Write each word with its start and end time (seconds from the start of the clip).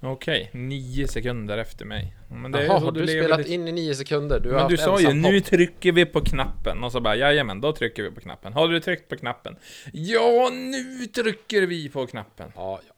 Okej, 0.00 0.50
nio 0.52 1.08
sekunder 1.08 1.58
efter 1.58 1.84
mig. 1.84 2.14
Men 2.30 2.52
det 2.52 2.58
är 2.58 2.62
Jaha, 2.64 2.78
så 2.80 2.84
har 2.84 2.92
du 2.92 3.00
lever 3.04 3.22
spelat 3.22 3.38
ditt- 3.38 3.48
in 3.48 3.68
i 3.68 3.72
nio 3.72 3.94
sekunder? 3.94 4.40
Du 4.40 4.48
har 4.48 4.54
Men 4.54 4.62
haft 4.62 4.70
du 4.70 4.76
sa 4.76 5.00
ju, 5.00 5.06
ensam 5.06 5.22
nu 5.22 5.36
hopp. 5.38 5.44
trycker 5.46 5.92
vi 5.92 6.06
på 6.06 6.20
knappen. 6.20 6.84
Och 6.84 6.92
så 6.92 7.00
bara, 7.00 7.16
jajamän, 7.16 7.60
då 7.60 7.72
trycker 7.72 8.02
vi 8.02 8.10
på 8.10 8.20
knappen. 8.20 8.52
Har 8.52 8.68
du 8.68 8.80
tryckt 8.80 9.08
på 9.08 9.16
knappen? 9.16 9.56
Ja, 9.92 10.50
nu 10.52 11.06
trycker 11.06 11.62
vi 11.62 11.88
på 11.88 12.06
knappen. 12.06 12.52
Ja, 12.54 12.80
ja. 12.88 12.94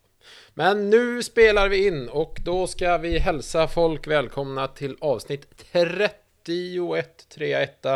Men 0.54 0.90
nu 0.90 1.22
spelar 1.22 1.68
vi 1.68 1.86
in 1.86 2.08
och 2.08 2.38
då 2.44 2.66
ska 2.66 2.98
vi 2.98 3.18
hälsa 3.18 3.68
folk 3.68 4.06
välkomna 4.06 4.66
till 4.68 4.96
avsnitt 5.00 5.46
31, 5.72 7.26
31. 7.34 7.86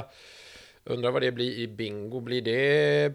Undrar 0.85 1.11
vad 1.11 1.23
det 1.23 1.33
blir 1.33 1.59
i 1.59 1.69
bingo. 1.69 2.21
Blir 2.21 2.43
det 2.43 3.13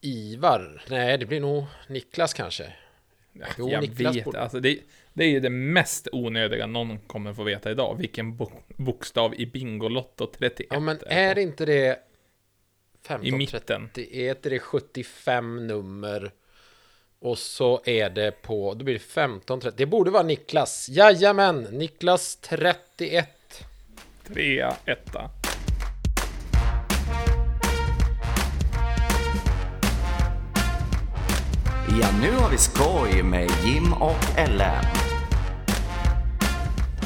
Ivar? 0.00 0.82
Nej, 0.90 1.18
det 1.18 1.26
blir 1.26 1.40
nog 1.40 1.64
Niklas 1.88 2.34
kanske. 2.34 2.72
Jo, 3.58 3.70
jag 3.70 3.80
Niklas 3.80 4.16
vet, 4.16 4.24
borde- 4.24 4.40
alltså 4.40 4.60
det, 4.60 4.78
det 5.12 5.24
är 5.24 5.28
ju 5.28 5.40
det 5.40 5.50
mest 5.50 6.08
onödiga 6.12 6.66
någon 6.66 6.98
kommer 6.98 7.34
få 7.34 7.42
veta 7.42 7.70
idag. 7.70 7.96
Vilken 7.98 8.36
bo 8.36 8.50
bokstav 8.76 9.34
i 9.34 9.46
Bingolotto 9.46 10.26
31 10.38 10.66
Ja, 10.70 10.80
men 10.80 10.98
är 11.06 11.38
inte 11.38 11.64
det 11.64 11.98
15, 13.02 13.26
I 13.26 13.32
mitten. 13.32 13.90
Det 13.94 14.16
är 14.16 14.30
inte 14.30 14.50
det 14.50 14.58
75 14.58 15.66
nummer 15.66 16.30
och 17.18 17.38
så 17.38 17.80
är 17.84 18.10
det 18.10 18.42
på, 18.42 18.74
då 18.74 18.84
blir 18.84 18.94
det 18.94 19.00
15, 19.00 19.60
30. 19.60 19.76
Det 19.78 19.86
borde 19.86 20.10
vara 20.10 20.22
Niklas. 20.22 20.88
Jajamän, 20.88 21.62
Niklas 21.62 22.36
31. 22.36 23.28
Trea, 24.26 24.76
etta. 24.84 25.30
Ja, 32.00 32.08
nu 32.20 32.30
har 32.30 32.50
vi 32.50 32.58
skoj 32.58 33.22
med 33.22 33.50
Jim 33.64 33.92
och 33.92 34.38
Ellen. 34.38 34.84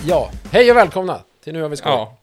Ja, 0.07 0.31
hej 0.53 0.71
och 0.71 0.77
välkomna 0.77 1.23
till 1.45 1.53
Nu 1.53 1.63
har 1.63 1.69
vi 1.69 1.77
skoj. 1.77 1.93
Ja, 1.93 2.19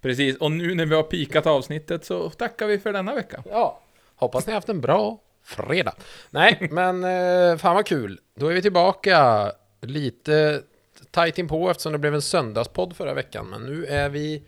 precis. 0.00 0.36
Och 0.36 0.50
nu 0.50 0.74
när 0.74 0.86
vi 0.86 0.94
har 0.94 1.02
pikat 1.02 1.46
avsnittet 1.46 2.04
så 2.04 2.30
tackar 2.30 2.66
vi 2.66 2.78
för 2.78 2.92
denna 2.92 3.14
vecka. 3.14 3.42
Ja, 3.50 3.80
hoppas 4.16 4.46
ni 4.46 4.52
har 4.52 4.56
haft 4.56 4.68
en 4.68 4.80
bra 4.80 5.18
fredag. 5.44 5.94
Nej, 6.30 6.58
men 6.70 7.04
eh, 7.04 7.56
fan 7.56 7.74
vad 7.74 7.86
kul. 7.86 8.20
Då 8.34 8.48
är 8.48 8.54
vi 8.54 8.62
tillbaka 8.62 9.52
lite 9.80 10.62
tajt 11.10 11.38
inpå 11.38 11.70
eftersom 11.70 11.92
det 11.92 11.98
blev 11.98 12.14
en 12.14 12.22
söndagspodd 12.22 12.96
förra 12.96 13.14
veckan. 13.14 13.46
Men 13.46 13.62
nu 13.62 13.86
är 13.86 14.08
vi 14.08 14.42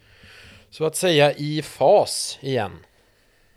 så 0.71 0.85
att 0.85 0.97
säga 0.97 1.33
i 1.33 1.63
fas 1.63 2.39
igen. 2.41 2.73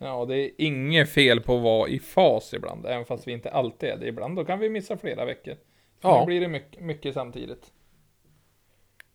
Ja, 0.04 0.24
det 0.24 0.38
är 0.38 0.50
inget 0.58 1.10
fel 1.10 1.40
på 1.40 1.56
att 1.56 1.62
vara 1.62 1.88
i 1.88 1.98
fas 1.98 2.54
ibland, 2.54 2.86
även 2.86 3.04
fast 3.04 3.28
vi 3.28 3.32
inte 3.32 3.50
alltid 3.50 3.88
är 3.88 3.96
det. 3.96 4.06
Ibland 4.06 4.36
då 4.36 4.44
kan 4.44 4.58
vi 4.58 4.68
missa 4.68 4.96
flera 4.96 5.24
veckor. 5.24 5.56
Ja. 6.00 6.18
då 6.18 6.26
blir 6.26 6.40
det 6.40 6.48
mycket, 6.48 6.80
mycket 6.82 7.14
samtidigt. 7.14 7.72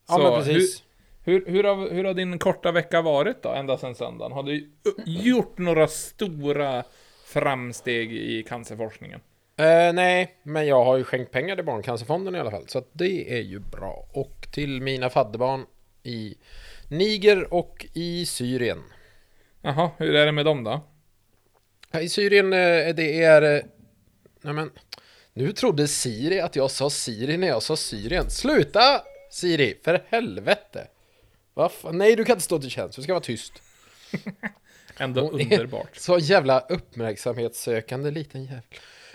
Ja, 0.08 0.14
Så 0.16 0.24
men 0.24 0.34
precis. 0.34 0.84
Hur, 1.26 1.46
hur, 1.46 1.64
har, 1.64 1.90
hur 1.90 2.04
har 2.04 2.14
din 2.14 2.40
korta 2.40 2.72
vecka 2.72 3.02
varit 3.02 3.44
då, 3.44 3.50
ända 3.50 3.78
sedan 3.78 3.96
söndagen? 3.96 4.32
Har 4.32 4.44
du 4.44 4.72
gjort 5.06 5.58
några 5.58 5.88
stora 5.88 6.84
framsteg 7.26 8.14
i 8.14 8.44
cancerforskningen? 8.44 9.20
Eh, 9.58 9.94
nej, 9.94 10.40
men 10.44 10.68
jag 10.68 10.86
har 10.86 10.98
ju 10.98 11.04
skänkt 11.04 11.32
pengar 11.32 11.56
till 11.56 11.66
Barncancerfonden 11.66 12.36
i 12.36 12.40
alla 12.40 12.52
fall. 12.52 12.68
Så 12.68 12.78
att 12.78 12.90
det 12.92 13.38
är 13.38 13.42
ju 13.42 13.60
bra. 13.60 14.06
Och 14.14 14.48
till 14.54 14.82
mina 14.82 15.10
fadderbarn 15.10 15.66
i 16.04 16.36
Niger 16.88 17.54
och 17.54 17.86
i 17.94 18.26
Syrien. 18.26 18.84
Jaha, 19.62 19.92
hur 19.98 20.16
är 20.16 20.26
det 20.26 20.32
med 20.32 20.46
dem 20.46 20.64
då? 20.64 20.82
I 22.00 22.10
Syrien, 22.10 22.54
eh, 22.54 22.96
det 22.96 23.24
är... 23.24 23.42
eh, 23.58 23.62
Nej 24.42 24.54
men, 24.54 24.72
nu 25.34 25.52
trodde 25.52 25.88
Siri 25.88 26.40
att 26.40 26.56
jag 26.56 26.72
sa 26.72 26.90
Siri 26.90 27.38
när 27.38 27.48
jag 27.48 27.64
sa 27.64 27.76
Syrien. 27.76 28.30
Sluta 28.30 29.02
Siri, 29.32 29.78
för 29.84 30.04
helvete! 30.10 30.88
Vad 31.54 31.72
fan? 31.72 31.98
Nej, 31.98 32.16
du 32.16 32.26
kan 32.26 32.34
inte 32.34 32.44
stå 32.46 32.60
till 32.60 32.70
tjänst, 32.70 32.96
du 32.96 33.02
ska 33.02 33.14
vara 33.14 33.24
tyst. 33.24 33.54
Ändå 34.98 35.22
Hon 35.22 35.42
underbart. 35.42 35.96
Så 35.96 36.18
jävla 36.20 36.60
uppmärksamhetssökande 36.60 38.12
liten 38.12 38.44
jävel. 38.44 38.62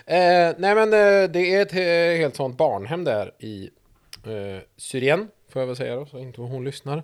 Eh, 0.06 0.54
nej 0.58 0.74
men 0.74 0.92
eh, 0.92 1.30
det 1.30 1.54
är 1.54 1.62
ett 1.62 1.72
he- 1.72 2.16
helt 2.16 2.36
sånt 2.36 2.56
barnhem 2.56 3.04
där 3.04 3.32
i 3.38 3.70
Syrien, 4.76 5.28
får 5.48 5.62
jag 5.62 5.66
väl 5.66 5.76
säga 5.76 5.96
då, 5.96 6.06
så 6.06 6.18
inte 6.18 6.40
hon 6.40 6.64
lyssnar. 6.64 7.02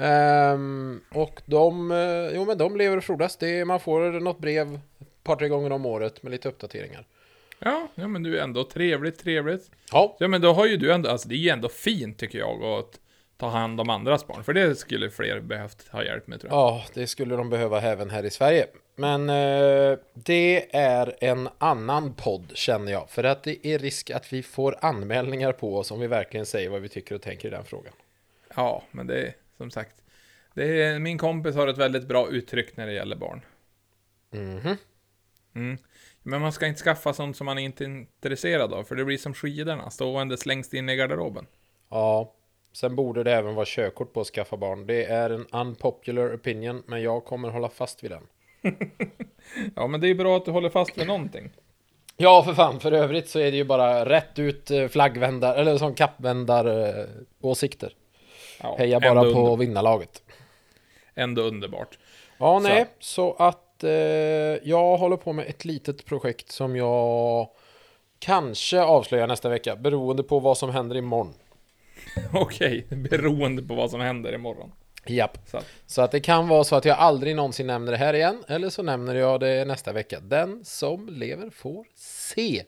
Ehm, 0.00 1.00
och 1.10 1.42
de, 1.46 1.90
eh, 1.90 2.36
jo 2.36 2.44
men 2.44 2.58
de 2.58 2.76
lever 2.76 2.96
och 2.96 3.04
frodas. 3.04 3.36
Det 3.36 3.64
man 3.64 3.80
får 3.80 4.20
något 4.20 4.38
brev 4.38 4.74
ett 5.00 5.24
par, 5.24 5.36
tre 5.36 5.48
gånger 5.48 5.72
om 5.72 5.86
året 5.86 6.22
med 6.22 6.32
lite 6.32 6.48
uppdateringar. 6.48 7.06
Ja, 7.58 7.88
ja, 7.94 8.08
men 8.08 8.22
du 8.22 8.38
är 8.38 8.42
ändå 8.42 8.64
trevligt, 8.64 9.18
trevligt. 9.18 9.70
Ja, 9.92 10.16
Ja, 10.18 10.28
men 10.28 10.40
då 10.40 10.52
har 10.52 10.66
ju 10.66 10.76
du 10.76 10.92
ändå, 10.92 11.10
alltså 11.10 11.28
det 11.28 11.34
är 11.34 11.38
ju 11.38 11.48
ändå 11.48 11.68
fint 11.68 12.18
tycker 12.18 12.38
jag 12.38 12.62
att 12.62 13.00
ta 13.36 13.48
hand 13.48 13.80
om 13.80 13.90
andras 13.90 14.26
barn. 14.26 14.44
För 14.44 14.52
det 14.52 14.76
skulle 14.78 15.10
fler 15.10 15.40
behövt 15.40 15.88
ha 15.88 16.04
hjälp 16.04 16.26
med 16.26 16.40
tror 16.40 16.52
jag. 16.52 16.58
ja, 16.58 16.84
det 16.94 17.06
skulle 17.06 17.36
de 17.36 17.50
behöva 17.50 17.80
även 17.80 18.10
här 18.10 18.24
i 18.24 18.30
Sverige. 18.30 18.66
Men 18.96 19.30
eh, 19.30 19.98
det 20.14 20.76
är 20.76 21.16
en 21.20 21.48
annan 21.58 22.14
podd 22.14 22.50
känner 22.54 22.92
jag. 22.92 23.10
För 23.10 23.24
att 23.24 23.42
det 23.42 23.66
är 23.66 23.78
risk 23.78 24.10
att 24.10 24.32
vi 24.32 24.42
får 24.42 24.76
anmälningar 24.80 25.52
på 25.52 25.76
oss 25.78 25.90
om 25.90 26.00
vi 26.00 26.06
verkligen 26.06 26.46
säger 26.46 26.70
vad 26.70 26.80
vi 26.80 26.88
tycker 26.88 27.14
och 27.14 27.22
tänker 27.22 27.48
i 27.48 27.50
den 27.50 27.64
frågan. 27.64 27.92
Ja, 28.56 28.82
men 28.90 29.06
det 29.06 29.34
som 29.58 29.70
sagt. 29.70 30.02
Det 30.54 30.82
är, 30.82 30.98
min 30.98 31.18
kompis 31.18 31.56
har 31.56 31.68
ett 31.68 31.78
väldigt 31.78 32.08
bra 32.08 32.28
uttryck 32.28 32.76
när 32.76 32.86
det 32.86 32.92
gäller 32.92 33.16
barn. 33.16 33.40
Mhm. 34.30 34.76
Mm. 35.54 35.78
Men 36.22 36.40
man 36.40 36.52
ska 36.52 36.66
inte 36.66 36.80
skaffa 36.80 37.12
sånt 37.12 37.36
som 37.36 37.44
man 37.44 37.58
inte 37.58 37.84
är 37.84 37.86
intresserad 37.86 38.72
av, 38.72 38.84
för 38.84 38.96
det 38.96 39.04
blir 39.04 39.18
som 39.18 39.34
skidorna, 39.34 39.90
ståendes 39.90 40.46
längst 40.46 40.74
in 40.74 40.88
i 40.88 40.96
garderoben. 40.96 41.46
Ja, 41.88 42.34
sen 42.72 42.96
borde 42.96 43.24
det 43.24 43.32
även 43.32 43.54
vara 43.54 43.66
körkort 43.68 44.12
på 44.12 44.20
att 44.20 44.26
skaffa 44.26 44.56
barn. 44.56 44.86
Det 44.86 45.04
är 45.04 45.30
en 45.30 45.46
unpopular 45.46 46.34
opinion, 46.34 46.82
men 46.86 47.02
jag 47.02 47.24
kommer 47.24 47.48
hålla 47.48 47.68
fast 47.68 48.04
vid 48.04 48.10
den. 48.10 48.26
Ja, 49.76 49.86
men 49.86 50.00
det 50.00 50.08
är 50.08 50.14
bra 50.14 50.36
att 50.36 50.44
du 50.44 50.50
håller 50.50 50.70
fast 50.70 50.98
vid 50.98 51.06
någonting. 51.06 51.50
Ja, 52.16 52.42
för 52.42 52.54
fan. 52.54 52.80
För 52.80 52.92
övrigt 52.92 53.28
så 53.28 53.38
är 53.38 53.50
det 53.50 53.56
ju 53.56 53.64
bara 53.64 54.04
rätt 54.04 54.38
ut 54.38 54.70
eh, 54.70 54.88
flaggvändar, 54.88 55.56
eller 55.56 55.78
som 55.78 55.94
kappvändar 55.94 56.88
eh, 56.88 57.04
åsikter. 57.40 57.92
Ja, 58.62 58.76
Heja 58.78 59.00
bara 59.00 59.22
på 59.22 59.28
Under, 59.28 59.56
vinnarlaget. 59.56 60.22
ändå 61.14 61.42
underbart. 61.42 61.98
Ja, 62.38 62.58
nej, 62.58 62.86
så, 62.98 63.32
att 63.38 63.84
eh, 63.84 63.90
jag 64.62 64.96
håller 64.96 65.16
på 65.16 65.32
med 65.32 65.46
ett 65.46 65.64
litet 65.64 66.04
projekt 66.04 66.50
som 66.52 66.76
jag 66.76 67.48
kanske 68.18 68.80
avslöjar 68.80 69.26
nästa 69.26 69.48
vecka, 69.48 69.76
beroende 69.76 70.22
på 70.22 70.38
vad 70.38 70.58
som 70.58 70.70
händer 70.70 70.96
imorgon. 70.96 71.34
Okej, 72.32 72.86
beroende 72.88 73.62
på 73.62 73.74
vad 73.74 73.90
som 73.90 74.00
händer 74.00 74.34
imorgon. 74.34 74.72
Japp. 75.06 75.38
Så 75.46 75.56
att, 75.56 75.66
Så 75.86 76.02
att 76.02 76.10
det 76.10 76.20
kan 76.20 76.48
vara 76.48 76.64
så 76.64 76.76
att 76.76 76.84
jag 76.84 76.98
aldrig 76.98 77.36
någonsin 77.36 77.66
nämner 77.66 77.92
det 77.92 77.98
här 77.98 78.14
igen, 78.14 78.44
eller 78.48 78.70
så 78.70 78.82
nämner 78.82 79.14
jag 79.14 79.40
det 79.40 79.64
nästa 79.64 79.92
vecka. 79.92 80.20
Den 80.20 80.64
som 80.64 81.08
lever 81.08 81.50
får 81.50 81.86
se. 81.94 82.64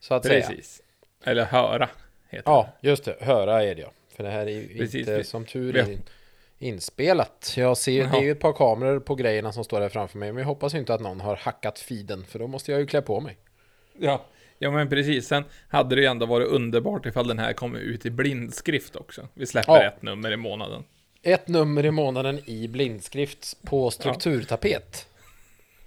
Så 0.00 0.14
att 0.14 0.24
säga. 0.24 0.46
precis. 0.46 0.82
Eller 1.24 1.44
höra, 1.44 1.88
heter 2.28 2.50
Ja, 2.50 2.68
just 2.80 3.04
det. 3.04 3.16
Höra 3.20 3.62
är 3.64 3.74
det 3.74 3.82
ja. 3.82 3.90
För 4.20 4.24
det 4.24 4.30
här 4.30 4.46
är 4.46 4.50
ju 4.50 4.78
Precis, 4.78 4.94
inte 4.94 5.16
vi- 5.16 5.24
som 5.24 5.44
tur 5.44 5.76
är 5.76 5.98
inspelat. 6.58 7.54
Jag 7.56 7.76
ser, 7.76 8.06
det 8.06 8.18
är 8.18 8.22
ju 8.22 8.30
ett 8.30 8.40
par 8.40 8.52
kameror 8.52 9.00
på 9.00 9.14
grejerna 9.14 9.52
som 9.52 9.64
står 9.64 9.80
där 9.80 9.88
framför 9.88 10.18
mig. 10.18 10.32
Men 10.32 10.38
jag 10.40 10.46
hoppas 10.46 10.74
inte 10.74 10.94
att 10.94 11.00
någon 11.00 11.20
har 11.20 11.36
hackat 11.36 11.78
feeden, 11.78 12.24
för 12.28 12.38
då 12.38 12.46
måste 12.46 12.70
jag 12.72 12.80
ju 12.80 12.86
klä 12.86 13.02
på 13.02 13.20
mig. 13.20 13.36
Ja. 13.98 14.24
ja, 14.58 14.70
men 14.70 14.88
precis. 14.88 15.26
Sen 15.28 15.44
hade 15.68 15.94
det 15.94 16.00
ju 16.00 16.06
ändå 16.06 16.26
varit 16.26 16.48
underbart 16.48 17.06
ifall 17.06 17.28
den 17.28 17.38
här 17.38 17.52
kommer 17.52 17.78
ut 17.78 18.06
i 18.06 18.10
blindskrift 18.10 18.96
också. 18.96 19.28
Vi 19.34 19.46
släpper 19.46 19.72
Ja. 19.72 19.82
ett 19.82 20.02
nummer 20.02 20.32
i 20.32 20.36
månaden. 20.36 20.84
Ett 21.22 21.48
nummer 21.48 21.86
i 21.86 21.90
månaden 21.90 22.40
i 22.46 22.68
blindskrift 22.68 23.56
på 23.64 23.90
strukturtapet. 23.90 25.06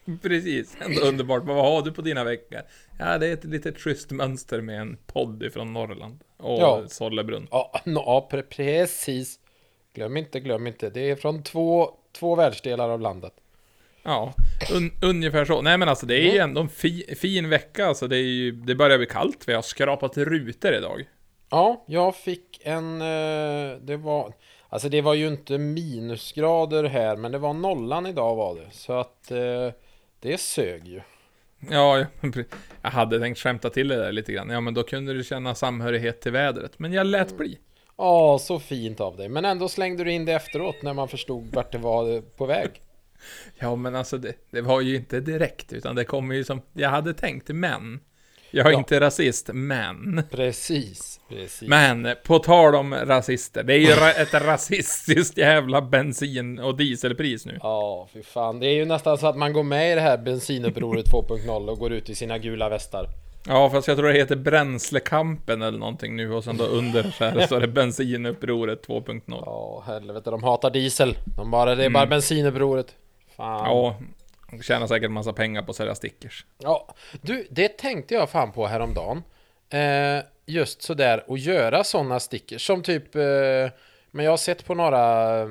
Precis, 0.22 0.78
ändå 0.82 1.02
underbart. 1.02 1.44
Vad 1.44 1.56
har 1.66 1.82
du 1.82 1.92
på 1.92 2.02
dina 2.02 2.24
veckor? 2.24 2.60
Ja, 3.00 3.18
det 3.18 3.28
är 3.28 3.34
ett 3.34 3.44
litet 3.44 3.78
schysst 3.80 4.12
mönster 4.12 4.62
med 4.62 4.82
en 4.82 4.98
podd 5.08 5.44
ifrån 5.44 5.74
Norrland. 5.74 6.20
Och 6.38 6.60
Ja. 6.62 6.84
Sollebrunn. 6.88 7.48
Ja, 7.52 7.72
no, 7.86 8.28
precis. 8.50 9.40
Glöm 9.94 10.18
inte, 10.18 10.40
glöm 10.40 10.68
inte. 10.68 10.90
Det 10.90 11.10
är 11.10 11.16
från 11.16 11.44
två, 11.44 11.90
två 12.20 12.36
världsdelar 12.36 12.90
av 12.90 13.02
landet. 13.02 13.34
Ja, 14.04 14.34
un 14.74 14.92
ungefär 15.02 15.46
så. 15.46 15.62
Nej 15.62 15.78
men 15.78 15.90
alltså 15.90 16.06
det 16.06 16.16
är 16.16 16.24
ju 16.24 16.30
Mm. 16.30 16.42
ändå 16.50 16.62
en 16.62 16.70
fi 16.70 17.16
fin 17.18 17.50
vecka. 17.50 17.86
Alltså 17.86 18.08
det, 18.08 18.18
är 18.18 18.22
ju, 18.22 18.52
det 18.52 18.76
börjar 18.76 18.98
bli 18.98 19.08
kallt. 19.08 19.48
Vi 19.48 19.54
har 19.54 19.62
skrapat 19.62 20.18
rutor 20.18 20.74
idag. 20.74 21.04
Ja, 21.50 21.84
jag 21.88 22.16
fick 22.16 22.62
en... 22.64 23.02
eh, 23.02 23.78
Det 23.82 23.98
var... 23.98 24.34
Alltså 24.70 24.90
det 24.90 25.02
var 25.02 25.14
ju 25.14 25.28
inte 25.28 25.58
minusgrader 25.58 26.84
här, 26.84 27.16
men 27.16 27.32
det 27.32 27.38
var 27.38 27.54
nollan 27.54 28.06
idag 28.06 28.36
var 28.36 28.56
det. 28.56 28.68
Så 28.72 28.94
att 28.94 29.32
eh, 29.32 29.70
det 30.24 30.38
sög 30.38 30.88
ju. 30.88 31.02
Ja, 31.70 31.98
jag- 32.82 32.90
hade 32.90 33.20
tänkt 33.20 33.38
skämta 33.40 33.70
till 33.70 33.88
det 33.88 33.96
där 33.96 34.12
lite 34.12 34.34
grann. 34.34 34.50
Ja, 34.50 34.62
men 34.62 34.74
då 34.74 34.84
kunde 34.84 35.14
du 35.14 35.24
känna 35.24 35.56
samhörighet 35.56 36.22
till 36.22 36.32
vädret. 36.32 36.80
Men 36.80 36.94
jag 36.94 37.08
lät 37.08 37.38
bli. 37.38 37.60
Ja, 37.98 38.40
så 38.42 38.60
fint 38.60 39.00
av 39.00 39.18
dig. 39.18 39.30
Men 39.30 39.46
ändå 39.46 39.70
slängde 39.70 40.04
du 40.04 40.12
in 40.12 40.26
det 40.26 40.34
efteråt 40.34 40.76
när 40.84 40.94
man 40.94 41.08
förstod 41.08 41.56
vart 41.56 41.72
det 41.72 41.78
var 41.78 42.22
på 42.22 42.46
väg. 42.46 42.70
Ja, 43.60 43.76
men 43.76 43.96
alltså 43.96 44.18
det, 44.18 44.34
det 44.52 44.62
var 44.62 44.82
ju 44.82 44.96
inte 44.96 45.20
direkt, 45.20 45.74
utan 45.74 45.96
det 45.96 46.04
kommer 46.06 46.36
ju 46.36 46.44
som 46.44 46.62
jag 46.74 46.90
hade 46.90 47.14
tänkt. 47.14 47.50
Men 47.50 48.00
Jag 48.56 48.68
är 48.68 48.72
Ja. 48.72 48.78
inte 48.78 49.00
rasist, 49.00 49.50
men... 49.54 50.24
Precis, 50.32 51.20
precis. 51.30 51.70
Men, 51.70 52.08
på 52.24 52.40
tal 52.40 52.76
om 52.76 52.94
rasister. 52.96 53.64
Det 53.64 53.74
är 53.74 53.78
ju 53.78 53.92
ett 54.24 54.34
rasistiskt 54.34 55.38
jävla 55.38 55.82
bensin 55.82 56.60
och 56.60 56.78
dieselpris 56.78 57.46
nu. 57.46 57.58
Ja, 57.62 58.08
fy 58.14 58.24
fan. 58.24 58.60
Det 58.60 58.68
är 58.68 58.74
ju 58.74 58.86
nästan 58.86 59.18
så 59.18 59.28
att 59.28 59.38
man 59.38 59.54
går 59.54 59.64
med 59.64 59.92
i 59.92 59.96
det 59.96 60.02
här 60.02 60.18
bensinupproret 60.18 61.06
2.0 61.12 61.70
och 61.70 61.80
går 61.80 61.94
ut 61.94 62.10
i 62.10 62.16
sina 62.16 62.38
gula 62.38 62.70
västar. 62.70 63.08
Ja, 63.48 63.70
fast 63.70 63.88
jag 63.88 63.98
tror 63.98 64.08
det 64.08 64.14
heter 64.20 64.36
Bränslekampen 64.36 65.62
eller 65.62 65.80
någonting 65.80 66.16
nu 66.16 66.34
och 66.34 66.44
sen 66.44 66.58
då 66.58 66.64
under 66.66 67.04
så 67.04 67.24
här 67.26 67.48
så 67.48 67.56
är 67.56 67.60
det 67.62 67.68
bensinupproret 67.82 68.88
2.0. 68.88 69.22
Ja, 69.28 69.84
helvete. 69.88 70.30
De 70.32 70.44
hatar 70.44 70.70
diesel. 70.70 71.18
De 71.38 71.52
bara, 71.52 71.76
det 71.76 71.86
är 71.86 71.90
bara 71.90 72.06
bensinupproret. 72.06 72.88
Fan. 73.38 73.66
Ja, 73.66 73.96
och 74.58 74.64
tjänar 74.64 74.88
säkert 74.88 75.12
massa 75.12 75.34
pengar 75.34 75.62
på 75.62 75.70
att 75.70 75.76
sälja 75.76 75.96
stickers. 75.96 76.46
Ja, 76.58 76.96
du, 77.22 77.48
det 77.50 77.78
tänkte 77.78 78.14
jag 78.14 78.30
fan 78.30 78.52
på 78.52 78.68
häromdagen. 78.68 79.24
Eh, 79.70 80.24
just 80.46 80.82
sådär, 80.82 81.24
att 81.28 81.40
göra 81.40 81.84
sådana 81.84 82.20
stickers 82.20 82.68
som 82.68 82.84
typ, 82.84 83.16
eh, 83.16 83.22
men 84.12 84.26
jag 84.26 84.32
har 84.32 84.38
sett 84.38 84.66
på 84.66 84.76
några 84.76 85.42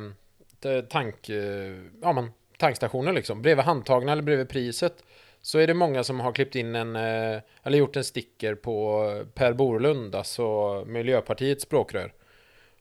eh, 0.64 0.80
tank, 0.88 1.28
eh, 1.28 1.76
ja 2.02 2.12
men 2.12 2.30
tankstationer 2.58 3.12
liksom, 3.12 3.42
bredvid 3.42 3.64
handtagna 3.64 4.12
eller 4.12 4.22
bredvid 4.22 4.48
priset. 4.48 5.04
Så 5.42 5.58
är 5.58 5.66
det 5.66 5.74
många 5.74 6.04
som 6.04 6.20
har 6.20 6.32
klippt 6.32 6.54
in 6.54 6.74
en, 6.74 6.96
eh, 6.96 7.40
eller 7.62 7.78
gjort 7.78 7.96
en 7.96 8.04
sticker 8.04 8.54
på 8.54 9.06
Per 9.34 9.52
Borlund, 9.52 10.14
alltså 10.14 10.44
Miljöpartiets 10.86 11.62
språkrör. 11.62 12.12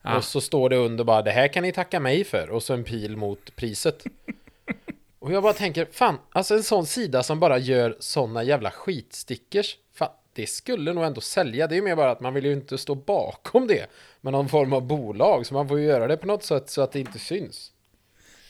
Ah. 0.02 0.18
Och 0.18 0.24
så 0.24 0.42
står 0.42 0.70
det 0.70 0.76
under 0.76 1.04
bara, 1.04 1.22
det 1.22 1.32
här 1.32 1.48
kan 1.48 1.64
ni 1.64 1.72
tacka 1.72 2.00
mig 2.00 2.24
för, 2.24 2.50
och 2.50 2.64
så 2.64 2.74
en 2.74 2.84
pil 2.84 3.18
mot 3.18 3.56
priset. 3.56 4.04
Och 5.22 5.32
jag 5.32 5.44
bara 5.44 5.54
tänker, 5.54 5.88
fan, 5.92 6.18
alltså 6.32 6.54
en 6.54 6.64
sån 6.64 6.86
sida 6.86 7.24
som 7.24 7.40
bara 7.40 7.58
gör 7.58 7.96
såna 8.00 8.44
jävla 8.44 8.72
skitstickers, 8.72 9.78
fan, 9.94 10.10
det 10.34 10.48
skulle 10.48 10.94
nog 10.94 11.04
ändå 11.04 11.22
sälja. 11.22 11.68
Det 11.68 11.74
är 11.74 11.78
ju 11.78 11.82
mer 11.82 11.96
bara 11.96 12.12
att 12.12 12.20
man 12.20 12.34
vill 12.34 12.46
ju 12.46 12.54
inte 12.54 12.78
stå 12.78 12.96
bakom 12.96 13.68
det 13.68 13.90
med 14.22 14.34
någon 14.34 14.50
form 14.50 14.74
av 14.74 14.82
bolag, 14.88 15.46
så 15.46 15.54
man 15.54 15.68
får 15.68 15.80
ju 15.80 15.86
göra 15.86 16.08
det 16.08 16.18
på 16.18 16.28
något 16.28 16.44
sätt 16.44 16.70
så 16.70 16.82
att 16.82 16.92
det 16.92 17.00
inte 17.00 17.20
syns. 17.20 17.72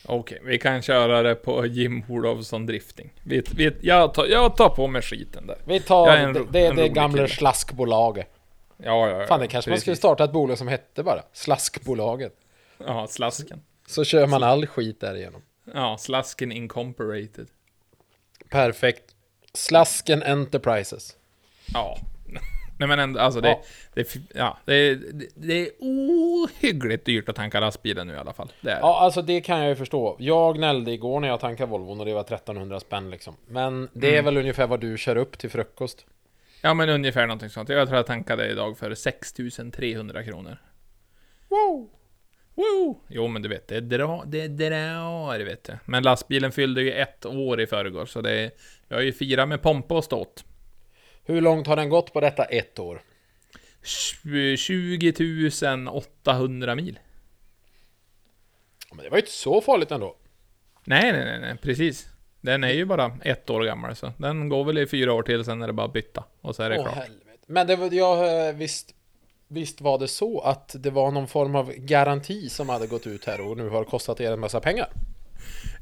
Okej, 0.05 0.41
vi 0.45 0.57
kan 0.57 0.81
köra 0.81 1.21
det 1.21 1.35
på 1.35 1.65
Jim 1.65 2.03
Olofsson 2.09 2.65
Drifting. 2.65 3.13
Vi, 3.23 3.43
vi, 3.55 3.71
jag, 3.81 4.13
tar, 4.13 4.25
jag 4.25 4.57
tar 4.57 4.69
på 4.69 4.87
mig 4.87 5.01
skiten 5.01 5.47
där. 5.47 5.57
Vi 5.65 5.79
tar 5.79 6.07
Jag 6.07 6.17
är 6.17 6.23
en 6.23 6.33
det, 6.33 6.45
det, 6.51 6.65
en 6.65 6.75
det 6.75 6.89
gamla 6.89 7.17
kille. 7.17 7.27
slaskbolaget. 7.27 8.27
Ja, 8.77 9.09
ja, 9.09 9.19
ja. 9.21 9.27
Fan, 9.27 9.39
det 9.39 9.47
kanske 9.47 9.69
man 9.71 9.79
skulle 9.79 9.91
precis. 9.91 9.99
starta 10.01 10.23
ett 10.23 10.31
bolag 10.31 10.57
som 10.57 10.67
hette 10.67 11.03
bara, 11.03 11.21
Slaskbolaget. 11.33 12.33
Ja, 12.77 13.07
Slasken. 13.07 13.61
Så 13.87 14.03
kör 14.03 14.27
man 14.27 14.43
all 14.43 14.67
skit 14.67 14.99
därigenom. 14.99 15.41
Ja, 15.73 15.97
Slasken 15.97 16.51
Incorporated. 16.51 17.47
Perfekt. 18.49 19.15
Slasken 19.53 20.23
Enterprises. 20.23 21.15
Ja. 21.73 21.97
Nej 22.79 22.87
men 22.87 22.99
ändå, 22.99 23.19
alltså 23.19 23.41
det, 23.41 23.49
Ja. 23.49 23.63
det, 23.93 24.15
ja, 24.33 24.57
det, 24.65 24.95
det, 24.95 25.27
det 25.35 25.53
är 25.53 25.69
ohyggligt 25.79 27.05
dyrt 27.05 27.29
att 27.29 27.35
tanka 27.35 27.59
lastbilen 27.59 28.07
nu 28.07 28.13
i 28.13 28.17
alla 28.17 28.33
fall. 28.33 28.51
Det 28.61 28.71
är. 28.71 28.79
Ja, 28.79 28.99
alltså 28.99 29.21
det 29.21 29.41
kan 29.41 29.59
jag 29.59 29.69
ju 29.69 29.75
förstå. 29.75 30.15
Jag 30.19 30.55
gnällde 30.55 30.91
igår 30.91 31.19
när 31.19 31.27
jag 31.27 31.39
tankade 31.39 31.69
Volvon 31.71 31.99
och 31.99 32.05
det 32.05 32.13
var 32.13 32.21
1300 32.21 32.79
spänn 32.79 33.09
liksom. 33.09 33.35
Men 33.47 33.89
det 33.93 34.15
är 34.17 34.21
väl 34.21 34.37
ungefär 34.37 34.67
vad 34.67 34.79
du 34.79 34.97
kör 34.97 35.15
upp 35.15 35.37
till 35.37 35.49
frukost. 35.49 36.05
Ja 36.61 36.73
men 36.73 36.89
ungefär 36.89 37.27
någonting 37.27 37.49
sånt. 37.49 37.69
Jag 37.69 37.87
tror 37.87 37.97
jag 37.97 38.05
tankade 38.05 38.49
idag 38.49 38.77
för 38.77 38.95
6300 38.95 40.23
kronor. 40.23 40.57
Wow! 41.49 41.89
Woo! 42.55 42.99
Jo 43.07 43.27
men 43.27 43.41
du 43.41 43.49
vet, 43.49 43.67
det 43.67 43.79
drar, 43.79 44.23
det 44.25 44.47
drar, 44.47 45.39
vet 45.39 45.63
du. 45.63 45.77
Men 45.85 46.03
lastbilen 46.03 46.51
fyllde 46.51 46.81
ju 46.81 46.91
ett 46.91 47.25
år 47.25 47.61
i 47.61 47.67
förrgår, 47.67 48.05
så 48.05 48.21
det 48.21 48.31
är, 48.31 48.51
jag 48.87 48.97
har 48.97 49.01
ju 49.01 49.13
firat 49.13 49.47
med 49.49 49.61
pompa 49.61 49.95
och 49.97 50.03
ståt. 50.03 50.45
Hur 51.25 51.41
långt 51.41 51.67
har 51.67 51.75
den 51.75 51.89
gått 51.89 52.13
på 52.13 52.19
detta 52.21 52.43
ett 52.45 52.79
år? 52.79 53.01
20 54.57 55.11
800 55.89 56.75
mil. 56.75 56.99
Men 58.93 59.03
det 59.03 59.09
var 59.09 59.17
ju 59.17 59.21
inte 59.21 59.31
så 59.31 59.61
farligt 59.61 59.91
ändå. 59.91 60.15
Nej, 60.83 61.11
nej, 61.11 61.25
nej, 61.25 61.39
nej, 61.39 61.57
precis. 61.61 62.07
Den 62.41 62.63
är 62.63 62.71
ju 62.73 62.85
bara 62.85 63.17
ett 63.23 63.49
år 63.49 63.63
gammal, 63.63 63.95
så 63.95 64.13
den 64.17 64.49
går 64.49 64.63
väl 64.63 64.77
i 64.77 64.87
fyra 64.87 65.13
år 65.13 65.23
till, 65.23 65.45
sen 65.45 65.61
är 65.61 65.67
det 65.67 65.73
bara 65.73 65.87
att 65.87 65.93
bytta. 65.93 66.23
Och 66.41 66.55
så 66.55 66.63
är 66.63 66.69
det 66.69 66.77
Åh, 66.77 66.83
klart. 66.83 66.95
helvete. 66.95 67.39
Men 67.47 67.67
det 67.67 67.75
var, 67.75 67.91
jag, 67.93 68.47
eh, 68.47 68.55
visst, 68.55 68.95
visst 69.51 69.81
var 69.81 69.99
det 69.99 70.07
så 70.07 70.39
att 70.39 70.75
det 70.79 70.89
var 70.89 71.11
någon 71.11 71.27
form 71.27 71.55
av 71.55 71.71
garanti 71.71 72.49
som 72.49 72.69
hade 72.69 72.87
gått 72.87 73.07
ut 73.07 73.25
här 73.25 73.41
och 73.41 73.57
nu 73.57 73.69
har 73.69 73.83
kostat 73.83 74.21
er 74.21 74.31
en 74.31 74.39
massa 74.39 74.59
pengar? 74.59 74.89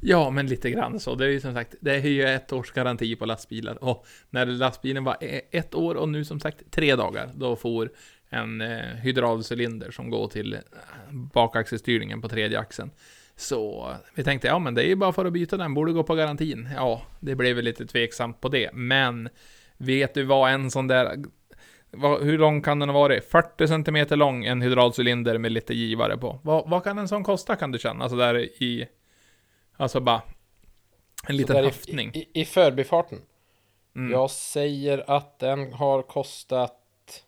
Ja, 0.00 0.30
men 0.30 0.46
lite 0.46 0.70
grann 0.70 1.00
så. 1.00 1.14
Det 1.14 1.24
är 1.24 1.28
ju 1.28 1.40
som 1.40 1.54
sagt, 1.54 1.74
det 1.80 1.94
är 1.94 2.06
ju 2.06 2.24
ett 2.24 2.52
års 2.52 2.72
garanti 2.72 3.16
på 3.16 3.26
lastbilar. 3.26 3.84
Och 3.84 4.06
när 4.30 4.46
lastbilen 4.46 5.04
var 5.04 5.16
e- 5.20 5.40
ett 5.50 5.74
år 5.74 5.94
och 5.94 6.08
nu 6.08 6.24
som 6.24 6.40
sagt 6.40 6.70
tre 6.70 6.96
dagar, 6.96 7.30
då 7.34 7.56
får 7.56 7.90
en 8.28 8.60
eh, 8.60 8.78
hydraulcylinder 8.78 9.90
som 9.90 10.10
går 10.10 10.28
till 10.28 10.54
eh, 10.54 10.60
bakaxelstyrningen 11.10 12.22
på 12.22 12.28
tredje 12.28 12.58
axeln. 12.58 12.90
Så 13.36 13.94
vi 14.14 14.24
tänkte, 14.24 14.48
ja 14.48 14.58
men 14.58 14.74
det 14.74 14.82
är 14.82 14.88
ju 14.88 14.96
bara 14.96 15.12
för 15.12 15.24
att 15.24 15.32
byta 15.32 15.56
den, 15.56 15.74
borde 15.74 15.92
gå 15.92 16.02
på 16.02 16.14
garantin. 16.14 16.68
Ja, 16.76 17.02
det 17.20 17.34
blev 17.34 17.56
väl 17.56 17.64
lite 17.64 17.86
tveksamt 17.86 18.40
på 18.40 18.48
det, 18.48 18.70
men 18.72 19.28
vet 19.76 20.14
du 20.14 20.22
vad 20.22 20.50
en 20.52 20.70
sån 20.70 20.86
där 20.86 21.24
vad, 21.90 22.22
hur 22.22 22.38
lång 22.38 22.62
kan 22.62 22.78
den 22.78 22.88
ha 22.88 22.98
varit? 23.00 23.30
40 23.30 23.68
cm 23.68 24.18
lång, 24.18 24.44
en 24.44 24.62
hydraulcylinder 24.62 25.38
med 25.38 25.52
lite 25.52 25.74
givare 25.74 26.16
på. 26.16 26.40
Vad, 26.42 26.70
vad 26.70 26.84
kan 26.84 26.98
en 26.98 27.08
sån 27.08 27.24
kosta 27.24 27.56
kan 27.56 27.70
du 27.72 27.78
känna? 27.78 28.02
Alltså 28.02 28.16
där 28.16 28.38
i... 28.38 28.88
Alltså 29.76 30.00
bara... 30.00 30.22
En 31.28 31.36
liten 31.36 31.56
i-. 31.86 32.18
I, 32.18 32.40
i 32.40 32.44
förbifarten. 32.44 33.18
Mm. 33.96 34.12
Jag 34.12 34.30
säger 34.30 35.10
att 35.10 35.38
den 35.38 35.72
har 35.72 36.02
kostat 36.02 37.24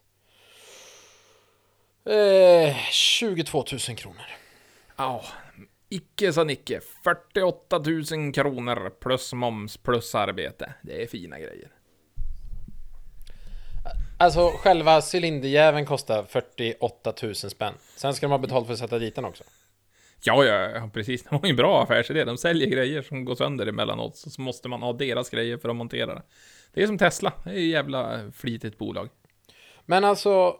eh, 2.04 2.76
22 2.90 3.64
000 3.88 3.96
kronor. 3.96 4.26
Ja, 4.96 5.24
icke 5.88 6.32
sa 6.32 6.44
Nicke. 6.44 6.80
48 7.04 7.78
000 7.78 8.32
kronor 8.32 8.90
plus 9.00 9.32
moms 9.32 9.76
plus 9.76 10.14
arbete. 10.14 10.74
Det 10.82 11.02
är 11.02 11.06
fina 11.06 11.38
grejer. 11.38 11.70
Alltså 14.22 14.50
själva 14.50 15.00
cylinderjäveln 15.12 15.86
kostar 15.86 16.24
48 16.24 17.12
000 17.22 17.34
spänn. 17.34 17.74
Sen 17.96 18.14
ska 18.14 18.26
de 18.26 18.30
ha 18.30 18.38
betalt 18.38 18.66
för 18.66 18.72
att 18.72 18.78
sätta 18.78 18.98
dit 18.98 19.14
den 19.14 19.24
också. 19.24 19.44
Ja, 20.24 20.44
ja, 20.44 20.90
precis. 20.92 21.22
Det 21.22 21.30
var 21.30 21.40
ju 21.44 21.50
en 21.50 21.56
bra 21.56 21.82
affärsidé. 21.82 22.24
De 22.24 22.38
säljer 22.38 22.68
grejer 22.68 23.02
som 23.02 23.24
går 23.24 23.34
sönder 23.34 23.66
emellanåt, 23.66 24.16
så 24.16 24.30
så 24.30 24.40
måste 24.40 24.68
man 24.68 24.82
ha 24.82 24.92
deras 24.92 25.30
grejer 25.30 25.58
för 25.58 25.68
att 25.68 25.76
montera 25.76 26.14
det. 26.14 26.22
Det 26.72 26.82
är 26.82 26.86
som 26.86 26.98
Tesla. 26.98 27.32
Det 27.44 27.50
är 27.50 27.54
ju 27.54 27.66
jävla 27.70 28.30
flitigt 28.34 28.78
bolag. 28.78 29.08
Men 29.86 30.04
alltså, 30.04 30.56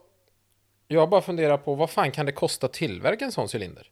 jag 0.87 1.09
bara 1.09 1.21
funderar 1.21 1.57
på 1.57 1.75
vad 1.75 1.89
fan 1.89 2.11
kan 2.11 2.25
det 2.25 2.31
kosta 2.31 2.65
att 2.65 2.73
tillverka 2.73 3.25
en 3.25 3.31
sån 3.31 3.47
cylinder? 3.53 3.87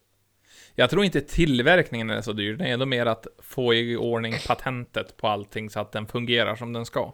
Jag 0.76 0.90
tror 0.90 1.06
inte 1.06 1.22
tillverkningen 1.22 2.10
är 2.10 2.22
så 2.22 2.34
dyr. 2.34 2.54
Det 2.54 2.66
är 2.66 2.74
ändå 2.74 2.86
mer 2.86 3.06
att 3.06 3.28
få 3.40 3.74
i 3.74 3.98
ordning 3.98 4.34
patentet 4.48 5.18
på 5.18 5.28
allting 5.28 5.70
så 5.70 5.80
att 5.80 5.92
den 5.92 6.08
fungerar 6.08 6.56
som 6.56 6.74
den 6.74 6.86
ska. 6.86 7.14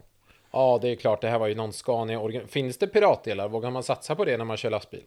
Ja, 0.58 0.80
det 0.82 0.90
är 0.90 0.96
klart, 0.96 1.22
det 1.22 1.30
här 1.30 1.40
var 1.40 1.48
ju 1.48 1.56
någon 1.56 1.74
Scania. 1.74 2.48
Finns 2.48 2.78
det 2.78 2.88
piratdelar? 2.88 3.50
Vågar 3.50 3.72
man 3.72 3.84
satsa 3.84 4.16
på 4.16 4.26
det 4.26 4.38
när 4.38 4.46
man 4.46 4.58
kör 4.58 4.70
lastbil? 4.70 5.04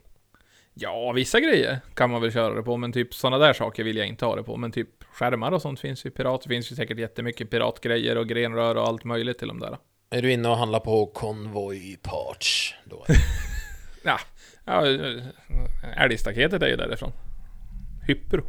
Ja, 0.74 1.12
vissa 1.12 1.40
grejer 1.40 1.80
kan 1.94 2.10
man 2.10 2.22
väl 2.22 2.32
köra 2.32 2.54
det 2.54 2.62
på, 2.62 2.76
men 2.76 2.92
typ 2.92 3.14
sådana 3.14 3.38
där 3.38 3.52
saker 3.52 3.84
vill 3.84 3.96
jag 3.96 4.06
inte 4.06 4.24
ha 4.24 4.36
det 4.36 4.42
på. 4.42 4.56
Men 4.56 4.72
typ 4.72 4.88
skärmar 5.12 5.52
och 5.52 5.62
sånt 5.62 5.80
finns 5.80 6.06
ju 6.06 6.10
pirat. 6.10 6.42
Det 6.42 6.48
finns 6.48 6.72
ju 6.72 6.76
säkert 6.76 6.98
jättemycket 6.98 7.50
piratgrejer 7.50 8.16
och 8.16 8.28
grenrör 8.28 8.74
och 8.74 8.88
allt 8.88 9.04
möjligt 9.04 9.38
till 9.38 9.48
de 9.48 9.60
där. 9.60 9.78
Är 10.10 10.22
du 10.22 10.32
inne 10.32 10.48
och 10.48 10.56
handlar 10.56 10.80
på 10.80 11.06
Convoy 11.06 11.96
Parts 12.02 12.74
då? 12.84 13.04
Ja, 14.04 14.18
ja 14.64 14.86
älgstaketet 15.96 16.62
är 16.62 16.68
ju 16.68 16.76
därifrån. 16.76 17.12
Hyppro. 18.06 18.42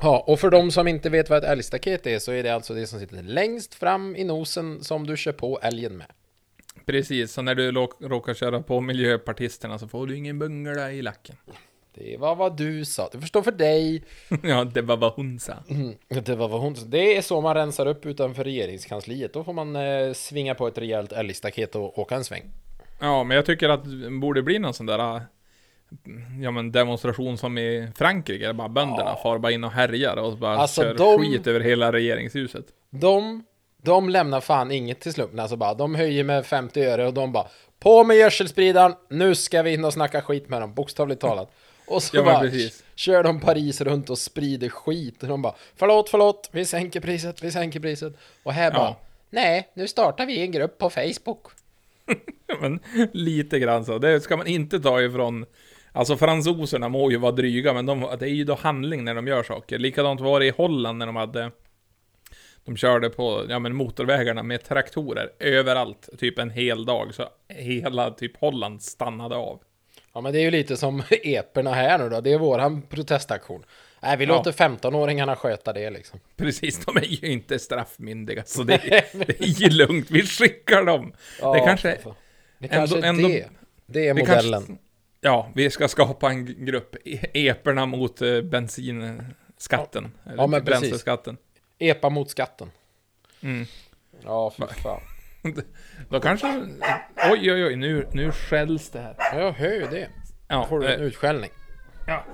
ja, 0.00 0.24
och 0.26 0.40
för 0.40 0.50
de 0.50 0.70
som 0.70 0.88
inte 0.88 1.10
vet 1.10 1.30
vad 1.30 1.38
ett 1.38 1.50
älgstaket 1.50 2.06
är 2.06 2.18
så 2.18 2.32
är 2.32 2.42
det 2.42 2.50
alltså 2.50 2.74
det 2.74 2.86
som 2.86 3.00
sitter 3.00 3.22
längst 3.22 3.74
fram 3.74 4.16
i 4.16 4.24
nosen 4.24 4.84
som 4.84 5.06
du 5.06 5.16
kör 5.16 5.32
på 5.32 5.60
älgen 5.62 5.96
med. 5.96 6.06
Precis, 6.84 7.32
så 7.32 7.42
när 7.42 7.54
du 7.54 7.72
råkar 8.00 8.34
köra 8.34 8.62
på 8.62 8.80
miljöpartisterna 8.80 9.78
så 9.78 9.88
får 9.88 10.06
du 10.06 10.16
ingen 10.16 10.38
bungla 10.38 10.92
i 10.92 11.02
lacken. 11.02 11.36
Det 11.94 12.16
var 12.16 12.36
vad 12.36 12.56
du 12.56 12.84
sa, 12.84 13.08
det 13.12 13.20
förstår 13.20 13.42
för 13.42 13.52
dig. 13.52 14.04
ja, 14.42 14.64
det 14.64 14.82
var 14.82 14.96
vad 14.96 15.12
hon 15.12 15.40
sa. 15.40 15.54
Det 16.08 16.28
var 16.34 16.48
vad 16.48 16.60
hon 16.60 16.76
sa. 16.76 16.86
Det 16.86 17.16
är 17.16 17.22
så 17.22 17.40
man 17.40 17.54
rensar 17.54 17.86
upp 17.86 18.06
utanför 18.06 18.44
regeringskansliet. 18.44 19.32
Då 19.32 19.44
får 19.44 19.52
man 19.52 19.76
eh, 19.76 20.12
svinga 20.12 20.54
på 20.54 20.66
ett 20.68 20.78
rejält 20.78 21.12
älgstaket 21.12 21.74
och 21.74 21.98
åka 21.98 22.14
en 22.14 22.24
sväng. 22.24 22.50
Ja, 23.00 23.24
men 23.24 23.34
jag 23.34 23.46
tycker 23.46 23.68
att 23.68 23.84
det 24.02 24.10
borde 24.10 24.42
bli 24.42 24.58
någon 24.58 24.74
sån 24.74 24.86
där 24.86 25.16
äh, 25.16 25.22
Ja 26.40 26.50
men 26.50 26.72
demonstration 26.72 27.38
som 27.38 27.58
i 27.58 27.88
Frankrike, 27.96 28.46
där 28.46 28.52
bara 28.52 28.68
bönderna 28.68 29.16
far 29.22 29.38
bara 29.38 29.52
in 29.52 29.64
och 29.64 29.70
härjar 29.70 30.16
och 30.16 30.38
bara 30.38 30.56
Alltså, 30.56 30.82
kör 30.82 30.94
de- 30.94 31.18
skit 31.18 31.46
över 31.46 31.60
hela 31.60 31.92
regeringshuset. 31.92 32.64
De, 32.90 33.44
de 33.86 34.08
lämnar 34.08 34.40
fan 34.40 34.70
inget 34.72 35.00
till 35.00 35.12
slumpen. 35.12 35.38
Alltså 35.40 35.56
bara, 35.56 35.74
de 35.74 35.94
höjer 35.94 36.24
med 36.24 36.46
50 36.46 36.82
öre 36.84 37.06
och 37.06 37.14
de 37.14 37.32
bara 37.32 37.46
På 37.78 38.04
med 38.04 38.16
gödselspridaren, 38.16 38.94
nu 39.10 39.34
ska 39.34 39.62
vi 39.62 39.72
in 39.72 39.84
och 39.84 39.92
snacka 39.92 40.22
skit 40.22 40.48
med 40.48 40.60
dem, 40.60 40.74
bokstavligt 40.74 41.20
talat. 41.20 41.50
Och 41.86 42.02
så 42.02 42.16
Ja, 42.16 42.22
bara 42.22 42.40
precis. 42.40 42.84
kör 42.94 43.22
de 43.22 43.40
Paris 43.40 43.80
runt 43.80 44.10
och 44.10 44.18
sprider 44.18 44.68
skit. 44.68 45.22
Och 45.22 45.28
de 45.28 45.42
bara 45.42 45.54
Förlåt, 45.76 46.08
förlåt, 46.08 46.48
vi 46.52 46.64
sänker 46.64 47.00
priset, 47.00 47.42
vi 47.42 47.50
sänker 47.50 47.80
priset. 47.80 48.12
Och 48.42 48.52
här 48.52 48.70
bara 48.70 48.80
Ja. 48.80 48.96
Nej, 49.30 49.68
nu 49.74 49.88
startar 49.88 50.26
vi 50.26 50.40
en 50.40 50.52
grupp 50.52 50.78
på 50.78 50.90
Facebook. 50.90 51.46
men 52.60 52.80
lite 53.12 53.58
grann 53.58 53.84
så. 53.84 53.98
Det 53.98 54.20
ska 54.20 54.36
man 54.36 54.46
inte 54.46 54.80
ta 54.80 55.02
ifrån... 55.02 55.46
Alltså 55.92 56.16
fransoserna 56.16 56.88
må 56.88 57.10
ju 57.10 57.16
vara 57.16 57.32
dryga, 57.32 57.72
men 57.72 57.86
de, 57.86 58.00
det 58.18 58.26
är 58.26 58.34
ju 58.34 58.44
då 58.44 58.54
handling 58.54 59.04
när 59.04 59.14
de 59.14 59.26
gör 59.26 59.42
saker. 59.42 59.78
Likadant 59.78 60.20
var 60.20 60.40
det 60.40 60.46
i 60.46 60.50
Holland 60.50 60.98
när 60.98 61.06
de 61.06 61.16
hade... 61.16 61.50
De 62.66 62.76
körde 62.76 63.10
på 63.10 63.46
ja, 63.48 63.58
men 63.58 63.74
motorvägarna 63.74 64.42
med 64.42 64.64
traktorer 64.64 65.30
överallt, 65.38 66.08
typ 66.18 66.38
en 66.38 66.50
hel 66.50 66.84
dag. 66.84 67.14
Så 67.14 67.28
hela 67.48 68.10
typ 68.10 68.36
Holland 68.36 68.82
stannade 68.82 69.36
av. 69.36 69.60
Ja, 70.14 70.20
men 70.20 70.32
det 70.32 70.38
är 70.38 70.42
ju 70.42 70.50
lite 70.50 70.76
som 70.76 71.02
eperna 71.10 71.72
här 71.74 71.98
nu 71.98 72.08
då. 72.08 72.20
Det 72.20 72.32
är 72.32 72.38
våran 72.38 72.82
protestaktion. 72.82 73.64
Nej, 74.00 74.16
vi 74.16 74.24
Ja. 74.24 74.36
låter 74.36 74.52
15-åringarna 74.52 75.36
sköta 75.36 75.72
det 75.72 75.90
liksom. 75.90 76.20
Precis, 76.36 76.84
de 76.86 76.96
är 76.96 77.04
ju 77.04 77.28
inte 77.32 77.58
straffmyndiga, 77.58 78.42
så 78.46 78.62
det, 78.62 78.76
det 79.12 79.40
är 79.40 79.46
ju 79.62 79.68
lugnt. 79.68 80.10
Vi 80.10 80.22
skickar 80.22 80.84
dem. 80.84 81.12
det 81.52 81.60
kanske... 81.64 81.98
Det 82.58 82.68
kanske 82.68 82.98
är 82.98 83.02
ändå- 83.02 83.28
det. 83.28 83.46
Det 83.86 84.08
är 84.08 84.14
modellen. 84.14 84.52
kanske- 84.52 84.76
ja, 85.20 85.50
vi 85.54 85.70
ska 85.70 85.88
skapa 85.88 86.30
en 86.30 86.64
grupp. 86.66 86.96
E- 87.04 87.30
Eperna 87.32 87.86
mot 87.86 88.22
eh, 88.22 88.40
bensinskatten. 88.40 90.12
Eller 90.26 90.36
Ja, 90.36 90.46
men 90.46 90.64
bränsleskatten. 90.64 91.36
Epa 91.78 92.08
mot 92.10 92.30
skatten. 92.30 92.70
Mm. 93.42 93.66
Ja, 94.24 94.52
fy 94.58 94.64
fan. 94.82 95.00
Då 96.08 96.20
kanske... 96.20 96.46
Oj, 97.30 97.52
oj, 97.52 97.64
oj, 97.66 97.76
nu, 97.76 98.06
nu 98.12 98.32
skälls 98.32 98.90
det 98.90 98.98
här. 99.00 99.14
Ja, 99.18 99.40
Jag 99.40 99.52
hör 99.52 99.72
ju 99.72 99.86
det. 99.90 100.08
Ja, 100.48 100.66
Får 100.68 100.80
du 100.80 100.86
en 100.94 101.00
eh, 101.00 101.06
utskällning. 101.06 101.50
ja. 102.06 102.24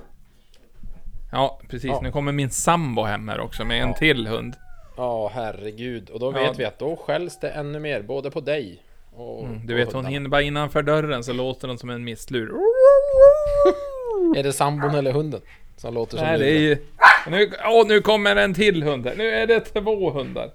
ja 1.33 1.61
precis. 1.69 1.91
Ja. 1.91 2.01
Nu 2.03 2.13
kommer 2.13 2.33
min 2.33 2.51
sambo 2.51 3.03
hem 3.03 3.29
här 3.29 3.41
också 3.41 3.65
med 3.65 3.83
en 3.83 3.89
Ja. 3.89 3.95
till 3.97 4.27
hund. 4.27 4.55
Ja, 4.97 5.29
herregud. 5.35 6.11
Och 6.11 6.21
då 6.21 6.27
Ja. 6.27 6.43
vet 6.43 6.59
vi 6.59 6.65
att 6.65 6.79
då 6.79 6.97
skälls 6.97 7.41
det 7.41 7.51
ännu 7.51 7.79
mer, 7.81 8.03
både 8.03 8.31
på 8.31 8.41
dig 8.41 8.83
och 9.13 9.45
Mm, 9.45 9.67
du 9.67 9.75
och 9.75 9.81
vet, 9.81 9.93
hon 9.93 10.07
hinner 10.07 10.29
bara 10.29 10.43
innanför 10.43 10.83
dörren 10.83 11.25
så 11.25 11.33
låter 11.33 11.69
den 11.69 11.79
som 11.79 11.91
en 11.91 12.05
misslur. 12.05 12.53
Är 14.37 14.43
det 14.43 14.53
sambon 14.53 14.95
eller 14.95 15.13
hunden 15.13 15.41
som 15.77 15.95
låter 15.95 16.17
som 16.17 16.27
Nej, 16.27 16.39
det 16.39 16.51
är 16.51 16.59
ju... 16.59 16.77
Nu, 17.31 17.53
åh, 17.65 17.87
nu 17.87 18.01
kommer 18.01 18.37
en 18.37 18.55
till 18.55 18.83
hund 18.83 19.07
här. 19.07 19.17
Nu 19.17 19.29
är 19.31 19.47
det 19.47 19.61
två 19.61 20.11
hundar. 20.11 20.51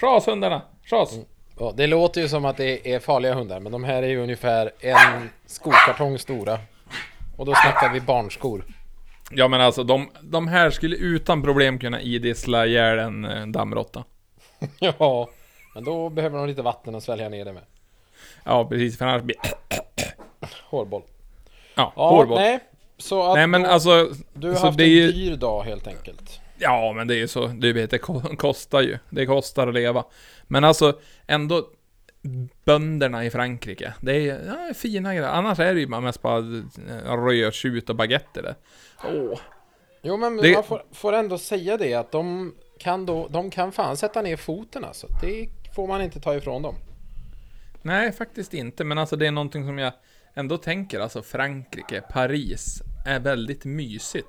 Schas 0.00 0.26
hundarna, 0.26 0.62
schas. 0.84 1.18
Ja, 1.58 1.74
det 1.76 1.86
låter 1.86 2.20
ju 2.20 2.28
som 2.28 2.44
att 2.44 2.56
det 2.56 2.92
är 2.94 2.98
farliga 3.00 3.34
hundar, 3.34 3.60
men 3.60 3.72
de 3.72 3.84
här 3.84 4.02
är 4.02 4.06
ju 4.08 4.22
ungefär 4.22 4.72
en 4.80 5.28
skokartong 5.46 6.18
stora. 6.18 6.58
Och 7.36 7.46
då 7.46 7.54
snackar 7.54 7.92
vi 7.92 8.00
barnskor. 8.00 8.64
Ja 9.30 9.48
men 9.48 9.60
alltså 9.60 9.84
de, 9.84 10.10
de 10.22 10.48
här 10.48 10.70
skulle 10.70 10.96
utan 10.96 11.42
problem 11.42 11.78
kunna 11.78 12.00
idissla 12.00 12.66
ihjäl 12.66 12.98
en 12.98 13.24
eh, 13.24 13.46
dammråtta. 13.46 14.04
ja, 14.78 15.28
men 15.74 15.84
då 15.84 16.08
behöver 16.08 16.38
de 16.38 16.46
lite 16.46 16.62
vatten 16.62 16.94
att 16.94 17.02
svälja 17.02 17.28
ner 17.28 17.44
det 17.44 17.52
med. 17.52 17.62
Ja 18.44 18.68
precis, 18.68 18.98
för 18.98 19.04
annars 19.06 19.22
blir... 19.22 19.36
Hårboll. 20.64 21.02
Ja, 21.74 21.92
Ja, 21.96 22.08
hårboll. 22.10 22.38
nej. 22.38 22.58
Så 22.98 23.22
att 23.28 23.34
Nej 23.34 23.46
men 23.46 23.62
då, 23.62 23.68
alltså... 23.68 24.10
du 24.34 24.48
har 24.48 24.54
så 24.54 24.66
haft 24.66 24.80
en 24.80 24.86
ju- 24.88 25.12
dyr 25.12 25.36
dag 25.36 25.62
helt 25.62 25.86
enkelt. 25.86 26.40
Ja 26.58 26.92
men 26.96 27.08
det 27.08 27.14
är 27.14 27.18
ju 27.18 27.28
så, 27.28 27.46
du 27.46 27.72
vet 27.72 27.90
det 27.90 27.98
ko- 27.98 28.36
kostar 28.36 28.80
ju. 28.80 28.98
Det 29.10 29.26
kostar 29.26 29.68
att 29.68 29.74
leva. 29.74 30.04
Men 30.46 30.64
alltså 30.64 30.98
ändå... 31.26 31.68
Bönderna 32.64 33.24
i 33.24 33.30
Frankrike, 33.30 33.92
det 34.00 34.12
är 34.30 34.40
ja, 34.68 34.74
fina 34.74 35.14
grejer. 35.14 35.28
Annars 35.28 35.58
är 35.58 35.74
det 35.74 35.80
ju 35.80 35.86
mest 35.86 36.22
bara 36.22 36.38
eh, 36.38 37.24
rödtjut 37.24 37.90
och 37.90 37.96
baguetter 37.96 38.42
där. 38.42 38.54
Åh. 39.04 39.38
Jo 40.02 40.16
men 40.16 40.36
Det- 40.36 40.54
man 40.54 40.64
får, 40.64 40.82
får 40.92 41.12
ändå 41.12 41.38
säga 41.38 41.76
det 41.76 41.94
att 41.94 42.12
de 42.12 42.54
kan 42.78 43.06
då, 43.06 43.28
de 43.30 43.50
kan 43.50 43.72
fan 43.72 43.96
sätta 43.96 44.22
ner 44.22 44.36
foten 44.36 44.84
alltså. 44.84 45.06
Det 45.22 45.48
får 45.74 45.86
man 45.86 46.02
inte 46.02 46.20
ta 46.20 46.34
ifrån 46.36 46.62
dem. 46.62 46.74
Nej, 47.82 48.12
faktiskt 48.12 48.54
inte. 48.54 48.84
Men 48.84 48.98
alltså 48.98 49.16
det 49.16 49.26
är 49.26 49.30
någonting 49.30 49.66
som 49.66 49.78
jag 49.78 49.92
ändå 50.38 50.56
tänker. 50.58 51.00
Alltså 51.00 51.22
Frankrike, 51.22 52.00
Paris, 52.00 52.82
är 53.06 53.20
väldigt 53.20 53.64
mysigt. 53.64 54.28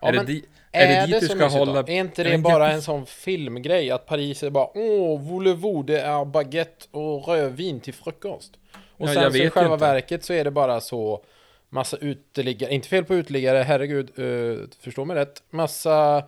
Ja, 0.00 0.08
är, 0.08 0.12
det 0.12 0.24
di- 0.24 0.44
Är, 0.72 0.86
är 0.86 1.00
det 1.00 1.06
dit 1.06 1.20
det 1.20 1.34
du 1.34 1.34
ska 1.38 1.46
hålla... 1.58 1.82
då? 1.82 1.92
Är 1.92 1.96
inte 1.96 2.22
är 2.22 2.24
det 2.24 2.32
en 2.32 2.42
bara 2.42 2.70
en 2.72 2.82
sån 2.82 3.06
filmgrej 3.06 3.90
att 3.90 4.06
Paris 4.06 4.42
är 4.42 4.50
bara 4.50 4.68
Åh, 4.74 5.20
voulez-vous, 5.20 5.84
det 5.84 6.00
är 6.00 6.24
baguette 6.24 6.86
och 6.90 7.28
rödvin 7.28 7.80
till 7.80 7.94
frukost. 7.94 8.52
Och 8.96 9.08
Ja, 9.08 9.12
sen 9.14 9.22
jag 9.22 9.32
så 9.32 9.38
i 9.38 9.50
själva 9.50 9.74
inte. 9.74 9.86
verket 9.86 10.24
så 10.24 10.32
är 10.32 10.44
det 10.44 10.50
bara 10.50 10.80
så 10.80 11.24
Massa 11.68 11.96
uteliggare, 11.96 12.74
inte 12.74 12.88
fel 12.88 13.04
på 13.04 13.14
uteliggare, 13.14 13.58
herregud, 13.58 14.18
uh, 14.18 14.58
förstå 14.80 15.04
mig 15.04 15.16
rätt. 15.16 15.42
Massa 15.50 16.24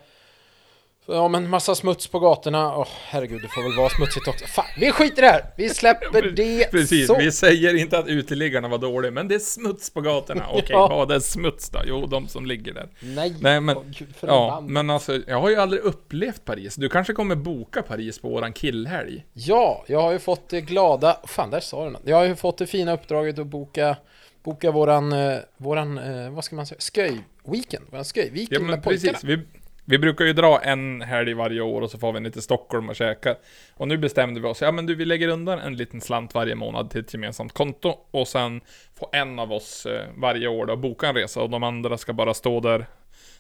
Ja 1.06 1.28
men 1.28 1.50
massa 1.50 1.75
smuts 1.75 2.06
på 2.06 2.18
gatorna, 2.18 2.76
åh 2.76 2.88
herregud 3.06 3.42
det 3.42 3.49
får 3.49 3.62
väl 3.62 3.76
vara 3.76 3.88
smutsigt 3.88 4.28
också. 4.28 4.46
Fan, 4.46 4.64
vi 4.80 4.92
skiter 4.92 5.23
i 5.23 5.26
det 5.26 5.32
här! 5.32 5.44
Vi 5.56 5.68
släpper 5.68 6.23
det 6.37 6.70
Precis, 6.70 7.06
så! 7.06 7.18
vi 7.18 7.32
säger 7.32 7.75
inte 7.75 7.99
att 7.99 8.06
uteliggarna 8.06 8.68
var 8.68 8.78
dåliga, 8.78 9.11
men 9.11 9.28
det 9.28 9.34
är 9.34 9.38
smuts 9.38 9.90
på 9.90 10.00
gatorna. 10.00 10.46
Okej, 10.50 10.66
Ja. 10.68 10.88
vad 10.88 11.12
är 11.12 11.20
smuts 11.20 11.70
då? 11.70 11.78
Jo, 11.87 12.06
de 12.06 12.28
som 12.28 12.46
ligger 12.46 12.75
där. 12.75 12.88
Nej, 13.00 13.34
Nej, 13.40 13.61
men- 13.61 13.76
åh, 13.76 13.82
gud, 13.99 14.08
Ja, 14.20 14.61
men 14.68 14.90
alltså, 14.90 15.20
jag 15.26 15.40
har 15.40 15.50
ju 15.50 15.56
aldrig 15.56 15.82
upplevt 15.82 16.44
Paris. 16.44 16.75
Du 16.75 16.88
kanske 16.88 17.12
kommer 17.12 17.34
boka 17.37 17.82
Paris 17.82 18.18
på 18.18 18.28
våran 18.28 18.52
killhelg? 18.52 19.25
Ja, 19.32 19.84
jag 19.87 20.02
har 20.02 20.12
ju 20.12 20.18
fått 20.18 20.49
det 20.49 20.61
glada, 20.61 21.16
fan 21.26 21.50
där 21.50 21.61
sa 21.61 21.84
du 21.84 21.90
något. 21.90 22.02
Jag 22.04 22.16
har 22.16 22.25
ju 22.25 22.37
fått 22.37 22.58
det 22.58 22.66
fina 22.66 22.92
uppdraget 22.94 23.38
att 23.38 23.46
boka, 23.46 23.96
boka 24.44 24.70
våran, 24.70 25.12
eh, 25.12 25.37
våran, 25.56 25.99
eh, 25.99 26.30
vad 26.30 26.44
ska 26.44 26.56
man 26.56 26.66
säga, 26.66 26.78
sköj-weekend, 26.80 27.84
våran 27.90 28.04
Ja, 28.14 28.23
sköj-weekend 28.23 28.61
men 28.62 28.70
med 28.70 28.82
pojkarna. 28.82 29.12
precis. 29.12 29.25
Vi, 29.25 29.38
vi 29.84 29.98
brukar 29.98 30.24
ju 30.24 30.32
dra 30.32 30.60
en 30.62 31.00
helg 31.02 31.34
varje 31.34 31.60
år 31.60 31.80
och 31.82 31.90
så 31.90 31.98
får 31.98 32.12
vi 32.12 32.20
ner 32.20 32.30
till 32.30 32.42
Stockholm 32.42 32.88
och 32.88 32.96
käka. 32.96 33.36
Och 33.74 33.88
nu 33.88 33.96
bestämde 33.98 34.40
vi 34.40 34.46
oss, 34.48 34.62
ja 34.62 34.72
men 34.72 34.86
du, 34.86 34.94
vi 34.94 35.04
lägger 35.04 35.28
undan 35.28 35.58
en 35.58 35.76
liten 35.76 36.00
slant 36.00 36.34
varje 36.34 36.54
månad 36.54 36.90
till 36.90 37.00
ett 37.00 37.14
gemensamt 37.14 37.52
konto. 37.52 37.94
Och 38.10 38.28
sen 38.28 38.60
får 38.94 39.08
en 39.12 39.38
av 39.38 39.52
oss 39.52 39.86
eh, 39.86 40.02
varje 40.16 40.48
år 40.48 40.66
då 40.66 40.76
boka 40.76 41.06
en 41.08 41.14
resa 41.14 41.42
och 41.42 41.50
de 41.50 41.62
andra 41.62 41.98
ska 41.98 42.12
bara 42.12 42.34
stå 42.34 42.60
där. 42.60 42.86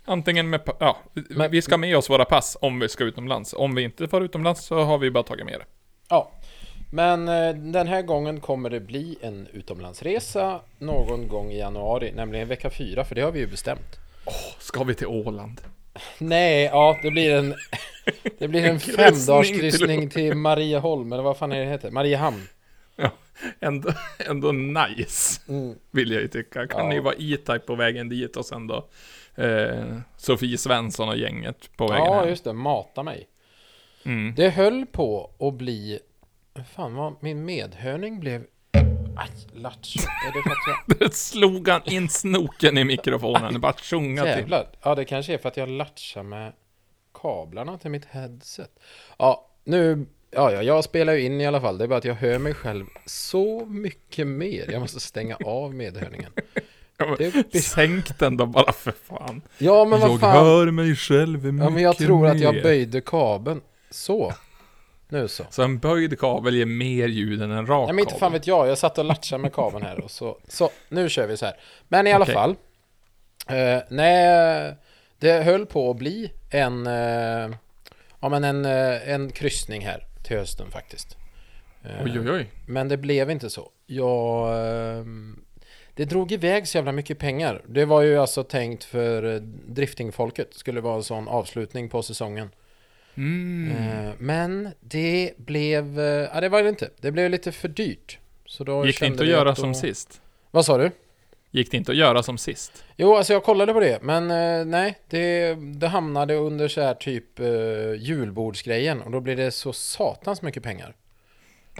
Antingen 0.04 0.50
med, 0.50 0.60
ja, 0.80 0.96
vi- 1.12 1.22
Men- 1.30 1.50
vi 1.50 1.62
ska 1.62 1.76
med 1.76 1.96
oss 1.96 2.10
våra 2.10 2.24
pass 2.24 2.56
om 2.60 2.78
vi 2.80 2.88
ska 2.88 3.04
utomlands. 3.04 3.54
Om 3.54 3.74
vi 3.74 3.82
inte 3.82 4.08
får 4.08 4.24
utomlands 4.24 4.64
så 4.64 4.78
har 4.82 4.98
vi 4.98 5.10
bara 5.10 5.24
tagit 5.24 5.44
med 5.44 5.54
det. 5.60 5.66
Ja, 6.08 6.32
men 6.92 7.28
eh, 7.28 7.54
den 7.54 7.86
här 7.88 8.02
gången 8.02 8.40
kommer 8.40 8.70
det 8.70 8.80
bli 8.80 9.18
en 9.20 9.46
utomlandsresa 9.52 10.60
någon 10.78 11.28
gång 11.28 11.50
i 11.52 11.58
januari, 11.58 12.12
nämligen 12.16 12.48
vecka 12.48 12.70
fyra, 12.70 13.04
för 13.04 13.14
det 13.14 13.20
har 13.20 13.32
vi 13.32 13.40
ju 13.40 13.46
bestämt. 13.46 13.98
Ska 14.58 14.84
vi 14.84 14.94
till 14.94 15.06
Åland? 15.06 15.60
Nej, 16.18 16.64
ja, 16.64 16.98
det 17.02 17.10
blir 17.10 17.34
en, 17.34 17.54
det 18.38 18.48
blir 18.48 18.64
en 18.64 18.70
En 18.70 18.78
kryssning 19.44 20.00
till 20.00 20.10
till 20.10 20.34
Marieholm, 20.34 21.12
eller 21.12 21.22
vad 21.22 21.36
fan 21.36 21.52
är 21.52 21.60
det 21.60 21.66
heter? 21.66 21.90
Mariehamn. 21.90 22.42
Ja, 22.96 23.10
ändå, 23.60 23.92
ändå 24.28 24.52
nice. 24.52 25.40
Mm. 25.48 25.74
Vill 25.90 26.12
jag 26.12 26.22
ju 26.22 26.28
tycka. 26.28 26.66
Kan 26.66 26.80
Ja. 26.80 26.88
ni 26.88 27.00
vara 27.00 27.14
E-Type 27.14 27.58
på 27.58 27.74
vägen 27.74 28.08
dit 28.08 28.36
och 28.36 28.44
sen 28.46 28.66
då 28.66 28.88
eh, 29.34 29.98
Sofie 30.16 30.58
Svensson 30.58 31.08
och 31.08 31.16
gänget 31.16 31.76
på 31.76 31.86
vägen 31.88 32.06
Ja, 32.06 32.20
hem. 32.20 32.28
just 32.28 32.44
det, 32.44 32.52
mata 32.52 33.02
mig. 33.02 33.28
Mm. 34.04 34.34
Det 34.36 34.48
höll 34.50 34.86
på 34.86 35.30
att 35.38 35.54
bli... 35.54 35.98
Fan 36.74 36.94
vad 36.94 37.14
min 37.20 37.44
medhörning 37.44 38.20
blev... 38.20 38.44
Aj, 39.16 39.30
lattjo. 39.54 40.00
Är 40.00 40.32
det 40.32 40.42
för 40.42 40.50
att 40.50 41.00
jag... 41.00 41.12
slog 41.14 41.68
han 41.68 41.80
in 41.84 42.08
snoken 42.08 42.78
i 42.78 42.84
mikrofonen. 42.84 43.60
Bara 43.60 43.72
tjonga 43.72 44.24
till. 44.36 44.56
Ja, 44.82 44.94
det 44.94 45.04
kanske 45.04 45.34
är 45.34 45.38
för 45.38 45.48
att 45.48 45.56
jag 45.56 45.68
latchar 45.68 46.22
med 46.22 46.52
kablarna 47.22 47.78
till 47.78 47.90
mitt 47.90 48.04
headset. 48.04 48.70
Ja, 49.18 49.50
nu... 49.64 50.06
Ja, 50.30 50.52
ja, 50.52 50.62
jag 50.62 50.84
spelar 50.84 51.12
ju 51.12 51.20
in 51.20 51.40
i 51.40 51.46
alla 51.46 51.60
fall. 51.60 51.78
Det 51.78 51.84
är 51.84 51.88
bara 51.88 51.98
att 51.98 52.04
jag 52.04 52.14
hör 52.14 52.38
mig 52.38 52.54
själv 52.54 52.86
så 53.06 53.66
mycket 53.66 54.26
mer. 54.26 54.70
Jag 54.70 54.80
måste 54.80 55.00
stänga 55.00 55.36
av 55.36 55.74
medhörningen. 55.74 56.32
Ja, 56.96 57.14
Det 57.18 57.50
blir- 57.50 57.60
Sänk 57.60 58.18
den 58.18 58.36
då 58.36 58.46
bara 58.46 58.72
för 58.72 58.92
fan. 59.04 59.42
Ja, 59.58 59.84
men 59.84 60.00
vad 60.00 60.10
jag 60.10 60.20
fan. 60.20 60.46
hör 60.46 60.70
mig 60.70 60.96
själv 60.96 61.44
mycket 61.44 61.64
Ja, 61.64 61.70
men 61.70 61.82
jag 61.82 61.96
tror 61.96 62.26
att 62.26 62.40
jag 62.40 62.54
mer. 62.54 62.62
böjde 62.62 63.00
kabeln. 63.00 63.60
Så. 63.90 64.32
Nu 65.08 65.28
så. 65.28 65.44
Så 65.50 65.62
en 65.62 65.78
böjd 65.78 66.18
kabel 66.18 66.54
ger 66.54 66.66
mer 66.66 67.08
ljud 67.08 67.42
än 67.42 67.50
en 67.50 67.66
rak 67.66 67.86
Nej 67.86 67.94
men 67.94 67.98
inte 67.98 68.10
kabel. 68.10 68.20
fan 68.20 68.32
vet 68.32 68.46
jag, 68.46 68.68
jag 68.68 68.78
satt 68.78 68.98
och 68.98 69.04
latchade 69.04 69.42
med 69.42 69.52
kabeln 69.52 69.84
här 69.84 70.00
och 70.00 70.10
så, 70.10 70.38
så 70.48 70.70
nu 70.88 71.08
kör 71.08 71.26
vi 71.26 71.36
så 71.36 71.44
här. 71.46 71.54
Men 71.88 72.06
i 72.06 72.12
alla 72.12 72.22
Okej. 72.24 72.34
fall. 72.34 72.56
Eh, 73.48 73.82
nej, 73.88 74.74
det 75.18 75.32
höll 75.44 75.66
på 75.66 75.90
att 75.90 75.96
bli 75.96 76.32
en, 76.50 76.86
eh, 76.86 77.56
ja 78.20 78.28
men 78.28 78.44
en, 78.44 78.64
eh, 78.64 79.08
en 79.10 79.30
kryssning 79.30 79.84
här 79.86 80.06
till 80.22 80.36
hösten 80.36 80.70
faktiskt. 80.70 81.16
Eh, 81.82 82.04
Oj, 82.04 82.20
oj, 82.20 82.30
oj. 82.30 82.50
Men 82.66 82.88
det 82.88 82.96
blev 82.96 83.30
inte 83.30 83.50
så. 83.50 83.70
Jag, 83.86 84.48
eh, 84.48 85.04
det 85.94 86.04
drog 86.04 86.32
iväg 86.32 86.68
så 86.68 86.78
jävla 86.78 86.92
mycket 86.92 87.18
pengar. 87.18 87.62
Det 87.66 87.84
var 87.84 88.02
ju 88.02 88.18
alltså 88.18 88.44
tänkt 88.44 88.84
för 88.84 89.34
eh, 89.34 89.40
driftingfolket, 89.68 90.54
skulle 90.54 90.80
vara 90.80 90.96
en 90.96 91.02
sån 91.02 91.28
avslutning 91.28 91.88
på 91.88 92.02
säsongen. 92.02 92.50
Mm. 93.16 93.76
Eh, 93.76 94.12
Men 94.18 94.68
det 94.80 95.32
blev, 95.36 96.00
eh, 96.00 96.04
ja 96.34 96.40
det 96.40 96.48
var 96.48 96.62
det 96.62 96.68
inte. 96.68 96.90
Det 97.00 97.10
blev 97.10 97.30
lite 97.30 97.52
för 97.52 97.68
dyrt. 97.68 98.18
Så 98.46 98.64
då 98.64 98.86
Gick 98.86 99.00
det 99.00 99.06
inte 99.06 99.22
att 99.22 99.28
göra 99.28 99.48
då- 99.48 99.54
som 99.54 99.74
sist? 99.74 100.20
Vad 100.50 100.64
sa 100.64 100.78
du? 100.78 100.90
Gick 101.50 101.70
det 101.70 101.76
inte 101.76 101.92
att 101.92 101.98
göra 101.98 102.22
som 102.22 102.38
sist? 102.38 102.84
Jo, 102.96 103.16
alltså 103.16 103.32
jag 103.32 103.44
kollade 103.44 103.72
på 103.72 103.80
det, 103.80 103.98
men 104.02 104.30
eh, 104.30 104.64
nej, 104.66 104.98
det, 105.08 105.54
det 105.54 105.88
hamnade 105.88 106.34
under 106.34 106.68
så 106.68 106.80
här 106.80 106.94
typ 106.94 107.40
eh, 107.40 107.46
julbordsgrejen 107.98 109.02
och 109.02 109.10
då 109.10 109.20
blir 109.20 109.36
det 109.36 109.50
så 109.50 109.72
satans 109.72 110.42
mycket 110.42 110.62
pengar. 110.62 110.94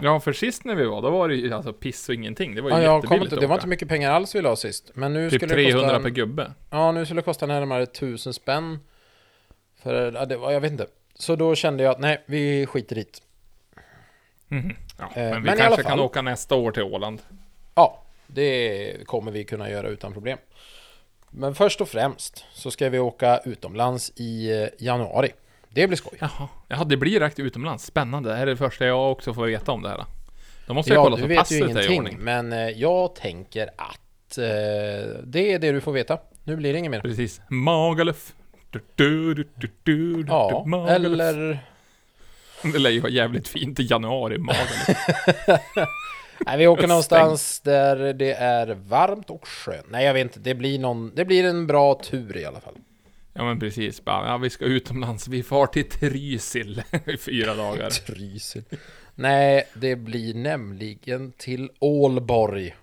Ja, 0.01 0.19
för 0.19 0.33
sist 0.33 0.65
när 0.65 0.75
vi 0.75 0.85
var, 0.85 1.01
då 1.01 1.09
var 1.09 1.27
det 1.29 1.35
ju 1.35 1.53
alltså 1.53 1.73
piss 1.73 2.09
och 2.09 2.15
ingenting. 2.15 2.55
Det 2.55 2.61
var 2.61 2.69
ju 2.69 2.75
Ja, 2.85 2.95
jättebilligt 2.95 3.23
inte, 3.23 3.35
att 3.35 3.41
det 3.41 3.47
var 3.47 3.55
inte 3.55 3.67
mycket 3.67 3.87
pengar 3.89 4.11
alls 4.11 4.35
vi 4.35 4.41
la 4.41 4.55
sist. 4.55 4.91
Men 4.93 5.13
nu 5.13 5.29
Typ 5.29 5.39
skulle 5.41 5.53
300 5.53 5.81
det 5.81 5.87
kosta... 5.87 5.99
per 6.03 6.09
gubbe. 6.09 6.51
Ja, 6.69 6.91
nu 6.91 7.05
skulle 7.05 7.21
det 7.21 7.25
kosta 7.25 7.45
närmare 7.45 7.83
1000 7.83 8.33
spänn. 8.33 8.79
För, 9.83 10.11
ja, 10.11 10.25
det 10.25 10.37
var, 10.37 10.51
jag 10.51 10.61
vet 10.61 10.71
inte. 10.71 10.87
Så 11.15 11.35
då 11.35 11.55
kände 11.55 11.83
jag 11.83 11.91
att 11.91 11.99
nej, 11.99 12.23
vi 12.25 12.65
skiter 12.65 12.97
i 12.97 13.03
det. 13.03 13.19
Mhm. 14.55 14.75
Ja, 14.99 15.03
Eh, 15.15 15.29
men 15.29 15.33
vi 15.43 15.49
men 15.49 15.57
kanske 15.57 15.81
kan 15.81 15.91
fall. 15.91 15.99
åka 15.99 16.21
nästa 16.21 16.55
år 16.55 16.71
till 16.71 16.83
Åland. 16.83 17.21
Ja, 17.75 18.03
det 18.27 18.97
kommer 19.05 19.31
vi 19.31 19.43
kunna 19.43 19.69
göra 19.69 19.87
utan 19.87 20.13
problem. 20.13 20.37
Men 21.29 21.55
först 21.55 21.81
och 21.81 21.89
främst 21.89 22.45
så 22.53 22.71
ska 22.71 22.89
vi 22.89 22.99
åka 22.99 23.37
utomlands 23.45 24.11
i 24.15 24.61
eh, 24.61 24.67
januari. 24.85 25.31
Det 25.69 25.87
blir 25.87 25.97
skoj. 25.97 26.17
Jaha. 26.21 26.47
Ja, 26.67 26.83
det 26.83 26.97
blir 26.97 27.11
direkt 27.11 27.39
utomlands. 27.39 27.85
Spännande. 27.85 28.29
Det 28.29 28.35
här 28.35 28.41
är 28.41 28.45
det 28.51 28.57
första 28.57 28.85
jag 28.85 29.11
också 29.11 29.33
får 29.33 29.45
veta 29.45 29.71
om 29.71 29.81
det 29.81 29.89
här. 29.89 30.05
Då 30.67 30.73
måste 30.73 30.93
jag 30.93 30.99
Ja, 30.99 31.03
kolla 31.03 31.17
så 31.17 31.35
passet 31.35 31.61
är 31.61 31.91
i 31.93 31.97
ordning. 31.99 32.17
men 32.19 32.53
eh, 32.53 32.59
jag 32.69 33.15
tänker 33.15 33.67
att 33.77 34.37
eh, 34.37 34.43
det 35.23 35.53
är 35.53 35.59
det 35.59 35.71
du 35.71 35.81
får 35.81 35.91
veta. 35.91 36.19
Nu 36.43 36.55
blir 36.55 36.73
det 36.73 36.79
inget 36.79 36.91
mer. 36.91 36.99
Precis. 37.01 37.41
Magaluf. 37.49 38.33
Du, 38.95 39.33
du, 39.33 39.45
du, 39.83 40.25
Ja, 40.27 40.63
Magaluf. 40.67 41.05
eller... 41.05 41.59
Det 42.63 42.79
lär 42.79 42.89
ju 42.89 42.99
vara 42.99 43.11
jävligt 43.11 43.47
fint 43.47 43.79
i 43.79 43.83
januari, 43.83 44.37
Magaluf. 44.37 44.97
Nej, 46.45 46.57
vi 46.57 46.67
åker 46.67 46.87
någonstans 46.87 47.59
där 47.59 48.13
det 48.13 48.33
är 48.33 48.67
varmt 48.87 49.29
och 49.29 49.47
skönt. 49.47 49.85
Nej, 49.89 50.05
jag 50.05 50.13
vet 50.13 50.23
inte. 50.23 50.39
Det 50.39 50.55
blir 50.55 50.79
någon... 50.79 51.11
Det 51.15 51.25
blir 51.25 51.43
en 51.43 51.67
bra 51.67 52.01
tur 52.03 52.37
i 52.37 52.45
alla 52.45 52.59
fall. 52.59 52.75
Ja 53.33 53.43
men 53.43 53.59
precis. 53.59 54.05
Bara, 54.05 54.27
ja, 54.27 54.37
vi 54.37 54.49
ska 54.49 54.65
utomlands. 54.65 55.27
Vi 55.27 55.43
far 55.43 55.67
till 55.67 55.89
Trysil 55.89 56.83
i 57.05 57.17
fyra 57.17 57.55
dagar. 57.55 57.89
Trysil. 57.89 58.63
Nej, 59.15 59.63
det 59.73 59.95
blir 59.95 60.33
nämligen 60.33 61.31
till 61.37 61.69
Ålborg. 61.79 62.75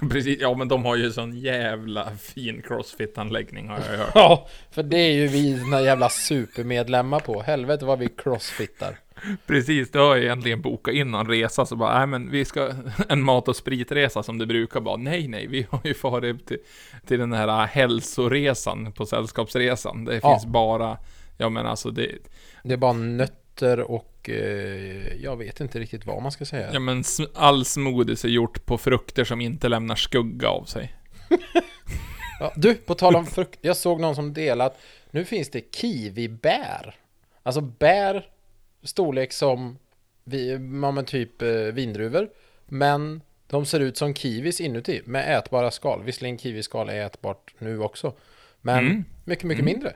Precis. 0.10 0.38
Ja 0.40 0.54
men 0.54 0.68
de 0.68 0.84
har 0.84 0.96
ju 0.96 1.12
sån 1.12 1.38
jävla 1.38 2.10
fin 2.10 2.62
crossfit-anläggning 2.62 3.68
har 3.68 3.76
jag 3.90 3.98
hört. 3.98 4.10
Ja, 4.14 4.46
för 4.70 4.82
det 4.82 4.96
är 4.98 5.12
ju 5.12 5.26
vi 5.26 5.58
såna 5.58 5.80
jävla 5.80 6.08
supermedlemmar 6.08 7.20
på. 7.20 7.42
Helvete 7.42 7.84
vad 7.84 7.98
vi 7.98 8.08
crossfittar. 8.08 8.98
Precis, 9.46 9.90
du 9.90 9.98
har 9.98 10.16
ju 10.16 10.22
egentligen 10.24 10.62
bokat 10.62 10.94
in 10.94 11.14
en 11.14 11.26
resa 11.28 11.66
så 11.66 11.76
bara, 11.76 11.98
nej 11.98 12.06
men 12.06 12.30
vi 12.30 12.44
ska, 12.44 12.70
en 13.08 13.22
mat 13.22 13.48
och 13.48 13.56
spritresa 13.56 14.22
som 14.22 14.38
det 14.38 14.46
brukar 14.46 14.80
vara. 14.80 14.96
Nej, 14.96 15.28
nej, 15.28 15.46
vi 15.46 15.66
har 15.70 15.80
ju 15.84 15.94
farit 15.94 16.46
till, 16.46 16.58
till 17.06 17.18
den 17.18 17.32
här 17.32 17.66
hälsoresan 17.66 18.92
på 18.92 19.06
Sällskapsresan. 19.06 20.04
Det 20.04 20.20
Ja. 20.22 20.32
finns 20.34 20.46
bara, 20.46 20.98
ja 21.38 21.48
men 21.48 21.66
alltså 21.66 21.90
det, 21.90 22.10
Det 22.62 22.72
är 22.72 22.76
bara 22.76 22.92
nötter 22.92 23.80
och 23.90 24.17
eh, 24.30 25.14
jag 25.22 25.36
vet 25.36 25.60
inte 25.60 25.78
riktigt 25.80 26.06
vad 26.06 26.22
man 26.22 26.32
ska 26.32 26.44
säga. 26.44 26.70
ja 26.72 26.80
men 26.80 27.04
all 27.34 27.64
smoothies 27.64 28.24
är 28.24 28.28
gjort 28.28 28.66
på 28.66 28.78
frukter 28.78 29.24
som 29.24 29.40
inte 29.40 29.68
lämnar 29.68 29.94
skugga 29.96 30.48
av 30.48 30.64
sig. 30.64 30.94
Ja, 32.40 32.52
du, 32.56 32.74
på 32.74 32.94
tal 32.94 33.16
om 33.16 33.26
frukt. 33.26 33.58
Jag 33.62 33.76
såg 33.76 34.00
någon 34.00 34.14
som 34.14 34.32
delat. 34.32 34.78
Nu 35.10 35.24
finns 35.24 35.50
det 35.50 35.74
kiwibär. 35.74 36.94
Alltså 37.42 37.60
bär 37.60 38.26
storlek 38.82 39.32
som 39.32 39.78
vi, 40.24 40.58
men 40.58 41.04
typ 41.04 41.42
eh, 41.42 41.48
vindruvor. 41.50 42.28
Men 42.66 43.20
de 43.46 43.66
ser 43.66 43.80
ut 43.80 43.96
som 43.96 44.14
kiwis 44.14 44.60
inuti 44.60 45.02
med 45.04 45.38
ätbara 45.38 45.70
skal. 45.70 46.02
Visserligen 46.02 46.38
kiwiskal 46.38 46.88
är 46.88 47.06
ätbart 47.06 47.54
nu 47.58 47.80
också. 47.80 48.14
Men 48.60 48.78
Mm. 48.86 49.04
mycket, 49.24 49.44
mycket 49.44 49.64
mindre. 49.64 49.94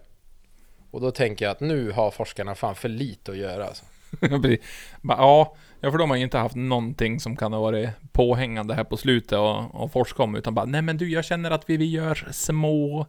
Och 0.91 1.01
då 1.01 1.11
tänker 1.11 1.45
jag 1.45 1.53
att 1.53 1.61
nu 1.61 1.91
har 1.91 2.11
forskarna 2.11 2.55
fan 2.55 2.75
för 2.75 2.89
lite 2.89 3.31
att 3.31 3.39
göra 3.39 3.67
alltså. 3.67 3.85
Ja, 5.03 5.55
ja, 5.81 5.91
för 5.91 5.99
de 5.99 6.11
har 6.11 6.17
ju 6.17 6.23
inte 6.23 6.39
haft 6.39 6.55
någonting 6.55 7.21
som 7.21 7.37
kan 7.37 7.53
ha 7.53 7.61
varit 7.61 7.91
påhängande 8.13 8.75
här 8.75 8.85
på 8.85 8.97
slutet 8.97 9.39
och, 9.39 9.75
och 9.75 9.93
forska 9.93 10.23
om, 10.23 10.35
utan 10.35 10.55
bara, 10.55 10.67
nej 10.67 10.83
men 10.83 10.97
du, 10.97 11.11
jag 11.11 11.25
känner 11.25 11.51
att 11.51 11.71
vi, 11.71 11.77
vi 11.77 11.91
gör 11.91 12.29
små 12.31 13.07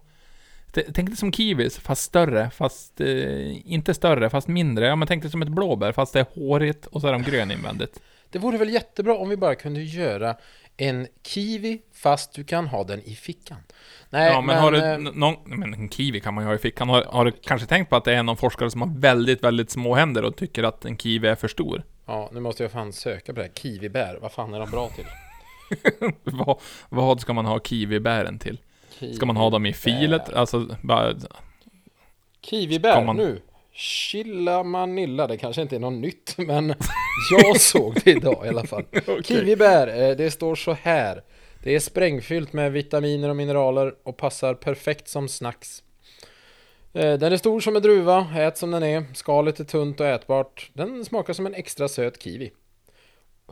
Tänk 0.74 1.10
dig 1.10 1.16
som 1.18 1.32
kiwis, 1.34 1.80
fast 1.80 2.02
större, 2.02 2.50
fast 2.50 3.02
eh, 3.02 3.72
inte 3.74 3.94
större, 3.94 4.30
fast 4.30 4.48
mindre. 4.48 4.88
Ja, 4.88 4.96
men 4.96 5.08
tänk 5.08 5.22
dig 5.22 5.32
som 5.32 5.42
ett 5.42 5.50
blåbär, 5.50 5.92
fast 5.92 6.14
det 6.14 6.20
är 6.20 6.26
hårigt 6.36 6.86
och 6.86 7.02
så 7.02 7.08
är 7.08 7.12
de 7.12 7.24
grön 7.24 7.52
invändigt. 7.52 8.00
Det 8.30 8.40
vore 8.40 8.58
väl 8.58 8.70
jättebra 8.70 9.18
om 9.18 9.30
vi 9.30 9.38
bara 9.38 9.56
kunde 9.56 9.82
göra 9.82 10.36
en 10.78 11.08
kiwi 11.24 11.82
fast 11.94 12.34
du 12.34 12.44
kan 12.44 12.68
ha 12.68 12.84
den 12.84 13.02
i 13.02 13.16
fickan. 13.16 13.58
Nej, 14.10 14.32
ja, 14.32 14.42
men, 14.42 14.58
har 14.58 14.72
du 14.72 14.84
eh, 14.84 14.98
någon, 14.98 15.36
men 15.46 15.74
en 15.74 15.90
kiwi 15.90 16.20
kan 16.20 16.34
man 16.34 16.44
ju 16.44 16.48
ha 16.48 16.56
i 16.56 16.58
fickan. 16.58 16.90
Har, 16.90 17.04
har 17.04 17.26
du 17.26 17.32
kanske 17.32 17.68
tänkt 17.68 17.90
på 17.90 17.96
att 17.96 18.06
det 18.06 18.14
är 18.14 18.24
någon 18.24 18.38
forskare 18.38 18.72
som 18.72 18.82
har 18.82 18.90
väldigt, 19.00 19.44
väldigt 19.44 19.72
små 19.72 19.96
händer 19.96 20.24
och 20.24 20.36
tycker 20.36 20.64
att 20.64 20.86
en 20.86 20.98
kiwi 20.98 21.28
är 21.28 21.36
för 21.36 21.48
stor? 21.48 21.84
Ja, 22.06 22.30
nu 22.34 22.40
måste 22.40 22.64
jag 22.64 22.72
fan 22.72 22.94
söka 22.94 23.34
på 23.34 23.40
det 23.40 23.46
här. 23.46 23.54
Kiwibär, 23.54 24.18
vad 24.22 24.32
fan 24.32 24.54
är 24.54 24.60
de 24.60 24.70
bra 24.72 24.90
till? 24.90 25.06
vad, 26.24 26.60
vad 26.90 27.22
ska 27.22 27.34
man 27.34 27.46
ha 27.46 27.60
kiwibären 27.60 28.40
till? 28.40 28.60
Ska 29.16 29.26
man 29.26 29.38
ha 29.38 29.50
dem 29.50 29.66
i 29.66 29.74
filet? 29.74 30.22
Kiwibär. 30.26 30.40
Alltså, 30.40 30.78
bara, 30.82 31.14
Kiwibär, 32.42 33.06
man- 33.06 33.18
nu. 33.18 33.42
Chilla 33.74 34.64
Manilla, 34.64 35.28
det 35.28 35.38
kanske 35.38 35.62
inte 35.62 35.76
är 35.76 35.80
något 35.80 35.94
nytt, 36.02 36.36
men 36.38 36.74
jag 37.32 37.62
såg 37.62 37.96
det 38.04 38.12
idag 38.12 38.46
i 38.46 38.50
alla 38.50 38.68
fall. 38.68 38.84
Kiwibär, 39.24 40.10
eh, 40.10 40.16
det 40.16 40.32
står 40.32 40.56
så 40.56 40.74
här. 40.74 41.24
Det 41.64 41.76
är 41.76 41.80
sprängfyllt 41.80 42.54
med 42.54 42.72
vitaminer 42.72 43.30
och 43.30 43.36
mineraler 43.36 43.96
och 44.04 44.18
passar 44.18 44.54
perfekt 44.54 45.08
som 45.08 45.28
snacks. 45.28 45.84
Eh, 46.94 47.14
Den 47.14 47.34
är 47.34 47.38
stor 47.38 47.60
som 47.60 47.76
en 47.76 47.82
druva, 47.82 48.28
ät 48.36 48.58
som 48.58 48.72
den 48.72 48.84
är. 48.84 49.04
Skalet 49.14 49.60
är 49.60 49.64
tunt 49.64 50.00
och 50.00 50.06
ätbart. 50.08 50.72
Den 50.74 51.06
smakar 51.06 51.34
som 51.34 51.46
en 51.46 51.54
extra 51.54 51.88
söt 51.88 52.24
kiwi. 52.24 52.52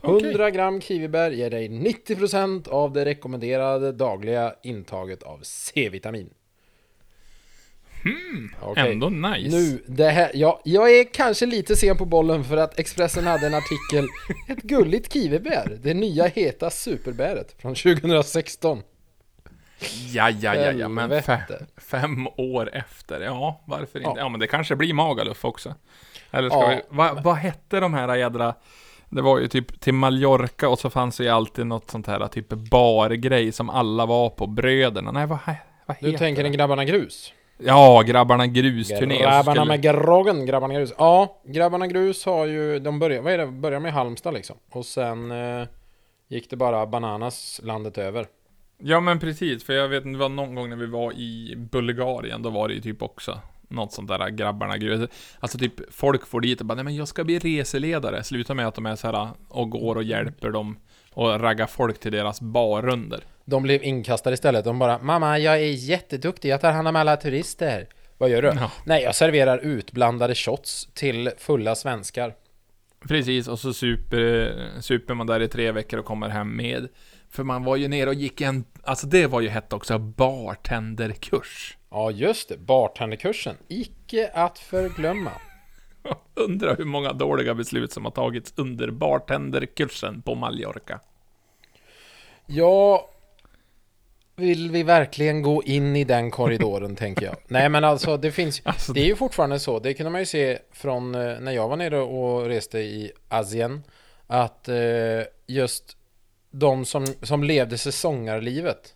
100 0.02 0.50
gram 0.50 0.80
kiwibär 0.80 1.30
ger 1.30 1.50
dig 1.50 1.68
90% 1.68 2.68
av 2.68 2.92
det 2.92 3.04
rekommenderade 3.04 3.92
dagliga 3.92 4.54
intaget 4.62 5.22
av 5.22 5.40
C-vitamin. 5.42 6.30
Okej. 8.60 8.92
Ändå 8.92 9.08
nice. 9.08 9.56
Nu, 9.56 9.82
det 9.86 10.08
här, 10.10 10.30
ja, 10.34 10.60
jag 10.64 10.90
är 10.98 11.04
kanske 11.14 11.46
lite 11.46 11.76
sen 11.76 11.96
på 11.96 12.04
bollen 12.04 12.44
för 12.44 12.56
att 12.56 12.78
Expressen 12.78 13.26
hade 13.26 13.46
en 13.46 13.54
artikel 13.54 14.06
Ett 14.48 14.62
gulligt 14.62 15.12
kiwibär, 15.12 15.78
det 15.82 15.94
nya 15.94 16.26
heta 16.26 16.70
superbäret 16.70 17.54
från 17.62 17.74
2016 17.74 18.82
Ja, 20.12 20.30
ja, 20.30 20.54
ja, 20.54 20.72
ja, 20.72 20.88
men 20.88 21.22
fe, 21.22 21.32
Helvete. 21.32 21.66
fem 21.76 22.26
år 22.36 22.70
efter. 22.72 23.20
Ja, 23.20 23.60
varför 23.66 23.98
inte? 23.98 24.00
Ja. 24.00 24.14
Ja, 24.18 24.28
men 24.28 24.40
det 24.40 24.46
kanske 24.46 24.76
blir 24.76 24.94
Magaluf 24.94 25.44
också. 25.44 25.74
Eller 26.30 26.48
ska 26.50 26.58
Ja. 26.58 26.68
vi... 26.68 26.80
Vad 26.88 27.22
vad 27.22 27.36
hette 27.36 27.80
de 27.80 27.94
här 27.94 28.16
jädra... 28.16 28.54
Det 29.08 29.22
var 29.22 29.38
ju 29.38 29.48
typ 29.48 29.80
till 29.80 29.94
Mallorca 29.94 30.68
och 30.68 30.78
så 30.78 30.90
fanns 30.90 31.16
det 31.16 31.24
ju 31.24 31.30
alltid 31.30 31.66
något 31.66 31.90
sånt 31.90 32.06
här 32.06 32.28
typ 32.28 32.48
bargrej 32.48 33.52
som 33.52 33.70
alla 33.70 34.06
var 34.06 34.30
på. 34.30 34.46
Bröderna. 34.46 35.12
Nej, 35.12 35.26
vad, 35.26 35.38
vad 35.86 35.96
heter 35.96 36.12
Du 36.12 36.18
tänker 36.18 36.42
det? 36.42 36.48
en 36.48 36.52
Grabbarna 36.52 36.84
Grus? 36.84 37.32
Ja, 37.64 38.02
Grabbarna 38.06 38.46
Grus-turné. 38.46 39.18
Grabbarna 39.18 39.42
skulle- 39.42 39.64
med 39.64 39.82
groggen, 39.82 40.46
Grabbarna 40.46 40.74
Grus 40.74 40.92
Ja, 40.98 41.40
Grabbarna 41.44 41.86
Grus 41.86 42.24
har 42.26 42.46
ju, 42.46 42.78
de 42.78 42.98
börjar, 42.98 43.22
vad 43.22 43.32
är 43.32 43.38
det, 43.38 43.46
börjar 43.46 43.80
med 43.80 43.92
Halmstad 43.92 44.34
liksom 44.34 44.56
Och 44.72 44.86
sen 44.86 45.30
eh, 45.30 45.66
gick 46.28 46.50
det 46.50 46.56
bara 46.56 46.86
bananas 46.86 47.60
landet 47.64 47.98
över 47.98 48.26
Ja, 48.84 49.00
men 49.00 49.18
precis. 49.20 49.64
För 49.64 49.72
jag 49.72 49.88
vet, 49.88 50.04
det 50.04 50.16
var 50.18 50.28
någon 50.28 50.54
gång 50.54 50.68
när 50.68 50.76
vi 50.76 50.86
var 50.86 51.12
i 51.12 51.54
Bulgarien, 51.56 52.42
då 52.42 52.50
var 52.50 52.68
det 52.68 52.74
ju 52.74 52.80
typ 52.80 53.02
också 53.02 53.38
något 53.68 53.92
sånt 53.92 54.08
där 54.08 54.28
grabbarna 54.28 54.76
grus. 54.78 55.10
Alltså 55.40 55.58
typ 55.58 55.94
folk 55.94 56.26
får 56.26 56.40
dit 56.40 56.60
och 56.60 56.66
bara, 56.66 56.74
nej 56.74 56.84
men 56.84 56.96
jag 56.96 57.08
ska 57.08 57.24
bli 57.24 57.38
reseledare. 57.38 58.24
Slutar 58.24 58.54
med 58.54 58.66
att 58.68 58.74
de 58.74 58.86
är 58.86 58.96
så 58.96 59.06
här 59.06 59.28
och 59.48 59.70
går 59.70 59.94
och 59.96 60.02
hjälper 60.02 60.50
dem 60.50 60.76
och 61.14 61.40
raggar 61.40 61.66
folk 61.66 62.00
till 62.00 62.12
deras 62.12 62.40
barrunder. 62.40 63.20
De 63.44 63.62
blev 63.62 63.82
inkastade 63.82 64.34
istället, 64.34 64.64
de 64.64 64.78
bara 64.78 64.98
Mamma, 64.98 65.38
jag 65.38 65.54
är 65.54 65.72
jätteduktig, 65.72 66.48
jag 66.48 66.60
tar 66.60 66.72
hand 66.72 66.88
om 66.88 66.96
alla 66.96 67.16
turister 67.16 67.88
Vad 68.18 68.30
gör 68.30 68.42
du? 68.42 68.48
Ja. 68.48 68.70
Nej, 68.84 69.02
jag 69.02 69.14
serverar 69.14 69.58
utblandade 69.58 70.34
shots 70.34 70.88
till 70.94 71.30
fulla 71.38 71.74
svenskar 71.74 72.34
Precis, 73.08 73.48
och 73.48 73.58
så 73.58 73.72
super, 73.72 74.54
super 74.80 75.14
man 75.14 75.26
där 75.26 75.40
i 75.40 75.48
tre 75.48 75.72
veckor 75.72 75.98
och 75.98 76.04
kommer 76.04 76.28
hem 76.28 76.56
med. 76.56 76.88
För 77.30 77.42
man 77.42 77.64
var 77.64 77.76
ju 77.76 77.88
nere 77.88 78.08
och 78.08 78.14
gick 78.14 78.40
en, 78.40 78.64
alltså 78.82 79.06
det 79.06 79.26
var 79.26 79.40
ju 79.40 79.48
hett 79.48 79.72
också, 79.72 79.98
bartenderkurs. 79.98 81.76
Ja, 81.90 82.10
just 82.10 82.48
det. 82.48 82.58
Bartenderkursen. 82.58 83.56
Icke 83.68 84.30
att 84.34 84.58
förglömma. 84.58 85.30
Undrar 86.34 86.76
hur 86.76 86.84
många 86.84 87.12
dåliga 87.12 87.54
beslut 87.54 87.92
som 87.92 88.04
har 88.04 88.12
tagits 88.12 88.54
under 88.56 88.90
bartenderkursen 88.90 90.22
på 90.22 90.34
Mallorca. 90.34 91.00
Ja, 92.46 93.10
vill 94.42 94.70
vi 94.70 94.82
verkligen 94.82 95.42
gå 95.42 95.62
in 95.62 95.96
i 95.96 96.04
den 96.04 96.30
korridoren, 96.30 96.96
tänker 97.04 97.26
jag. 97.26 97.36
Nej, 97.46 97.68
men 97.68 97.84
alltså, 97.84 98.16
det 98.16 98.32
finns... 98.32 98.62
Alltså, 98.64 98.92
Det 98.92 99.00
är 99.00 99.04
ju 99.04 99.16
fortfarande 99.16 99.58
så, 99.58 99.78
det 99.78 99.94
kunde 99.94 100.10
man 100.10 100.20
ju 100.20 100.26
se 100.26 100.58
från 100.72 101.14
eh, 101.14 101.40
när 101.40 101.52
jag 101.52 101.68
var 101.68 101.76
nere 101.76 102.00
och 102.00 102.46
reste 102.46 102.78
i 102.78 103.12
Asien, 103.28 103.82
att 104.26 104.68
eh, 104.68 105.22
just 105.46 105.96
de 106.50 106.84
som, 106.84 107.06
som 107.22 107.44
levde 107.44 107.78
säsongarlivet, 107.78 108.94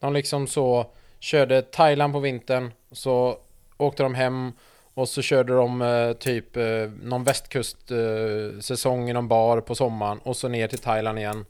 de 0.00 0.12
liksom 0.12 0.46
så 0.46 0.86
körde 1.18 1.62
Thailand 1.62 2.12
på 2.12 2.20
vintern, 2.20 2.72
så 2.92 3.38
åkte 3.76 4.02
de 4.02 4.14
hem 4.14 4.52
Och 4.94 5.08
så 5.08 5.22
körde 5.22 5.54
de 5.54 5.82
eh, 5.82 6.12
typ 6.12 6.56
eh, 6.56 6.90
någon 7.02 7.24
västkustsäsong 7.24 9.04
eh, 9.04 9.10
i 9.10 9.12
någon 9.12 9.28
bar 9.28 9.60
på 9.60 9.74
sommaren 9.74 10.18
och 10.18 10.36
så 10.36 10.48
ner 10.48 10.68
till 10.68 10.78
Thailand 10.78 11.18
igen. 11.18 11.44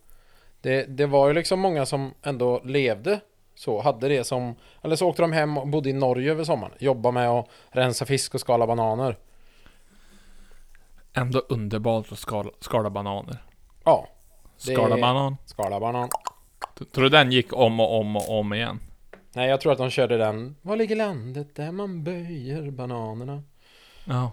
Det, 0.60 0.84
det 0.84 1.06
var 1.06 1.28
ju 1.28 1.34
liksom 1.34 1.60
många 1.60 1.86
som 1.86 2.14
ändå 2.22 2.60
levde 2.64 3.20
så, 3.54 3.80
hade 3.82 4.08
det 4.08 4.24
som... 4.24 4.54
Eller 4.82 4.96
så 4.96 5.08
åkte 5.08 5.22
de 5.22 5.32
hem 5.32 5.58
och 5.58 5.68
bodde 5.68 5.90
i 5.90 5.92
Norge 5.92 6.30
över 6.30 6.44
sommaren. 6.44 6.74
Jobbade 6.78 7.12
med 7.14 7.28
att 7.30 7.48
rensa 7.70 8.04
fisk 8.06 8.34
och 8.34 8.40
skala 8.40 8.66
bananer. 8.66 9.16
Ändå 11.12 11.38
underbart 11.48 12.12
att 12.12 12.18
skala, 12.18 12.50
skala 12.60 12.90
bananer. 12.90 13.36
Ja, 13.84 14.08
Skala 14.56 14.96
banan. 14.96 15.36
skala 15.44 15.80
banan. 15.80 16.08
Tror 16.92 17.04
du 17.04 17.08
den 17.08 17.32
gick 17.32 17.52
om 17.52 17.80
och 17.80 18.00
om 18.00 18.16
och 18.16 18.38
om 18.38 18.54
igen? 18.54 18.80
Nej, 19.32 19.48
jag 19.48 19.60
tror 19.60 19.72
att 19.72 19.78
de 19.78 19.90
körde 19.90 20.16
den. 20.16 20.56
Var 20.62 20.76
ligger 20.76 20.96
landet 20.96 21.54
där 21.56 21.72
man 21.72 22.04
böjer 22.04 22.70
bananerna? 22.70 23.42
Ja. 24.04 24.32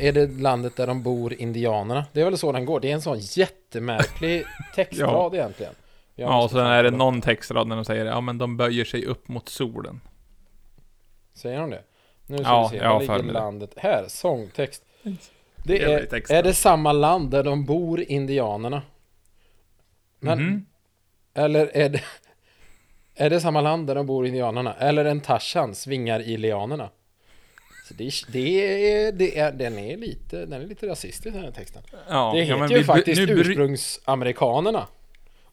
Är 0.00 0.12
det 0.12 0.26
landet 0.26 0.76
där 0.76 0.86
de 0.86 1.02
bor 1.02 1.34
indianerna? 1.34 2.04
Det 2.12 2.20
är 2.20 2.24
väl 2.24 2.38
så 2.38 2.52
den 2.52 2.64
går. 2.64 2.80
Det 2.80 2.90
är 2.90 2.94
en 2.94 3.02
sån 3.02 3.18
jättemärklig 3.18 4.44
textrad 4.74 5.34
egentligen. 5.34 5.72
Jag 6.14 6.30
Ja, 6.30 6.44
och 6.44 6.50
sen 6.50 6.66
är 6.66 6.82
det 6.82 6.90
någon 6.90 7.20
textrad 7.20 7.66
när 7.68 7.76
de 7.76 7.84
säger 7.84 8.04
ja 8.04 8.20
men 8.20 8.38
de 8.38 8.56
böjer 8.56 8.84
sig 8.84 9.04
upp 9.06 9.28
mot 9.28 9.48
solen. 9.48 10.00
Säger 11.34 11.60
de 11.60 11.70
det? 11.70 11.82
Nu 12.26 12.36
ska 12.38 12.46
Ja, 12.46 12.68
vi 12.72 12.78
se. 12.78 12.86
Var 12.86 13.00
ligger 13.00 13.14
mig 13.18 13.26
det. 13.26 13.32
landet? 13.32 13.70
Här, 13.76 14.04
sångtext. 14.08 14.82
Det 15.64 15.82
är, 15.82 16.32
är 16.32 16.42
det 16.42 16.54
samma 16.54 16.92
land 16.92 17.30
där 17.30 17.42
de 17.42 17.64
bor 17.64 18.00
indianerna? 18.00 18.82
Men, 20.20 20.38
Mhm. 20.38 20.66
Eller 21.34 21.76
är 21.76 21.88
det... 21.88 22.00
Är 23.16 23.30
det 23.30 23.40
samma 23.40 23.60
land 23.60 23.86
där 23.86 23.94
de 23.94 24.06
bor 24.06 24.26
indianerna? 24.26 24.74
Eller 24.74 25.04
en 25.04 25.20
Tarzan 25.20 25.74
svingar 25.74 26.20
i 26.20 26.36
lianerna? 26.36 26.88
Så 27.88 27.94
det, 27.94 28.10
det, 28.28 28.92
är, 28.92 29.12
det 29.12 29.38
är, 29.38 29.52
den 29.52 29.78
är 29.78 29.96
lite, 29.96 30.46
den 30.46 30.62
är 30.62 30.66
lite 30.66 30.86
rasistisk 30.88 31.34
den 31.34 31.44
här 31.44 31.50
texten. 31.50 31.82
Ja, 32.08 32.30
det 32.34 32.38
ja, 32.38 32.44
heter 32.44 32.56
men 32.58 32.70
ju 32.70 32.78
vi, 32.78 32.84
faktiskt 32.84 33.20
nu, 33.28 33.32
ursprungsamerikanerna. 33.32 34.86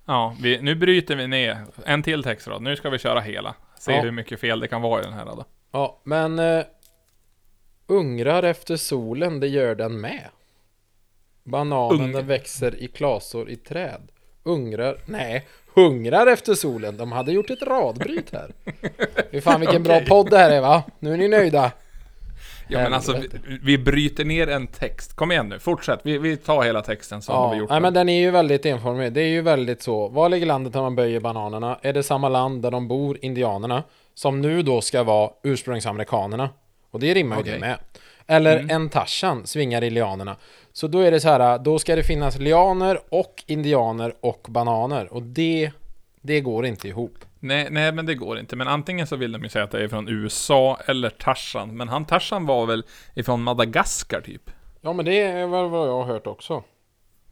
ja, 0.06 0.36
vi, 0.41 0.62
nu 0.62 0.76
bryter 0.76 1.15
vi 1.15 1.28
ner 1.28 1.58
en 1.86 2.04
till 2.04 2.24
textrad. 2.24 2.62
Nu 2.62 2.76
ska 2.76 2.89
vi 2.89 2.98
köra 2.98 3.20
hela. 3.20 3.56
Se 3.80 3.91
Ja. 3.91 4.02
hur 4.02 4.12
mycket 4.12 4.39
fel 4.39 4.60
det 4.60 4.67
kan 4.67 4.82
vara 4.82 5.02
i 5.02 5.04
den 5.04 5.13
här 5.13 5.26
då. 5.26 5.46
Ja, 5.72 6.00
men 6.04 6.39
eh, 6.39 6.63
ungrar 7.88 8.44
efter 8.44 8.76
solen, 8.78 9.39
det 9.39 9.48
gör 9.48 9.76
den 9.76 10.02
med. 10.02 10.30
Bananen 11.44 12.15
Ung- 12.15 12.22
växer 12.26 12.76
i 12.84 12.88
klasor 12.88 13.50
i 13.50 13.56
träd. 13.56 14.02
Ungrar, 14.44 14.98
nej, 15.06 15.48
hungrar 15.74 16.28
efter 16.28 16.54
solen. 16.54 16.98
De 16.98 17.12
hade 17.12 17.32
gjort 17.32 17.50
ett 17.50 17.62
radbryt 17.62 18.34
här. 18.34 18.52
Fy 19.32 19.41
fan 19.41 19.60
vilken 19.60 19.84
bra 19.84 19.96
Okej. 19.96 20.08
podd 20.08 20.30
det 20.30 20.38
här 20.38 20.52
är 20.52 20.62
va? 20.62 20.84
Nu 21.00 21.13
är 21.13 21.17
ni 21.17 21.28
nöjda. 21.28 21.72
Ja 22.71 22.79
men 22.84 22.93
alltså, 22.93 23.13
vi, 23.47 23.60
vi 23.63 23.77
bryter 23.77 24.25
ner 24.25 24.47
en 24.49 24.67
text. 24.67 25.13
Kom 25.15 25.31
igen 25.31 25.49
nu, 25.49 25.60
fortsätt. 25.60 25.99
Vi, 26.03 26.17
vi 26.17 26.38
tar 26.38 26.63
hela 26.63 26.81
texten 26.81 27.21
så 27.21 27.31
har 27.34 27.49
vi 27.49 27.55
Ja, 27.55 27.60
gjort 27.60 27.69
nej, 27.69 27.81
men 27.81 27.93
den 27.93 28.10
är 28.10 28.19
ju 28.19 28.31
väldigt 28.31 28.65
enformig. 28.65 29.13
Det 29.13 29.21
är 29.21 29.27
ju 29.27 29.41
väldigt 29.41 29.81
så. 29.81 30.07
Var 30.07 30.29
ligger 30.29 30.45
landet 30.45 30.73
där 30.73 30.81
man 30.81 30.95
böjer 30.95 31.19
bananerna? 31.19 31.79
Är 31.81 31.93
det 31.93 32.03
samma 32.03 32.29
land 32.29 32.62
där 32.62 32.71
de 32.71 32.88
bor, 32.88 33.17
indianerna? 33.21 33.84
Som 34.13 34.41
nu 34.41 34.62
då 34.62 34.81
ska 34.81 35.03
vara 35.03 35.29
ursprungsamerikanerna. 35.43 36.49
Och 36.91 36.99
det 36.99 37.13
rimmar 37.13 37.36
ju 37.36 37.41
Okej. 37.41 37.53
det 37.53 37.60
med. 37.60 37.77
Eller 38.27 38.57
Mm. 38.60 38.69
en 38.75 38.89
Tarzan 38.89 39.47
svingar 39.47 39.84
i 39.84 39.89
lianerna. 39.89 40.36
Så 40.73 40.88
då 40.88 40.99
är 40.99 41.12
det 41.12 41.19
så 41.19 41.27
här, 41.29 41.60
då 41.60 41.79
ska 41.79 41.95
det 41.95 42.03
finnas 42.03 42.39
lianer 42.39 42.99
och 43.10 43.43
indianer 43.47 44.13
och 44.19 44.45
bananer. 44.49 45.13
Och 45.13 45.21
det, 45.23 45.71
det 46.21 46.41
går 46.41 46.65
inte 46.65 46.88
ihop. 46.88 47.13
Nej, 47.43 47.67
nej, 47.71 47.91
men 47.91 48.06
det 48.06 48.15
går 48.15 48.39
inte. 48.39 48.56
Men 48.56 48.67
antingen 48.67 49.08
så 49.08 49.15
vill 49.15 49.32
de 49.32 49.43
ju 49.43 49.49
säga 49.49 49.63
att 49.65 49.71
det 49.71 49.84
är 49.84 49.88
från 49.88 50.08
USA 50.10 50.77
eller 50.86 51.10
Tarzan. 51.10 51.77
Men 51.77 51.89
han 51.89 52.06
Tarzan 52.06 52.45
var 52.45 52.65
väl 52.65 52.84
ifrån 53.15 53.43
Madagaskar 53.43 54.21
typ? 54.21 54.51
Ja, 54.82 54.93
men 54.93 55.06
det 55.06 55.21
är 55.21 55.47
väl 55.47 55.69
vad 55.69 55.88
jag 55.88 55.93
har 55.93 56.04
hört 56.04 56.27
också. 56.27 56.63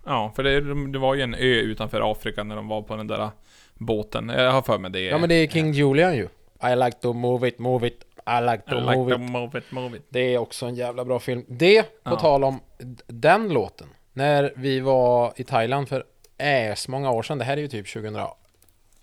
Ja, 0.06 0.32
för 0.36 0.44
det, 0.44 0.88
det 0.92 1.00
var 1.00 1.16
ju 1.16 1.22
en 1.22 1.34
ö 1.34 1.38
utanför 1.62 2.12
Afrika 2.12 2.44
när 2.44 2.56
de 2.56 2.68
var 2.68 2.82
på 2.82 2.96
den 2.96 3.08
där 3.08 3.30
båten. 3.74 4.30
Jag 4.30 4.52
har 4.52 4.62
för 4.62 4.78
mig 4.78 4.92
det. 4.92 5.00
Ja, 5.02 5.18
men 5.18 5.30
det 5.30 5.36
är 5.36 5.48
King 5.48 5.72
Julian 5.72 6.16
ju. 6.16 6.28
I 6.72 6.76
like 6.76 6.98
to 7.02 7.14
move 7.14 7.48
it, 7.48 7.60
move 7.60 7.88
it. 7.88 8.06
I 8.28 8.42
like 8.52 8.64
to 8.70 8.76
I 8.76 8.80
like 8.82 8.96
move 8.98 9.16
to 9.16 9.22
it. 9.24 9.30
move 9.30 9.60
it, 9.60 9.72
move 9.72 9.98
it. 9.98 10.04
Det 10.10 10.34
är 10.34 10.38
också 10.38 10.66
en 10.66 10.76
jävla 10.76 11.06
bra 11.06 11.20
film. 11.20 11.46
Det, 11.48 11.84
på 11.84 11.90
Ja. 12.04 12.16
tal 12.20 12.44
om 12.44 12.60
den 13.08 13.50
låten. 13.50 13.88
När 14.14 14.54
vi 14.56 14.80
var 14.80 15.34
i 15.36 15.44
Thailand 15.44 15.90
för 15.90 16.04
äs 16.38 16.88
många 16.88 17.12
år 17.12 17.24
sedan. 17.24 17.38
Det 17.38 17.44
här 17.46 17.58
är 17.58 17.62
ju 17.62 17.68
typ 17.68 17.88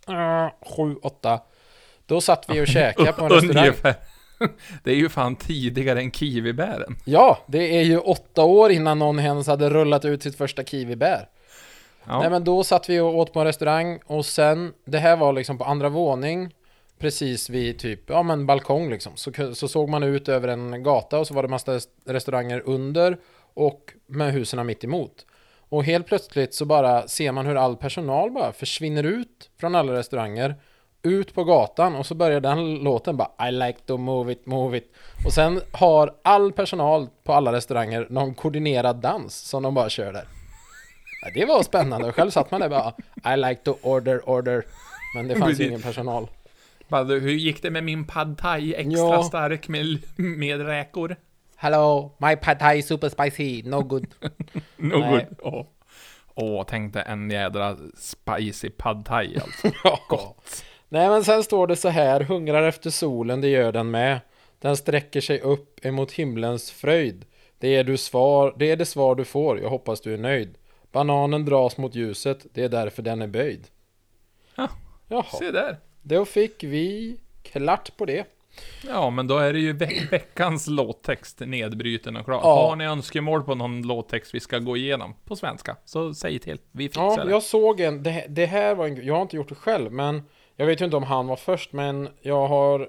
2007, 0.06 0.96
8. 1.02 1.40
Då 2.06 2.20
satt 2.20 2.44
vi 2.48 2.60
och 2.60 2.66
käkade 2.66 3.12
på 3.12 3.24
en 3.24 3.30
restaurang. 3.40 3.94
Det 4.84 4.90
är 4.90 4.94
ju 4.96 5.08
fan 5.08 5.36
tidigare 5.36 6.00
än 6.00 6.10
kiwibären. 6.10 6.96
Ja, 7.04 7.38
det 7.46 7.78
är 7.78 7.82
ju 7.82 7.98
åtta 7.98 8.44
år 8.44 8.70
innan 8.70 8.98
någon 8.98 9.18
ens 9.18 9.46
hade 9.46 9.70
rullat 9.70 10.04
ut 10.04 10.22
sitt 10.22 10.36
första 10.36 10.64
kiwibär. 10.64 11.28
Ja. 12.04 12.20
Nej 12.20 12.30
men 12.30 12.44
då 12.44 12.64
satt 12.64 12.88
vi 12.88 13.00
och 13.00 13.18
åt 13.18 13.32
på 13.32 13.40
en 13.40 13.46
restaurang 13.46 14.00
och 14.06 14.26
sen, 14.26 14.72
det 14.84 14.98
här 14.98 15.16
var 15.16 15.32
liksom 15.32 15.58
på 15.58 15.64
andra 15.64 15.88
våning 15.88 16.54
Precis 16.98 17.50
vid 17.50 17.78
typ, 17.78 18.10
ja 18.10 18.22
men 18.22 18.46
balkong 18.46 18.90
liksom 18.90 19.12
så, 19.16 19.30
så 19.54 19.68
såg 19.68 19.88
man 19.88 20.02
ut 20.02 20.28
över 20.28 20.48
en 20.48 20.82
gata 20.82 21.18
och 21.18 21.26
så 21.26 21.34
var 21.34 21.42
det 21.42 21.48
massa 21.48 21.72
rest- 21.74 21.90
restauranger 22.06 22.62
under 22.66 23.18
Och 23.54 23.92
med 24.06 24.32
husen 24.32 24.66
mitt 24.66 24.84
emot 24.84 25.25
Och 25.68 25.84
helt 25.84 26.06
plötsligt 26.06 26.54
så 26.54 26.64
bara 26.64 27.08
ser 27.08 27.32
man 27.32 27.46
hur 27.46 27.56
all 27.56 27.76
personal 27.76 28.30
bara 28.30 28.52
försvinner 28.52 29.02
ut 29.04 29.50
från 29.60 29.74
alla 29.74 29.92
restauranger 29.92 30.54
Ut 31.02 31.34
på 31.34 31.44
gatan 31.44 31.94
och 31.94 32.06
så 32.06 32.14
börjar 32.14 32.40
den 32.40 32.74
låten 32.74 33.16
bara 33.16 33.48
I 33.48 33.52
like 33.52 33.78
to 33.86 33.96
move 33.96 34.32
it, 34.32 34.46
move 34.46 34.78
it 34.78 34.92
Och 35.26 35.32
sen 35.32 35.60
har 35.72 36.14
all 36.24 36.52
personal 36.52 37.08
på 37.24 37.32
alla 37.32 37.52
restauranger 37.52 38.06
någon 38.10 38.34
koordinerad 38.34 38.96
dans 38.96 39.34
som 39.34 39.62
de 39.62 39.74
bara 39.74 39.88
kör 39.88 40.12
där 40.12 40.24
Ja, 41.22 41.30
det 41.34 41.44
var 41.44 41.62
spännande. 41.62 42.12
Själv 42.12 42.30
satt 42.30 42.50
man 42.50 42.60
där 42.60 42.68
bara 42.68 42.92
I 43.34 43.36
like 43.36 43.60
to 43.62 43.76
order, 43.82 44.28
order. 44.28 44.64
Men 45.16 45.28
det 45.28 45.36
fanns 45.36 45.60
ingen 45.60 45.82
personal. 45.82 46.28
Hur 46.90 47.30
gick 47.30 47.62
det 47.62 47.70
med 47.70 47.84
min 47.84 48.06
pad 48.06 48.38
thai 48.38 48.74
extra 48.74 48.92
Ja. 48.98 49.22
stark 49.22 49.68
med, 49.68 49.86
med 50.16 50.66
räkor? 50.66 51.16
Hello, 51.56 52.16
my 52.18 52.36
pad 52.36 52.58
thai 52.58 52.78
is 52.78 52.86
super 52.86 53.08
spicy, 53.08 53.62
no 53.64 53.80
good. 53.82 54.06
No 54.76 54.98
Nej. 54.98 55.26
good. 55.28 55.54
Åh, 55.54 55.66
Åh, 56.34 56.64
tänkte 56.64 57.00
en 57.00 57.30
jädra 57.30 57.76
spicy 57.96 58.70
pad 58.70 59.04
thai 59.04 59.38
alltså. 59.38 59.70
Gott. 60.08 60.64
Nej 60.88 61.08
men 61.08 61.24
sen 61.24 61.42
står 61.44 61.66
det 61.66 61.76
så 61.76 61.88
här, 61.88 62.20
hungrar 62.20 62.62
efter 62.68 62.90
solen, 62.90 63.40
det 63.40 63.48
gör 63.48 63.72
den 63.72 63.90
med. 63.90 64.20
Den 64.58 64.76
sträcker 64.76 65.20
sig 65.20 65.40
upp 65.40 65.84
emot 65.86 66.12
himlens 66.12 66.70
fröjd. 66.70 67.24
Det 67.58 67.76
är, 67.76 67.84
du 67.84 67.96
svar, 67.96 68.54
det 68.58 68.70
är 68.70 68.76
det 68.76 68.84
svar 68.86 69.14
du 69.14 69.24
får, 69.24 69.60
jag 69.60 69.70
hoppas 69.70 70.00
du 70.00 70.14
är 70.14 70.18
nöjd. 70.18 70.58
Bananen 70.92 71.44
dras 71.44 71.76
mot 71.76 71.94
ljuset, 71.94 72.46
det 72.52 72.62
är 72.64 72.68
därför 72.68 73.02
den 73.02 73.22
är 73.22 73.26
böjd. 73.26 73.68
Ja, 74.54 74.68
Jaha, 75.08 75.22
Se 75.38 75.50
där. 75.50 75.76
då 76.02 76.24
fick 76.24 76.64
vi 76.64 77.16
klart 77.42 77.96
på 77.96 78.04
det. 78.04 78.24
Ja, 78.88 79.10
men 79.10 79.26
då 79.26 79.38
är 79.38 79.52
det 79.52 79.58
ju 79.58 79.72
ve- 79.72 80.00
veckans 80.10 80.66
låttext 80.66 81.40
nedbruten 81.40 82.16
och 82.16 82.24
klar. 82.24 82.40
Ja. 82.42 82.68
Har 82.68 82.76
ni 82.76 82.84
önskemål 82.84 83.42
på 83.42 83.54
någon 83.54 83.82
låttext 83.82 84.34
vi 84.34 84.40
ska 84.40 84.58
gå 84.58 84.76
igenom 84.76 85.14
på 85.24 85.36
svenska, 85.36 85.76
så 85.84 86.14
säg 86.14 86.38
till. 86.38 86.58
Vi 86.72 86.84
fixar 86.88 87.02
Ja, 87.18 87.24
det. 87.24 87.30
jag 87.30 87.42
såg 87.42 87.80
en, 87.80 88.02
det, 88.02 88.26
det 88.28 88.46
här 88.46 88.74
var 88.74 88.86
en, 88.86 89.06
jag 89.06 89.14
har 89.14 89.22
inte 89.22 89.36
gjort 89.36 89.48
det 89.48 89.54
själv, 89.54 89.92
men 89.92 90.22
jag 90.56 90.66
vet 90.66 90.80
ju 90.80 90.84
inte 90.84 90.96
om 90.96 91.02
han 91.02 91.26
var 91.26 91.36
först, 91.36 91.72
men 91.72 92.08
jag 92.22 92.46
har 92.48 92.88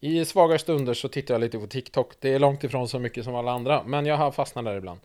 i 0.00 0.24
svaga 0.24 0.58
stunder 0.58 0.94
så 0.94 1.08
tittar 1.08 1.34
jag 1.34 1.40
lite 1.40 1.58
på 1.58 1.66
TikTok. 1.66 2.12
Det 2.20 2.34
är 2.34 2.38
långt 2.38 2.64
ifrån 2.64 2.88
så 2.88 2.98
mycket 2.98 3.24
som 3.24 3.34
alla 3.34 3.52
andra, 3.52 3.82
men 3.86 4.06
jag 4.06 4.16
har 4.16 4.30
fastnat 4.30 4.64
där 4.64 4.76
ibland. 4.76 5.00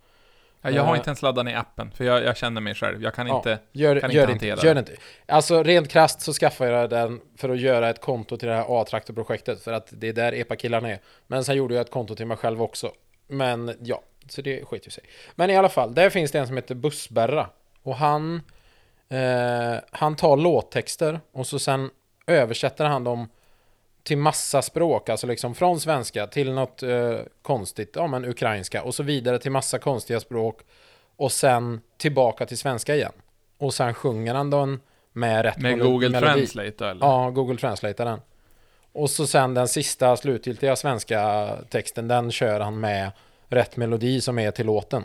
Ja, 0.62 0.69
jag 0.69 0.84
har 0.84 0.93
Eh. 0.93 0.98
inte 0.98 1.10
ens 1.10 1.22
laddat 1.22 1.45
ner 1.45 1.58
appen, 1.58 1.91
för 1.91 2.04
jag, 2.06 2.24
jag 2.24 2.38
känner 2.38 2.62
mig 2.62 2.76
själv. 2.76 3.04
Jag 3.04 3.13
kan 3.13 3.28
Ja, 3.28 3.38
inte... 3.38 3.60
gör, 3.72 4.00
kan 4.00 4.12
gör 4.12 4.22
inte 4.22 4.32
hantera 4.32 4.67
gör 4.67 4.74
det. 4.74 4.80
inte. 4.80 4.91
Alltså 5.28 5.63
rent 5.63 5.89
krasst 5.89 6.22
så 6.22 6.34
skaffade 6.34 6.72
jag 6.72 6.89
den 6.89 7.22
för 7.38 7.50
att 7.50 7.60
göra 7.60 7.89
ett 7.89 8.02
konto 8.02 8.38
till 8.38 8.48
det 8.48 8.54
här 8.56 8.65
A-traktorprojektet, 8.82 9.63
för 9.63 9.74
att 9.74 9.88
det 9.91 10.08
är 10.08 10.13
där 10.13 10.34
EPA-killarna 10.34 10.89
är. 10.89 11.00
Men 11.28 11.43
sen 11.43 11.56
gjorde 11.56 11.74
jag 11.76 11.82
ett 11.82 11.91
konto 11.91 12.15
till 12.15 12.26
mig 12.26 12.38
själv 12.38 12.62
också. 12.62 12.91
Men 13.28 13.76
ja, 13.82 14.02
så 14.30 14.41
det 14.41 14.65
skiter 14.65 14.88
ju 14.88 14.91
sig. 14.91 15.04
Men 15.36 15.50
i 15.50 15.56
alla 15.58 15.69
fall, 15.69 15.93
där 15.95 16.10
finns 16.10 16.32
det 16.32 16.39
en 16.39 16.48
som 16.48 16.56
heter 16.56 16.76
Bussberra. 16.76 17.50
Och 17.84 17.95
han, 17.95 18.41
eh, 19.10 19.76
han 19.91 20.15
tar 20.15 20.38
låttexter 20.38 21.19
och 21.32 21.48
så 21.48 21.60
sen 21.60 21.89
översätter 22.28 22.86
han 22.86 23.04
dem 23.04 23.30
till 24.10 24.17
massa 24.17 24.62
språk, 24.62 25.10
alltså 25.10 25.28
liksom 25.28 25.56
från 25.56 25.80
svenska 25.80 26.28
till 26.28 26.52
något 26.54 26.84
eh, 26.84 27.17
konstigt, 27.41 27.91
ja 27.95 28.08
men 28.08 28.26
ukrainska 28.26 28.84
och 28.84 28.95
så 28.95 29.04
vidare 29.04 29.39
till 29.39 29.52
massa 29.52 29.80
konstiga 29.80 30.19
språk 30.19 30.60
och 31.15 31.32
sen 31.32 31.82
tillbaka 31.98 32.45
till 32.45 32.58
svenska 32.58 32.95
igen. 32.95 33.12
Och 33.58 33.74
sen 33.74 33.93
sjunger 33.93 34.34
han 34.34 34.50
den 34.50 34.80
med 35.12 35.45
rätt 35.45 35.58
Med 35.58 35.80
Google 35.80 36.10
melodi. 36.10 36.34
Translate 36.48 36.86
eller? 36.88 37.06
Ja, 37.06 37.30
Google 37.30 37.58
Translate 37.58 38.04
den. 38.04 38.19
Och 38.91 39.10
så 39.10 39.28
sen 39.28 39.54
den 39.54 39.67
sista 39.67 40.17
slutgiltiga 40.17 40.76
svenska 40.76 41.50
texten, 41.69 42.08
den 42.08 42.32
kör 42.32 42.60
han 42.60 42.80
med 42.80 43.12
rätt 43.48 43.78
melodi 43.78 44.22
som 44.22 44.39
är 44.39 44.52
till 44.52 44.65
låten. 44.65 45.04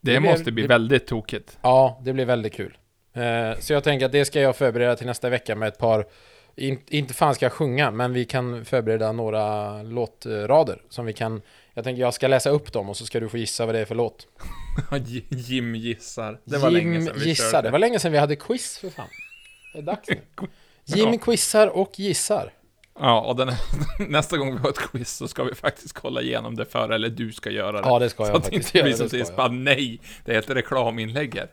det 0.00 0.12
det 0.12 0.20
måste 0.20 0.52
bli 0.52 0.62
det- 0.62 0.68
väldigt 0.68 1.06
tokigt. 1.06 1.58
Ja, 1.62 2.00
det 2.02 2.12
blir 2.12 2.24
väldigt 2.24 2.52
kul. 2.54 2.78
Eh, 3.12 3.58
så 3.58 3.72
jag 3.72 3.84
tänker 3.84 4.06
att 4.06 4.12
det 4.12 4.24
ska 4.24 4.40
jag 4.40 4.56
förbereda 4.56 4.96
till 4.96 5.06
nästa 5.06 5.28
vecka 5.28 5.54
med 5.56 5.68
ett 5.68 5.78
par 5.78 6.06
In, 6.56 6.80
inte 6.88 7.14
fan 7.14 7.34
ska 7.34 7.44
jag 7.44 7.52
sjunga, 7.52 7.90
men 7.90 8.12
vi 8.12 8.24
kan 8.24 8.64
förbereda 8.64 9.12
några 9.12 9.82
låtrader 9.82 10.82
som 10.88 11.06
vi 11.06 11.12
kan... 11.12 11.42
Jag 11.74 11.84
tänker 11.84 12.00
jag 12.00 12.14
ska 12.14 12.28
läsa 12.28 12.50
upp 12.50 12.72
dem 12.72 12.88
och 12.88 12.96
så 12.96 13.06
ska 13.06 13.20
du 13.20 13.28
få 13.28 13.38
gissa 13.38 13.66
vad 13.66 13.74
det 13.74 13.78
är 13.80 13.84
för 13.84 13.94
låt. 13.94 14.26
Jim 15.28 15.74
gissar. 15.74 16.40
Det 16.44 16.58
var 16.58 16.70
Jim 16.70 16.92
länge 16.92 17.06
sedan 17.06 17.16
vi 17.18 17.28
gissar. 17.28 17.50
körde. 17.50 17.68
Det 17.68 17.72
var 17.72 17.78
länge 17.78 17.98
sedan 17.98 18.12
vi 18.12 18.18
hade 18.18 18.36
quiz 18.36 18.78
för 18.78 18.90
fan. 18.90 19.08
Det 19.72 19.78
är 19.78 19.82
dags 19.82 20.08
nu. 20.08 20.20
Ja. 20.84 20.96
Jim 20.96 21.18
quizar 21.18 21.66
och 21.68 21.98
gissar. 21.98 22.52
Ja, 22.98 23.20
och 23.20 23.36
den, 23.36 23.52
nästa 24.08 24.36
gång 24.36 24.52
vi 24.52 24.58
har 24.58 24.68
ett 24.68 24.78
quiz 24.78 25.16
så 25.16 25.28
ska 25.28 25.44
vi 25.44 25.54
faktiskt 25.54 25.92
kolla 25.92 26.22
igenom 26.22 26.56
det 26.56 26.64
för 26.64 26.90
eller 26.90 27.08
du 27.08 27.32
ska 27.32 27.50
göra 27.50 27.82
det. 27.82 27.88
Ja, 27.88 27.98
det 27.98 28.10
ska 28.10 28.24
så 28.24 28.30
jag 28.30 28.36
att 28.36 28.44
det 28.44 28.50
faktiskt 28.50 28.74
inte 28.74 28.82
blir 28.84 28.94
som 28.96 29.08
sist 29.08 29.28
jag. 29.28 29.36
bara 29.36 29.48
nej, 29.48 30.00
det 30.24 30.34
är 30.34 30.38
ett 30.38 30.50
reklaminlägg 30.50 31.34
här. 31.34 31.48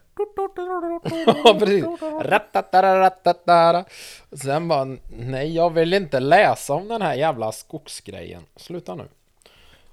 Ja, 1.43 1.55
precis. 1.59 1.85
Rattatararatatara. 2.21 3.85
Sen 4.31 4.67
bara, 4.67 4.97
nej 5.09 5.55
jag 5.55 5.69
vill 5.73 5.93
inte 5.93 6.19
läsa 6.19 6.73
om 6.73 6.87
den 6.87 7.01
här 7.01 7.13
jävla 7.15 7.51
skogsgrejen. 7.51 8.41
Sluta 8.55 8.95
nu. 8.95 9.03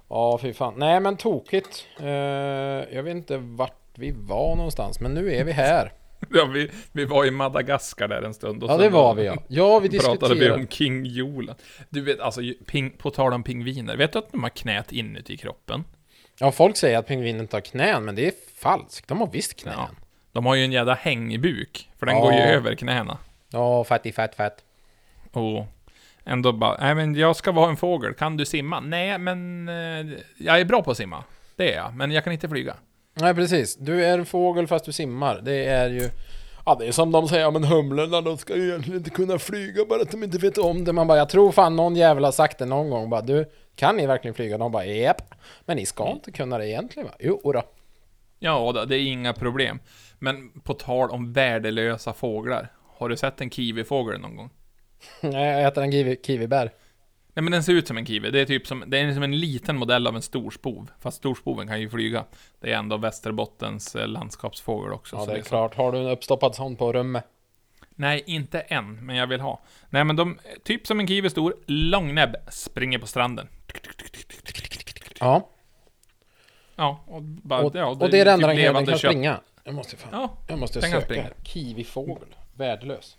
Ja, 0.09 0.37
fy 0.41 0.53
fan. 0.53 0.73
Nej, 0.77 0.99
men 0.99 1.17
tokigt. 1.17 1.85
Eh, 1.99 2.07
jag 2.95 3.03
vet 3.03 3.11
inte 3.15 3.37
vart 3.37 3.73
vi 3.95 4.11
var 4.11 4.55
någonstans, 4.55 4.99
men 4.99 5.13
nu 5.13 5.33
är 5.35 5.43
vi 5.43 5.51
här. 5.51 5.91
Ja, 6.33 6.45
vi, 6.45 6.71
vi 6.91 7.05
var 7.05 7.25
i 7.25 7.31
Madagaskar 7.31 8.07
där 8.07 8.21
en 8.21 8.33
stund. 8.33 8.63
Och 8.63 8.69
Ja, 8.71 8.77
det 8.77 8.89
var 8.89 9.13
vi 9.15 9.25
ja. 9.25 9.35
Ja, 9.47 9.79
vi 9.79 9.89
pratade 9.99 10.33
vi 10.33 10.39
diskuterade. 10.39 10.53
om 10.61 10.67
King 10.67 11.05
Jolan. 11.05 11.55
Du 11.89 12.01
vet, 12.01 12.19
alltså, 12.19 12.41
ping, 12.65 12.89
på 12.89 13.09
tal 13.09 13.33
om 13.33 13.43
pingviner. 13.43 13.97
Vet 13.97 14.13
du 14.13 14.19
att 14.19 14.31
de 14.31 14.43
har 14.43 14.49
knät 14.49 14.91
inuti 14.91 15.37
kroppen? 15.37 15.83
Ja, 16.39 16.51
folk 16.51 16.77
säger 16.77 16.97
att 16.97 17.07
pingviner 17.07 17.39
inte 17.39 17.55
har 17.55 17.61
knän, 17.61 18.05
men 18.05 18.15
det 18.15 18.27
är 18.27 18.33
falskt. 18.55 19.07
De 19.07 19.19
har 19.19 19.27
visst 19.27 19.55
knän. 19.55 19.73
Ja. 19.77 19.89
Ja, 20.31 20.41
De 20.41 20.45
har 20.45 20.55
ju 20.55 20.63
en 20.63 20.71
jävla 20.71 20.93
hängbuk, 20.93 21.89
för 21.99 22.05
den 22.05 22.15
Ja. 22.15 22.21
går 22.21 22.33
ju 22.33 22.39
över 22.39 22.75
knäna. 22.75 23.17
fatty 23.85 24.11
fat 24.11 24.35
fat. 24.35 24.63
Och 25.31 25.65
ändå 26.25 26.51
bara, 26.53 26.77
nej 26.79 26.95
men 26.95 27.15
jag 27.15 27.35
ska 27.35 27.51
vara 27.51 27.69
en 27.69 27.77
fågel, 27.77 28.13
kan 28.13 28.37
du 28.37 28.45
simma? 28.45 28.79
Nej, 28.79 29.17
men 29.17 29.69
eh, 29.69 30.17
jag 30.37 30.59
är 30.61 30.65
bra 30.65 30.81
på 30.83 30.91
att 30.91 30.97
simma. 30.97 31.23
Det 31.55 31.73
är 31.73 31.77
jag, 31.77 31.93
men 31.95 32.11
jag 32.11 32.23
kan 32.23 32.33
inte 32.33 32.49
flyga. 32.49 32.75
Nej, 33.13 33.35
precis. 33.35 33.75
Du 33.75 34.05
är 34.05 34.17
en 34.17 34.25
fågel 34.25 34.67
fast 34.67 34.85
du 34.85 34.91
simmar. 34.91 35.41
Det 35.43 35.65
är 35.65 35.89
ju... 35.89 36.09
Ja, 36.65 36.75
det 36.79 36.87
är 36.87 36.91
som 36.91 37.11
de 37.11 37.27
säger, 37.27 37.51
men 37.51 37.63
humlorna 37.63 38.21
de 38.21 38.37
ska 38.37 38.55
ju 38.55 38.67
egentligen 38.69 38.97
inte 38.97 39.09
kunna 39.09 39.39
flyga 39.39 39.85
bara 39.85 40.01
att 40.01 40.11
de 40.11 40.23
inte 40.23 40.37
vet 40.37 40.57
om 40.57 40.83
det. 40.85 40.93
Man 40.93 41.07
bara, 41.07 41.17
jag 41.17 41.29
tror 41.29 41.51
fan 41.51 41.75
någon 41.75 41.95
jävel 41.95 42.23
har 42.23 42.31
sagt 42.31 42.57
det 42.57 42.65
någon 42.65 42.89
gång. 42.89 43.09
Bara, 43.09 43.21
du, 43.21 43.45
kan 43.75 43.97
ni 43.97 44.05
verkligen 44.07 44.35
flyga? 44.35 44.57
De 44.57 44.71
bara, 44.71 44.85
japp. 44.85 45.21
Men 45.65 45.77
ni 45.77 45.85
ska 45.85 46.09
inte 46.11 46.31
kunna 46.31 46.57
det 46.57 46.67
egentligen 46.69 47.07
va? 47.07 47.13
Jo, 47.19 47.51
då. 47.53 47.63
Ja, 48.39 48.85
det 48.87 48.95
är 48.95 48.99
inga 49.07 49.33
problem. 49.33 49.79
Men 50.19 50.59
på 50.59 50.73
tal 50.73 51.09
om 51.09 51.33
värdelösa 51.33 52.13
fåglar. 52.13 52.71
Har 52.97 53.09
du 53.09 53.17
sett 53.17 53.41
en 53.41 53.49
kiwifågel 53.49 54.19
någon 54.19 54.35
gång? 54.35 54.49
Nej, 55.21 55.51
jag 55.51 55.63
äter 55.67 55.83
en 55.83 55.91
kiwi, 55.91 56.17
kiwibär. 56.25 56.71
Nej 57.33 57.43
men 57.43 57.51
den 57.51 57.63
ser 57.63 57.73
ut 57.73 57.87
som 57.87 57.97
en 57.97 58.05
kiwi. 58.05 58.31
Det 58.31 58.39
är 58.39 58.45
typ 58.45 58.67
som, 58.67 58.83
det 58.87 58.99
är 58.99 59.13
som 59.13 59.23
en 59.23 59.39
liten 59.39 59.77
modell 59.77 60.07
av 60.07 60.15
en 60.15 60.21
storspov. 60.21 60.91
Fast 60.99 61.17
storspoven 61.17 61.67
kan 61.67 61.81
ju 61.81 61.89
flyga. 61.89 62.25
Det 62.59 62.71
är 62.71 62.77
ändå 62.77 62.97
Västerbottens 62.97 63.95
eh, 63.95 64.07
landskapsfågel 64.07 64.93
också. 64.93 65.15
Ja, 65.15 65.25
det 65.25 65.31
är 65.31 65.35
liksom- 65.35 65.49
klart. 65.49 65.75
Har 65.75 65.91
du 65.91 65.97
en 65.99 66.07
uppstoppad 66.07 66.55
sån 66.55 66.75
på 66.75 66.93
rummet? 66.93 67.23
Nej, 67.89 68.23
inte 68.25 68.59
än, 68.59 69.05
men 69.05 69.15
jag 69.15 69.27
vill 69.27 69.41
ha. 69.41 69.59
Nej 69.89 70.03
men 70.03 70.15
de, 70.15 70.39
typ 70.63 70.87
som 70.87 70.99
en 70.99 71.07
kiwi 71.07 71.29
stor, 71.29 71.55
långnäbb, 71.67 72.35
springer 72.49 72.99
på 72.99 73.07
stranden. 73.07 73.47
Ja. 75.19 75.49
Ja, 76.75 77.03
och 77.07 77.21
bara, 77.21 77.61
Och, 77.61 77.75
ja, 77.75 77.85
och 77.85 78.09
det 78.09 78.19
är 78.19 78.25
det 78.25 78.31
enda 78.31 78.47
typ 78.47 78.57
den 78.57 78.65
kan, 78.65 78.75
den 78.75 78.85
kan 78.85 78.99
springa. 78.99 79.39
Jag 79.67 79.75
måste 79.75 79.97
fan... 79.97 80.09
Ja, 80.13 80.37
Jag 80.47 80.59
måste 80.59 80.81
söka. 80.81 81.01
springa. 81.01 81.23
här. 81.23 81.33
Kiwifågel. 81.43 82.35
Värdelös. 82.53 83.17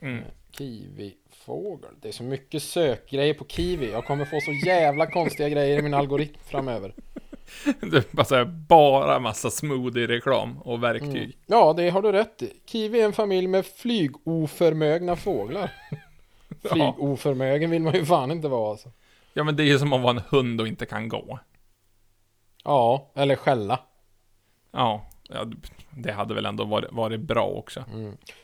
mm. 0.00 0.24
Kiwifågel. 0.50 1.90
Det 2.02 2.08
är 2.08 2.12
så 2.12 2.22
mycket 2.22 2.62
sökgrejer 2.62 3.34
på 3.34 3.44
kiwi. 3.44 3.90
Jag 3.92 4.04
kommer 4.04 4.24
få 4.24 4.40
så 4.40 4.52
jävla 4.66 5.10
konstiga 5.10 5.48
grejer 5.48 5.78
i 5.78 5.82
min 5.82 5.94
algoritm 5.94 6.38
framöver. 6.44 6.94
Det 7.80 7.96
är 7.96 8.16
bara, 8.16 8.36
här, 8.36 8.44
bara 8.44 9.18
massa 9.18 9.50
smoothie-reklam 9.50 10.58
och 10.58 10.82
verktyg. 10.82 11.16
Mm. 11.16 11.32
Ja, 11.46 11.72
det 11.72 11.90
har 11.90 12.02
du 12.02 12.12
rätt 12.12 12.42
i. 12.42 12.52
Kiwi 12.66 13.00
är 13.00 13.04
en 13.04 13.12
familj 13.12 13.46
med 13.46 13.66
flygoförmögna 13.66 15.16
fåglar. 15.16 15.72
Ja. 16.62 16.68
Flygoförmögen 16.70 17.70
vill 17.70 17.82
man 17.82 17.94
ju 17.94 18.04
fan 18.04 18.30
inte 18.30 18.48
vara 18.48 18.70
alltså. 18.70 18.90
ja, 19.32 19.44
men 19.44 19.56
det 19.56 19.62
är 19.62 19.64
ju 19.64 19.78
som 19.78 19.92
att 19.92 20.00
vara 20.02 20.10
en 20.16 20.22
hund 20.28 20.60
och 20.60 20.68
inte 20.68 20.86
kan 20.86 21.08
gå. 21.08 21.38
Ja, 22.64 23.12
eller 23.14 23.36
skälla. 23.36 23.80
Ja, 24.72 25.06
ja 25.28 25.46
det 25.90 26.12
hade 26.12 26.34
väl 26.34 26.46
ändå 26.46 26.64
varit, 26.64 26.92
varit 26.92 27.20
bra 27.20 27.46
också. 27.46 27.84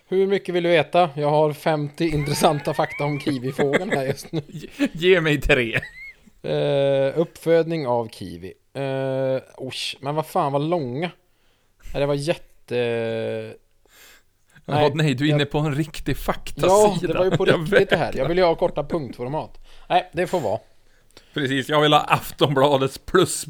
Hur 0.09 0.27
mycket 0.27 0.55
vill 0.55 0.63
du 0.63 0.69
veta? 0.71 1.11
Jag 1.15 1.31
har 1.31 1.53
50 1.53 2.09
intressanta 2.09 2.75
fakta 2.75 3.05
om 3.05 3.21
kiwifågeln 3.21 3.91
här 3.91 4.05
just 4.05 4.33
nu. 4.33 4.43
Ge, 4.49 4.69
ge 4.93 5.21
mig 5.21 5.41
tre. 5.41 5.81
Eh, 6.43 7.19
uppfödning 7.19 7.87
av 7.87 8.09
kiwi. 8.09 8.53
Uh, 8.79 9.41
osh, 9.57 9.97
men 10.01 10.15
vad 10.15 10.27
fan 10.27 10.53
vad 10.53 10.63
långa. 10.63 11.11
Det 11.93 12.07
var 12.07 12.15
jätte... 12.15 12.75
Nej, 14.65 14.81
Nej, 14.81 14.91
nej 14.95 15.15
du 15.15 15.25
är 15.25 15.29
jag- 15.29 15.37
inne 15.37 15.45
på 15.45 15.59
en 15.59 15.75
riktig 15.75 16.17
faktasida. 16.17 16.67
Ja, 16.69 16.97
det 17.01 17.15
var 17.19 17.25
ju 17.25 17.31
på 17.31 17.45
riktigt 17.45 17.91
det 17.91 17.97
här. 17.97 18.13
Jag 18.17 18.29
vill 18.29 18.39
ju 18.39 18.45
ha 18.45 18.55
korta 18.55 18.85
punktformat. 18.85 19.59
Nej, 19.89 20.11
det 20.13 20.27
får 20.27 20.41
vara. 20.41 20.59
Precis, 21.35 21.69
jag 21.69 21.81
vill 21.81 21.93
ha 21.93 22.01
Aftonbladets 22.01 22.99
plus, 22.99 23.45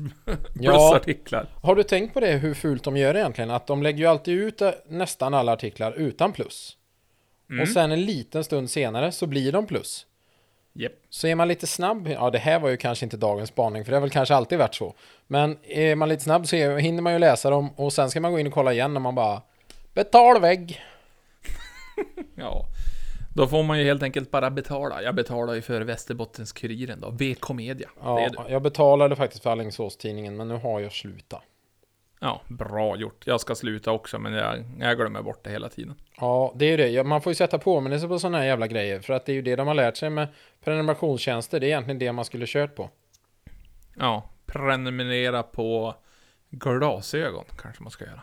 Ja. 0.61 0.71
plusartiklar. 0.73 1.47
Har 1.63 1.75
du 1.75 1.83
tänkt 1.83 2.15
på 2.15 2.21
det 2.21 2.33
hur 2.33 2.55
fult 2.55 2.85
de 2.85 2.97
gör 2.97 3.17
egentligen? 3.17 3.51
Att 3.51 3.67
de 3.67 3.83
lägger 3.83 3.99
ju 3.99 4.07
alltid 4.07 4.35
ut 4.39 4.63
eh, 4.63 4.71
nästan 4.89 5.35
alla 5.35 5.53
artiklar 5.53 5.93
utan 5.93 6.33
plus. 6.33 6.77
Mm. 7.51 7.63
Och 7.63 7.69
sen 7.69 7.93
en 7.93 8.05
liten 8.05 8.45
stund 8.45 8.71
senare 8.71 9.13
så 9.13 9.27
blir 9.27 9.53
de 9.53 9.67
plus. 9.67 10.07
Japp. 10.75 10.93
Så 11.11 11.27
är 11.27 11.35
man 11.35 11.49
lite 11.49 11.67
snabb, 11.67 12.09
ja 12.09 12.31
det 12.31 12.39
här 12.39 12.61
var 12.61 12.69
ju 12.69 12.77
kanske 12.77 13.07
inte 13.07 13.17
dagens 13.17 13.49
spaning 13.49 13.85
för 13.85 13.91
det 13.93 13.97
har 13.97 14.01
väl 14.01 14.11
kanske 14.11 14.35
alltid 14.35 14.59
varit 14.59 14.75
så. 14.75 14.95
Men 15.27 15.59
är 15.63 15.95
man 15.95 16.09
lite 16.09 16.23
snabb 16.23 16.47
så 16.47 16.57
är, 16.57 16.79
hinner 16.79 17.03
man 17.03 17.13
ju 17.13 17.19
läsa 17.19 17.51
dem 17.51 17.71
och 17.77 17.93
sen 17.93 18.11
ska 18.11 18.21
man 18.21 18.33
gå 18.33 18.39
in 18.39 18.47
och 18.47 18.53
kolla 18.53 18.73
igen 18.73 18.93
när 18.95 19.01
man 19.01 19.15
bara 19.15 19.43
Betalvägg! 19.95 20.81
Ja. 22.35 22.67
Då 23.35 23.47
får 23.47 23.63
man 23.63 23.79
ju 23.79 23.85
helt 23.85 24.03
enkelt 24.03 24.31
bara 24.31 24.51
betala. 24.51 25.03
Jag 25.03 25.15
betalar 25.15 25.55
ju 25.55 25.63
för 25.63 25.81
Västerbottens-Kuriren 25.81 27.01
då, 27.01 27.11
VK 27.11 27.51
Media. 27.51 27.89
Ja, 28.03 28.31
jag 28.49 28.63
betalade 28.63 29.17
faktiskt 29.17 29.43
för 29.43 29.51
Alingsås-tidningen 29.51 30.37
men 30.37 30.49
nu 30.49 30.55
har 30.55 30.81
jag 30.81 30.93
slutat. 30.93 31.43
Ja, 32.21 32.41
bra 32.49 32.97
gjort. 32.97 33.27
Jag 33.27 33.41
ska 33.41 33.55
sluta 33.55 33.93
också, 33.93 34.19
men 34.19 34.33
jag, 34.33 34.65
jag 34.81 34.97
glömmer 34.97 35.23
bort 35.23 35.45
det 35.45 35.51
hela 35.51 35.69
tiden. 35.69 35.95
Ja, 36.21 36.53
det 36.57 36.65
är 36.65 36.71
ju 36.71 36.77
det. 36.77 37.05
Man 37.05 37.23
får 37.23 37.31
ju 37.31 37.35
sätta 37.35 37.59
påminnelser 37.59 38.09
på 38.09 38.19
sådana 38.19 38.39
här 38.39 38.45
jävla 38.45 38.67
grejer. 38.67 39.01
För 39.01 39.13
att 39.13 39.27
det 39.27 39.33
är 39.33 39.35
ju 39.35 39.43
det 39.43 39.57
de 39.57 39.67
har 39.67 39.75
lärt 39.75 39.97
sig 39.97 40.11
med 40.11 40.29
prenumerationstjänster. 40.65 41.61
Det 41.61 41.67
är 41.67 41.69
egentligen 41.69 41.99
det 41.99 42.13
man 42.13 42.25
skulle 42.25 42.47
kört 42.49 42.75
på. 42.75 42.91
Ja, 43.99 44.31
prenumerera 44.47 45.43
på 45.43 45.95
glasögon 46.51 47.45
kanske 47.63 47.83
man 47.83 47.91
ska 47.91 48.05
göra. 48.05 48.23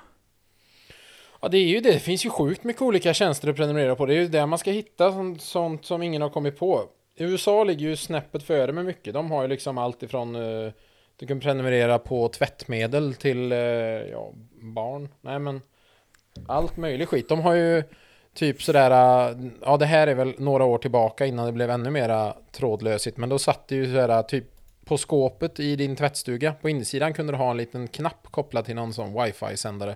Ja, 1.41 1.47
det 1.47 1.57
är 1.57 1.67
ju 1.67 1.79
det. 1.79 1.91
Det 1.91 1.99
finns 1.99 2.25
ju 2.25 2.29
sjukt 2.29 2.63
mycket 2.63 2.81
olika 2.81 3.13
tjänster 3.13 3.49
att 3.49 3.55
prenumerera 3.55 3.95
på. 3.95 4.05
Det 4.05 4.13
är 4.13 4.17
ju 4.17 4.27
där 4.27 4.45
man 4.45 4.59
ska 4.59 4.71
hitta 4.71 5.11
sånt, 5.11 5.41
sånt 5.41 5.85
som 5.85 6.03
ingen 6.03 6.21
har 6.21 6.29
kommit 6.29 6.59
på. 6.59 6.83
USA 7.15 7.63
ligger 7.63 7.87
ju 7.87 7.95
snäppet 7.95 8.43
före 8.43 8.71
med 8.71 8.85
mycket. 8.85 9.13
De 9.13 9.31
har 9.31 9.41
ju 9.41 9.47
liksom 9.47 9.77
allt 9.77 10.03
ifrån 10.03 10.35
uh, 10.35 10.71
du 11.15 11.27
kan 11.27 11.39
prenumerera 11.39 11.99
på 11.99 12.27
tvättmedel 12.27 13.13
till 13.13 13.53
uh, 13.53 13.59
ja, 14.11 14.31
barn. 14.61 15.09
Nej 15.21 15.39
men 15.39 15.61
allt 16.47 16.77
möjligt 16.77 17.09
skit. 17.09 17.29
De 17.29 17.41
har 17.41 17.53
ju 17.53 17.83
typ 18.33 18.61
sådär, 18.61 18.91
uh, 19.31 19.47
ja 19.61 19.77
det 19.77 19.85
här 19.85 20.07
är 20.07 20.15
väl 20.15 20.33
några 20.37 20.63
år 20.63 20.77
tillbaka 20.77 21.25
innan 21.25 21.45
det 21.45 21.51
blev 21.51 21.69
ännu 21.69 21.89
mera 21.89 22.35
trådlösigt. 22.51 23.17
Men 23.17 23.29
då 23.29 23.39
satt 23.39 23.67
det 23.67 23.75
ju 23.75 23.85
sådär 23.85 24.23
typ 24.23 24.45
på 24.85 24.97
skåpet 24.97 25.59
i 25.59 25.75
din 25.75 25.95
tvättstuga. 25.95 26.53
På 26.61 26.69
insidan 26.69 27.13
kunde 27.13 27.33
du 27.33 27.37
ha 27.37 27.51
en 27.51 27.57
liten 27.57 27.87
knapp 27.87 28.27
kopplad 28.31 28.65
till 28.65 28.75
någon 28.75 28.93
sån 28.93 29.23
wifi-sändare. 29.23 29.95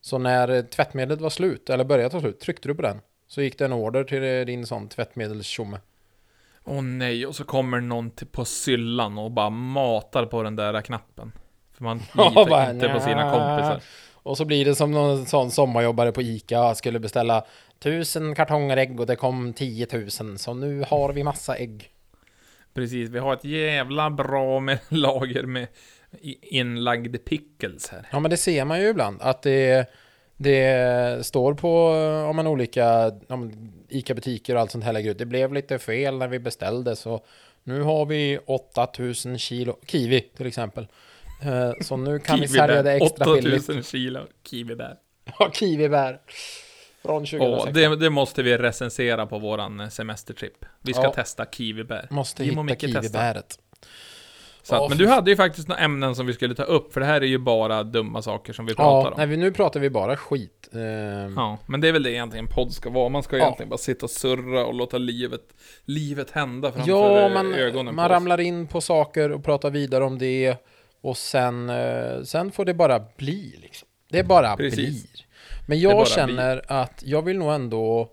Så 0.00 0.18
när 0.18 0.62
tvättmedlet 0.62 1.20
var 1.20 1.30
slut, 1.30 1.70
eller 1.70 1.84
började 1.84 2.10
ta 2.10 2.20
slut, 2.20 2.40
tryckte 2.40 2.68
du 2.68 2.74
på 2.74 2.82
den. 2.82 3.00
Så 3.26 3.42
gick 3.42 3.58
det 3.58 3.64
en 3.64 3.72
order 3.72 4.04
till 4.04 4.46
din 4.46 4.66
sån 4.66 4.88
tvättmedelstjomme. 4.88 5.78
Åh 6.64 6.82
nej, 6.82 7.26
och 7.26 7.36
så 7.36 7.44
kommer 7.44 7.80
någon 7.80 8.10
på 8.10 8.44
syllan 8.44 9.18
och 9.18 9.30
bara 9.30 9.50
matar 9.50 10.26
på 10.26 10.42
den 10.42 10.56
där 10.56 10.80
knappen. 10.80 11.32
För 11.72 11.84
man 11.84 11.98
litar 12.14 12.48
bara, 12.48 12.70
inte 12.70 12.88
på 12.88 13.00
sina 13.00 13.24
nja. 13.24 13.30
kompisar. 13.30 13.82
Och 14.22 14.36
så 14.36 14.44
blir 14.44 14.64
det 14.64 14.74
som 14.74 14.92
någon 14.92 15.26
sån 15.26 15.50
sommarjobbare 15.50 16.12
på 16.12 16.22
Ica 16.22 16.74
skulle 16.74 16.98
beställa 16.98 17.44
tusen 17.78 18.34
kartonger 18.34 18.76
ägg 18.76 19.00
och 19.00 19.06
det 19.06 19.16
kom 19.16 19.52
10 19.52 19.86
000. 20.20 20.38
Så 20.38 20.54
nu 20.54 20.84
har 20.88 21.12
vi 21.12 21.24
massa 21.24 21.56
ägg. 21.56 21.90
Precis, 22.74 23.10
vi 23.10 23.18
har 23.18 23.34
ett 23.34 23.44
jävla 23.44 24.10
bra 24.10 24.60
med 24.60 24.78
lager 24.88 25.42
med 25.42 25.66
inlagd 26.42 27.24
pickles 27.24 27.88
här. 27.88 28.06
Ja 28.12 28.20
men 28.20 28.30
det 28.30 28.36
ser 28.36 28.64
man 28.64 28.80
ju 28.80 28.88
ibland 28.88 29.22
att 29.22 29.42
det, 29.42 29.86
det 30.36 31.26
står 31.26 31.54
på 31.54 31.86
om 32.30 32.36
man 32.36 32.46
olika 32.46 33.12
om 33.28 33.52
Ica-butiker 33.88 34.54
och 34.54 34.60
allt 34.60 34.70
sånt 34.70 34.84
här 34.84 34.92
lägger 34.92 35.10
ut. 35.10 35.18
Det 35.18 35.26
blev 35.26 35.52
lite 35.52 35.78
fel 35.78 36.18
när 36.18 36.28
vi 36.28 36.38
beställde 36.38 36.96
så 36.96 37.24
nu 37.62 37.82
har 37.82 38.06
vi 38.06 38.38
8000 38.46 39.38
kilo 39.38 39.76
kiwi 39.86 40.20
till 40.20 40.46
exempel. 40.46 40.86
Eh, 41.42 41.72
Så 41.80 41.96
nu 41.96 42.18
kan 42.18 42.40
vi 42.40 42.48
sälja 42.48 42.82
det 42.82 42.92
extra 42.92 43.34
billigt. 43.34 43.54
8000 43.68 43.82
kilo 43.82 44.20
kiwibär. 44.50 44.96
Ja, 45.38 45.50
kiwibär. 45.52 46.20
Från 47.02 47.26
2016. 47.26 47.68
Och 47.68 47.74
det, 47.74 47.96
det 47.96 48.10
måste 48.10 48.42
vi 48.42 48.56
recensera 48.58 49.26
på 49.26 49.38
våran 49.38 49.80
eh, 49.80 49.88
semestertrip. 49.88 50.64
Vi 50.82 50.92
ska 50.92 51.02
Ja. 51.02 51.12
testa 51.12 51.46
kiwibär. 51.46 52.06
Måste 52.10 52.44
Jim 52.44 52.50
hitta 52.50 52.62
Micke 52.62 52.96
testar. 53.02 53.42
Så 54.62 54.74
att, 54.84 54.88
men 54.88 54.98
du 54.98 55.06
hade 55.08 55.30
ju 55.30 55.36
faktiskt 55.36 55.68
några 55.68 55.80
ämnen 55.80 56.14
som 56.14 56.26
vi 56.26 56.32
skulle 56.32 56.54
ta 56.54 56.62
upp, 56.62 56.92
för 56.92 57.00
det 57.00 57.06
här 57.06 57.20
är 57.20 57.26
ju 57.26 57.38
bara 57.38 57.82
dumma 57.82 58.22
saker 58.22 58.52
som 58.52 58.66
vi 58.66 58.74
pratar 58.74 59.10
Ja, 59.10 59.22
om. 59.24 59.28
nej, 59.28 59.36
nu 59.36 59.52
pratar 59.52 59.80
vi 59.80 59.90
bara 59.90 60.16
skit. 60.16 60.68
Eh, 60.72 60.80
Ja, 61.36 61.58
men 61.66 61.80
det 61.80 61.88
är 61.88 61.92
väl 61.92 62.02
det 62.02 62.12
egentligen 62.12 62.44
en 62.46 62.52
podd 62.54 62.72
ska 62.72 62.90
vara. 62.90 63.08
Man 63.08 63.22
ska 63.22 63.36
Ja. 63.36 63.42
egentligen 63.44 63.68
bara 63.70 63.78
sitta 63.78 64.06
och 64.06 64.10
surra 64.10 64.66
och 64.66 64.74
låta 64.74 64.98
livet, 64.98 65.40
livet 65.84 66.30
hända 66.30 66.72
framför 66.72 66.90
Ja, 66.90 67.28
man, 67.28 67.54
ögonen 67.54 67.94
man 67.94 67.96
på 67.96 68.02
oss. 68.14 68.16
ramlar 68.16 68.40
in 68.40 68.66
på 68.66 68.80
saker 68.80 69.32
och 69.32 69.44
pratar 69.44 69.70
vidare 69.70 70.04
om 70.04 70.18
det. 70.18 70.56
Och 71.02 71.16
sen, 71.16 71.70
eh, 71.70 72.22
sen 72.24 72.52
får 72.52 72.64
det 72.64 72.74
bara 72.74 73.00
bli 73.16 73.58
liksom. 73.62 73.88
Det 74.10 74.22
bara 74.24 74.56
Precis. 74.56 74.76
blir. 75.12 75.26
Men 75.66 75.80
jag 75.80 76.08
känner 76.08 76.62
att 76.66 77.02
jag 77.06 77.22
vill 77.22 77.38
nog 77.38 77.52
ändå... 77.52 78.08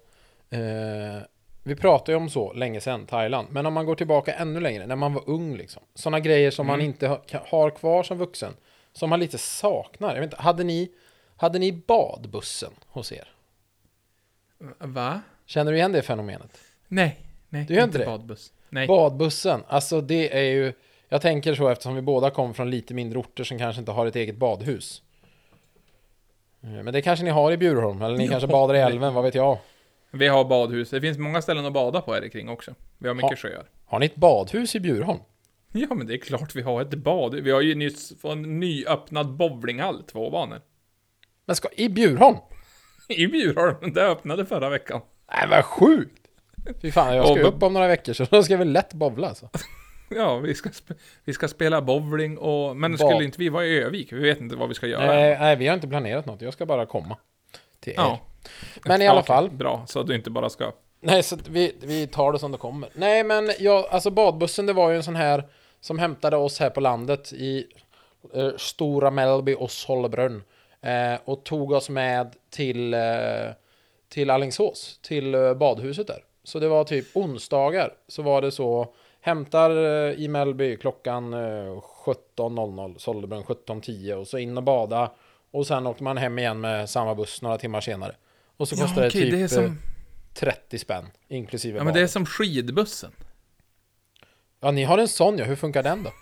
Eh, 0.49 1.21
vi 1.67 1.75
pratade 1.75 2.11
ju 2.11 2.17
om 2.17 2.29
så 2.29 2.53
länge 2.53 2.81
sedan, 2.81 3.05
Thailand. 3.05 3.47
Men 3.51 3.65
om 3.65 3.73
man 3.73 3.85
går 3.85 3.95
tillbaka 3.95 4.33
ännu 4.33 4.59
längre, 4.59 4.85
när 4.87 4.95
man 4.95 5.13
var 5.13 5.23
ung 5.29 5.57
liksom. 5.57 5.83
Sådana 5.95 6.19
grejer 6.19 6.51
som 6.51 6.67
man 6.67 6.73
Mm. 6.75 6.85
inte 6.85 7.07
ha, 7.07 7.15
ka- 7.27 7.47
har 7.49 7.69
kvar 7.69 8.03
som 8.03 8.17
vuxen. 8.17 8.53
Som 8.93 9.09
man 9.09 9.19
lite 9.19 9.37
saknar. 9.37 10.07
Jag 10.13 10.21
vet 10.21 10.23
inte, 10.33 10.41
hade 10.43 10.63
ni, 10.63 10.89
hade 11.37 11.59
ni 11.59 11.71
badbussen 11.71 12.71
hos 12.87 13.11
er? 13.11 13.27
Va? 14.79 15.21
Känner 15.45 15.71
du 15.71 15.77
igen 15.77 15.91
det 15.91 16.01
fenomenet? 16.01 16.57
Nej, 16.87 17.19
nej. 17.49 17.65
Du 17.67 17.73
gör 17.73 17.83
inte 17.83 17.97
det? 17.97 18.05
badbuss. 18.05 18.53
Nej. 18.69 18.87
Badbussen, 18.87 19.63
alltså 19.67 20.01
det 20.01 20.37
är 20.37 20.43
ju... 20.51 20.73
Jag 21.09 21.21
tänker 21.21 21.55
så 21.55 21.67
eftersom 21.69 21.95
vi 21.95 22.01
båda 22.01 22.29
kommer 22.29 22.53
från 22.53 22.69
lite 22.71 22.93
mindre 22.93 23.19
orter 23.19 23.43
som 23.43 23.57
kanske 23.57 23.79
inte 23.79 23.91
har 23.91 24.05
ett 24.05 24.15
eget 24.15 24.35
badhus. 24.37 25.01
Eh, 26.63 26.69
Men 26.69 26.93
det 26.93 27.01
kanske 27.01 27.25
ni 27.25 27.31
har 27.31 27.51
i 27.51 27.57
Bjurholm, 27.57 28.01
eller 28.01 28.17
ni 28.17 28.25
Ja, 28.25 28.31
kanske 28.31 28.47
badar 28.47 28.75
i 28.75 28.79
älven, 28.79 29.13
vad 29.13 29.23
vet 29.23 29.35
jag. 29.35 29.57
Vi 30.11 30.27
har 30.27 30.45
badhus. 30.45 30.89
Det 30.89 31.01
finns 31.01 31.17
många 31.17 31.41
ställen 31.41 31.65
att 31.65 31.73
bada 31.73 32.01
på 32.01 32.13
här 32.13 32.27
kring 32.29 32.49
också. 32.49 32.75
Vi 32.97 33.07
har 33.07 33.15
mycket 33.15 33.39
sjöar. 33.39 33.65
Har 33.85 33.99
ni 33.99 34.05
ett 34.05 34.15
badhus 34.15 34.75
i 34.75 34.79
Bjurholm? 34.79 35.19
Ja, 35.71 35.87
men 35.95 36.07
det 36.07 36.13
är 36.13 36.17
klart 36.17 36.55
vi 36.55 36.61
har 36.61 36.81
ett 36.81 36.93
bad. 36.93 37.35
Vi 37.35 37.51
har 37.51 37.61
ju 37.61 37.75
nyss 37.75 38.21
fått 38.21 38.31
en 38.31 38.59
nyöppnad 38.59 39.35
bowlinghall, 39.35 40.03
två 40.03 40.29
banor. 40.29 40.61
Men 41.45 41.55
ska, 41.55 41.69
i 41.75 41.89
Bjurholm? 41.89 42.37
I 43.07 43.27
Bjurholm, 43.27 43.93
det 43.93 44.07
öppnade 44.07 44.45
förra 44.45 44.69
veckan. 44.69 45.01
Nej 45.33 45.47
vad 45.49 45.65
sjukt! 45.65 46.27
Fy 46.81 46.91
fan, 46.91 47.15
jag 47.15 47.25
ska 47.25 47.47
upp 47.47 47.63
om 47.63 47.73
några 47.73 47.87
veckor 47.87 48.13
så 48.13 48.23
då 48.23 48.43
ska 48.43 48.57
vi 48.57 48.65
lätt 48.65 48.93
bowla 48.93 49.27
alltså. 49.27 49.49
Ja, 50.09 50.37
vi 50.37 50.55
ska, 50.55 50.69
vi 51.25 51.33
ska 51.33 51.47
spela 51.47 51.81
bowling 51.81 52.37
och... 52.37 52.77
Men 52.77 52.97
skulle 52.97 53.23
inte 53.23 53.39
vi 53.39 53.49
vara 53.49 53.65
i 53.65 53.79
Övik? 53.79 54.13
Vi 54.13 54.19
vet 54.19 54.41
inte 54.41 54.55
vad 54.55 54.69
vi 54.69 54.75
ska 54.75 54.87
göra. 54.87 55.05
Nej, 55.05 55.37
nej, 55.39 55.55
vi 55.55 55.67
har 55.67 55.75
inte 55.75 55.87
planerat 55.87 56.25
något, 56.25 56.41
jag 56.41 56.53
ska 56.53 56.65
bara 56.65 56.85
komma. 56.85 57.17
Till 57.79 57.93
er. 57.93 57.97
Ja. 57.97 58.19
Men 58.85 59.01
i 59.01 59.07
alla 59.07 59.23
fall. 59.23 59.49
Bra, 59.49 59.83
så 59.87 59.99
att 59.99 60.07
du 60.07 60.15
inte 60.15 60.29
bara 60.29 60.49
ska... 60.49 60.71
Nej, 60.99 61.23
så 61.23 61.37
vi, 61.49 61.75
vi 61.81 62.07
tar 62.07 62.31
det 62.31 62.39
som 62.39 62.51
det 62.51 62.57
kommer. 62.57 62.89
Nej, 62.93 63.23
men 63.23 63.51
jag, 63.59 63.85
alltså 63.89 64.11
badbussen, 64.11 64.65
det 64.65 64.73
var 64.73 64.89
ju 64.89 64.95
en 64.95 65.03
sån 65.03 65.15
här 65.15 65.43
som 65.81 65.99
hämtade 65.99 66.37
oss 66.37 66.59
här 66.59 66.69
på 66.69 66.79
landet 66.79 67.33
i 67.33 67.65
eh, 68.33 68.49
Stora 68.57 69.11
Mellby 69.11 69.55
och 69.59 69.71
Sollebrunn. 69.71 70.43
Eh, 70.81 71.19
och 71.25 71.43
tog 71.43 71.71
oss 71.71 71.89
med 71.89 72.35
till, 72.49 72.93
eh, 72.93 72.99
till 74.09 74.29
Alingsås, 74.29 74.99
till 75.01 75.35
eh, 75.35 75.53
badhuset 75.53 76.07
där. 76.07 76.23
Så 76.43 76.59
det 76.59 76.67
var 76.67 76.83
typ 76.83 77.05
onsdagar, 77.15 77.93
så 78.07 78.21
var 78.21 78.41
det 78.41 78.51
så, 78.51 78.93
hämtar 79.27 79.69
eh, 79.69 80.13
i 80.13 80.27
Mellby 80.27 80.77
klockan 80.77 81.33
eh, 81.33 81.37
17.00, 81.37 82.97
Sollebrunn 82.97 83.43
17.10 83.43 84.13
och 84.13 84.27
så 84.27 84.37
in 84.37 84.57
och 84.57 84.63
bada. 84.63 85.11
Och 85.51 85.67
sen 85.67 85.87
åkte 85.87 86.03
man 86.03 86.17
hem 86.17 86.39
igen 86.39 86.61
med 86.61 86.89
samma 86.89 87.15
buss 87.15 87.41
några 87.41 87.57
timmar 87.57 87.81
senare. 87.81 88.15
Och 88.57 88.67
så 88.67 88.75
kostade 88.75 89.07
okej, 89.07 89.21
det 89.21 89.31
typ 89.47 89.49
det 89.49 89.61
eh, 89.61 89.67
som... 89.67 89.79
30 90.33 90.79
spänn, 90.79 91.05
inklusive 91.27 91.77
Ja, 91.77 91.83
men 91.83 91.93
det 91.93 92.01
är 92.01 92.07
som 92.07 92.25
skidbussen. 92.25 93.11
Ja, 94.59 94.71
ni 94.71 94.83
har 94.83 94.97
en 94.97 95.07
sån 95.07 95.37
ja. 95.37 95.45
Hur 95.45 95.55
funkar 95.55 95.83
den 95.83 96.03
då? 96.03 96.11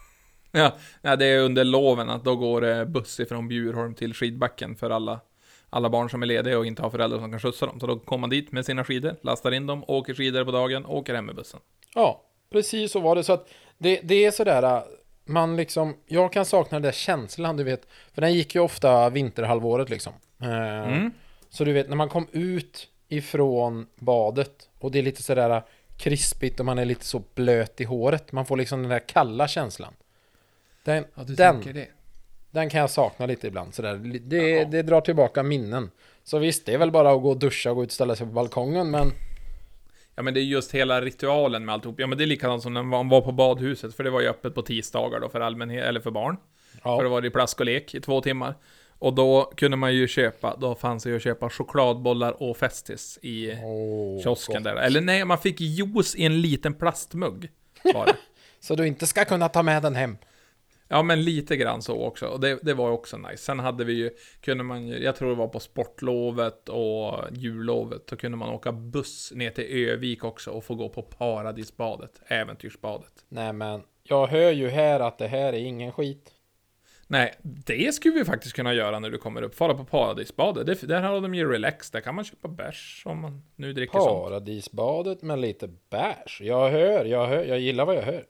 Ja, 0.51 0.75
nej, 1.01 1.17
det 1.17 1.25
är 1.25 1.39
under 1.39 1.63
loven 1.63 2.09
att 2.09 2.23
då 2.23 2.35
går 2.35 2.61
det 2.61 2.85
buss 2.85 3.19
ifrån 3.19 3.47
Bjurholm 3.47 3.93
till 3.93 4.13
skidbacken 4.13 4.75
för 4.75 4.89
alla, 4.89 5.19
alla 5.69 5.89
barn 5.89 6.09
som 6.09 6.21
är 6.23 6.27
lediga 6.27 6.59
och 6.59 6.65
inte 6.65 6.81
har 6.81 6.89
föräldrar 6.89 7.19
som 7.19 7.31
kan 7.31 7.39
skjutsa 7.39 7.65
dem. 7.65 7.79
Så 7.79 7.87
då 7.87 7.99
kommer 7.99 8.21
man 8.21 8.29
dit 8.29 8.51
med 8.51 8.65
sina 8.65 8.83
skidor, 8.83 9.15
lastar 9.21 9.51
in 9.51 9.67
dem, 9.67 9.83
åker 9.87 10.13
skidor 10.13 10.45
på 10.45 10.51
dagen, 10.51 10.85
åker 10.85 11.15
hem 11.15 11.25
med 11.25 11.35
bussen. 11.35 11.59
Ja, 11.95 12.21
precis 12.51 12.91
så 12.91 12.99
var 12.99 13.15
det. 13.15 13.23
Så 13.23 13.33
att 13.33 13.49
det, 13.77 13.99
det 14.03 14.25
är 14.25 14.31
sådär, 14.31 14.63
äh, 14.63 14.83
man 15.25 15.55
liksom, 15.55 15.95
jag 16.05 16.33
kan 16.33 16.45
sakna 16.45 16.75
den 16.75 16.81
där 16.81 16.91
känslan, 16.91 17.57
du 17.57 17.63
vet. 17.63 17.87
För 18.13 18.21
den 18.21 18.33
gick 18.33 18.55
ju 18.55 18.61
ofta 18.61 19.09
vinterhalvåret 19.09 19.89
liksom. 19.89 20.13
Eh, 20.41 20.87
Mm. 20.87 21.11
Så 21.55 21.63
du 21.63 21.73
vet, 21.73 21.89
när 21.89 21.95
man 21.95 22.09
kom 22.09 22.27
ut 22.31 22.87
ifrån 23.09 23.87
badet 23.95 24.69
och 24.79 24.91
det 24.91 24.99
är 24.99 25.03
lite 25.03 25.23
sådär 25.23 25.49
äh, 25.49 25.61
krispigt 25.97 26.59
och 26.59 26.65
man 26.65 26.79
är 26.79 26.85
lite 26.85 27.05
så 27.05 27.23
blöt 27.35 27.81
i 27.81 27.83
håret. 27.83 28.31
Man 28.31 28.45
får 28.45 28.57
liksom 28.57 28.81
den 28.81 28.89
där 28.89 29.07
kalla 29.07 29.47
känslan. 29.47 29.93
Den, 30.83 31.05
den, 31.15 31.61
det. 31.73 31.87
den 32.51 32.69
kan 32.69 32.79
jag 32.79 32.89
sakna 32.89 33.25
lite 33.25 33.47
ibland. 33.47 33.73
Sådär. 33.75 33.95
Det, 34.21 34.49
Ja. 34.49 34.65
det 34.65 34.81
drar 34.81 35.01
tillbaka 35.01 35.43
minnen. 35.43 35.91
Så 36.23 36.37
visst, 36.37 36.65
det 36.65 36.73
är 36.73 36.77
väl 36.77 36.91
bara 36.91 37.11
att 37.11 37.21
gå 37.21 37.29
och 37.29 37.39
duscha 37.39 37.69
och 37.69 37.75
gå 37.75 37.83
ut 37.83 37.89
och 37.89 37.93
ställa 37.93 38.15
sig 38.15 38.27
på 38.27 38.33
balkongen, 38.33 38.91
men 38.91 39.11
Ja, 40.15 40.23
men 40.23 40.33
det 40.33 40.39
är 40.39 40.43
just 40.43 40.71
hela 40.71 41.01
ritualen 41.01 41.65
med 41.65 41.73
alltihop. 41.73 41.99
Ja, 41.99 42.07
men 42.07 42.17
det 42.17 42.23
är 42.23 42.27
likadant 42.27 42.63
som 42.63 42.73
när 42.73 42.83
man 42.83 43.09
var 43.09 43.21
på 43.21 43.31
badhuset, 43.31 43.95
för 43.95 44.03
det 44.03 44.09
var 44.09 44.21
ju 44.21 44.27
öppet 44.27 44.55
på 44.55 44.61
tisdagar 44.61 45.19
då 45.19 45.29
för 45.29 45.39
allmänhet, 45.39 45.85
eller 45.85 45.99
för 45.99 46.11
barn. 46.11 46.37
ja. 46.83 46.97
För 46.97 47.03
det 47.03 47.09
var 47.09 47.21
det 47.21 47.29
plask 47.29 47.59
och 47.59 47.65
lek 47.65 47.95
i 47.95 48.01
två 48.01 48.21
timmar. 48.21 48.55
Och 48.99 49.13
då 49.13 49.51
kunde 49.57 49.77
man 49.77 49.93
ju 49.93 50.07
köpa, 50.07 50.55
då 50.55 50.75
fanns 50.75 51.03
det 51.03 51.09
ju 51.09 51.15
att 51.15 51.21
köpa 51.21 51.49
chokladbollar 51.49 52.43
och 52.43 52.57
Festis 52.57 53.19
i 53.21 53.51
Åh, 53.63 54.23
kiosken 54.23 54.55
gott. 54.55 54.63
där. 54.63 54.75
Eller 54.75 55.01
nej, 55.01 55.25
man 55.25 55.37
fick 55.37 55.61
juice 55.61 56.15
i 56.15 56.25
en 56.25 56.41
liten 56.41 56.73
plastmugg. 56.73 57.49
Så 58.59 58.75
du 58.75 58.87
inte 58.87 59.07
ska 59.07 59.25
kunna 59.25 59.49
ta 59.49 59.63
med 59.63 59.81
den 59.81 59.95
hem. 59.95 60.17
Ja, 60.87 61.03
men 61.03 61.23
lite 61.23 61.57
grann 61.57 61.81
så 61.81 62.01
också. 62.05 62.25
Och 62.27 62.39
det, 62.39 62.59
det 62.61 62.73
var 62.73 62.87
ju 62.87 62.93
också 62.93 63.17
nice. 63.17 63.37
Sen 63.37 63.59
hade 63.59 63.83
vi 63.83 63.93
ju, 63.93 64.09
kunde 64.41 64.63
man 64.63 64.87
ju, 64.87 65.03
jag 65.03 65.15
tror 65.15 65.29
det 65.29 65.35
var 65.35 65.47
på 65.47 65.59
sportlovet 65.59 66.69
och 66.69 67.19
jullovet, 67.31 68.07
då 68.07 68.15
kunde 68.15 68.37
man 68.37 68.49
åka 68.49 68.71
buss 68.71 69.31
ner 69.35 69.49
till 69.49 69.63
Övik 69.63 70.23
också 70.23 70.51
och 70.51 70.63
få 70.63 70.75
gå 70.75 70.89
på 70.89 71.01
Paradisbadet, 71.01 72.11
äventyrsbadet. 72.27 73.11
Nej 73.29 73.53
men, 73.53 73.83
jag 74.03 74.27
hör 74.27 74.51
ju 74.51 74.69
här 74.69 74.99
att 74.99 75.17
det 75.17 75.27
här 75.27 75.53
är 75.53 75.63
ingen 75.63 75.91
skit. 75.91 76.31
Nej, 77.07 77.33
det 77.41 77.95
skulle 77.95 78.13
vi 78.15 78.25
faktiskt 78.25 78.55
kunna 78.55 78.73
göra 78.73 78.99
när 78.99 79.09
du 79.09 79.17
kommer 79.17 79.41
upp. 79.41 79.55
Fara 79.55 79.73
på 79.73 79.85
Paradisbadet. 79.85 80.65
Det, 80.65 80.87
där 80.87 81.01
har 81.01 81.21
de 81.21 81.35
ju 81.35 81.51
relax. 81.51 81.91
Där 81.91 82.01
kan 82.01 82.15
man 82.15 82.23
köpa 82.25 82.47
bärs 82.47 83.03
om 83.05 83.21
man 83.21 83.41
nu 83.55 83.73
dricker 83.73 83.99
sånt. 83.99 84.23
Paradisbadet 84.23 85.21
med 85.21 85.39
lite 85.39 85.69
bärs. 85.89 86.41
Jag 86.41 86.69
hör, 86.69 87.05
jag 87.05 87.27
hör, 87.27 87.43
jag 87.43 87.59
gillar 87.59 87.85
vad 87.85 87.95
jag 87.95 88.03
hör. 88.03 88.25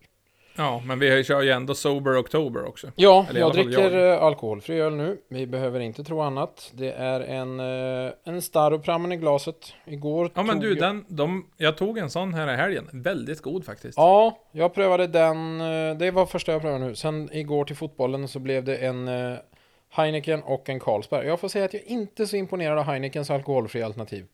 Ja, 0.58 0.82
men 0.86 1.00
vi 1.00 1.24
kör 1.24 1.42
ju 1.42 1.50
ändå 1.50 1.76
Sober 1.76 2.18
October 2.20 2.66
också. 2.66 2.88
Ja, 2.96 3.26
Eller 3.30 3.40
jag 3.40 3.54
dricker 3.54 3.92
jag. 3.92 4.14
eh, 4.14 4.24
alkoholfri 4.24 4.80
öl 4.80 4.96
nu. 4.96 5.18
Vi 5.30 5.48
behöver 5.48 5.80
inte 5.80 6.04
tro 6.04 6.22
annat. 6.22 6.72
Det 6.74 6.92
är 6.92 7.20
en, 7.22 7.60
eh, 7.60 8.12
en 8.24 8.42
Staroprammen 8.42 9.12
i 9.12 9.18
glaset. 9.18 9.74
Igår 9.86 10.32
Ja, 10.36 10.44
men 10.44 10.60
du, 10.60 10.70
jag... 10.70 10.78
den, 10.78 11.06
de, 11.08 11.46
jag 11.58 11.78
tog 11.78 11.98
en 11.98 12.10
sån 12.10 12.34
här 12.34 12.54
i 12.54 12.56
helgen. 12.56 12.90
Väldigt 12.94 13.42
god 13.42 13.66
faktiskt. 13.66 13.98
Ja, 13.98 14.38
jag 14.52 14.74
prövade 14.74 15.08
den. 15.08 15.62
eh, 15.62 15.98
Det 15.98 16.12
var 16.12 16.26
första 16.26 16.52
jag 16.52 16.62
prövade 16.62 16.86
nu. 16.86 16.96
Sen 16.96 17.30
igår 17.34 17.66
till 17.66 17.76
fotbollen 17.76 18.28
så 18.28 18.40
blev 18.40 18.64
det 18.64 18.76
en 18.76 19.10
Heineken 19.90 20.44
och 20.44 20.70
en 20.70 20.80
Carlsberg. 20.80 21.28
Jag 21.28 21.40
får 21.40 21.48
säga 21.48 21.66
att 21.66 21.74
jag 21.74 21.84
inte 21.84 22.24
är 22.24 22.26
så 22.26 22.36
imponerad 22.36 22.78
av 22.80 22.84
Heinekens 22.86 23.30
alkoholfria 23.32 23.86
alternativ. 23.86 24.26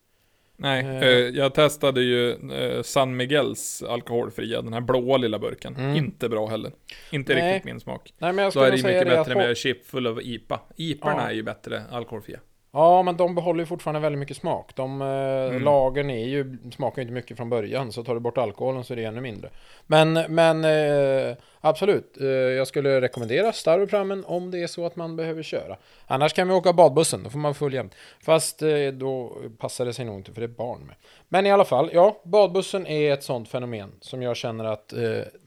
Nej, 0.62 0.84
Eh. 0.84 1.02
eh, 1.02 1.08
jag 1.10 1.54
testade 1.54 2.02
ju 2.02 2.30
eh, 2.52 2.82
San 2.82 3.16
Miguels 3.16 3.82
alkoholfria, 3.82 4.62
den 4.62 4.72
här 4.72 4.80
blåa 4.80 5.16
lilla 5.16 5.38
burken. 5.38 5.76
Mm. 5.76 5.96
Inte 5.96 6.28
bra 6.28 6.46
heller. 6.46 6.72
Inte 7.10 7.34
Nej. 7.34 7.54
riktigt 7.54 7.64
min 7.72 7.80
smak. 7.80 8.14
Nej, 8.18 8.32
men 8.32 8.44
jag 8.44 8.52
Då 8.52 8.60
är 8.60 8.70
det 8.70 8.76
ju 8.76 8.82
mycket 8.82 9.02
att 9.02 9.08
bättre 9.26 9.34
ho- 9.40 9.46
med 9.46 9.56
chip 9.56 9.86
full 9.86 10.06
av 10.06 10.22
IPA. 10.22 10.60
IPorna 10.76 11.14
Ja. 11.18 11.28
är 11.30 11.32
ju 11.34 11.42
bättre 11.42 11.82
alkoholfria. 11.90 12.38
Ja, 12.74 13.02
men 13.02 13.16
de 13.16 13.34
behåller 13.34 13.60
ju 13.60 13.66
fortfarande 13.66 14.00
väldigt 14.00 14.18
mycket 14.18 14.36
smak. 14.36 14.70
De 14.74 15.02
eh, 15.02 15.08
Mm. 15.08 15.62
lagern 15.62 16.10
är 16.10 16.24
ju, 16.26 16.58
smakar 16.76 16.96
ju 16.96 17.02
inte 17.02 17.12
mycket 17.14 17.36
från 17.36 17.50
början, 17.50 17.92
så 17.92 18.04
tar 18.04 18.14
du 18.14 18.20
bort 18.20 18.38
alkoholen 18.38 18.84
så 18.84 18.92
är 18.92 18.96
det 18.96 19.04
ännu 19.04 19.20
mindre. 19.20 19.50
Men, 19.86 20.12
men 20.12 20.64
eh, 20.64 21.36
absolut, 21.60 22.20
eh, 22.20 22.26
jag 22.28 22.66
skulle 22.68 23.00
rekommendera 23.00 23.52
Staroprammen 23.52 24.24
om 24.24 24.50
det 24.50 24.62
är 24.62 24.66
så 24.66 24.86
att 24.86 24.96
man 24.96 25.16
behöver 25.16 25.42
köra. 25.42 25.76
Annars 26.06 26.32
kan 26.32 26.48
vi 26.48 26.54
åka 26.54 26.72
badbussen, 26.72 27.22
då 27.22 27.30
får 27.30 27.38
man 27.38 27.54
full 27.54 27.74
jämt. 27.74 27.94
Fast 28.20 28.62
eh, 28.62 28.86
då 28.92 29.36
passar 29.58 29.84
det 29.84 29.92
sig 29.92 30.04
nog 30.04 30.16
inte 30.16 30.32
för 30.32 30.40
det 30.40 30.46
är 30.46 30.48
barn 30.48 30.80
med. 30.86 30.96
Men 31.28 31.46
i 31.46 31.50
alla 31.50 31.64
fall, 31.64 31.90
ja, 31.92 32.20
badbussen 32.24 32.86
är 32.86 33.12
ett 33.12 33.22
sånt 33.22 33.48
fenomen 33.48 33.92
som 34.00 34.22
jag 34.22 34.36
känner 34.36 34.64
att 34.64 34.92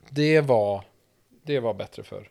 det 0.10 0.42
var, 0.42 0.84
det 1.44 1.60
var 1.60 1.74
bättre 1.74 2.04
för. 2.04 2.28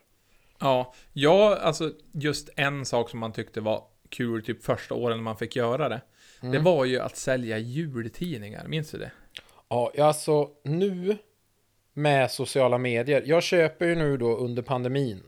Ja, 0.59 0.93
ja, 1.13 1.57
alltså 1.61 1.91
just 2.11 2.49
en 2.55 2.85
sak 2.85 3.09
som 3.09 3.19
man 3.19 3.31
tyckte 3.31 3.61
var 3.61 3.83
kul 4.09 4.43
typ 4.43 4.63
första 4.63 4.95
åren 4.95 5.23
man 5.23 5.37
fick 5.37 5.55
göra 5.55 5.89
det. 5.89 6.01
Mm. 6.41 6.51
Det 6.51 6.59
var 6.59 6.85
ju 6.85 6.99
att 6.99 7.17
sälja 7.17 7.57
jultidningar, 7.57 8.67
minns 8.67 8.91
du 8.91 8.97
det? 8.97 9.11
Ja, 9.69 9.91
alltså 9.99 10.49
nu 10.63 11.17
med 11.93 12.31
sociala 12.31 12.77
medier. 12.77 13.23
Jag 13.25 13.43
köper 13.43 13.85
ju 13.85 13.95
nu 13.95 14.17
då 14.17 14.37
under 14.37 14.61
pandemin 14.61 15.23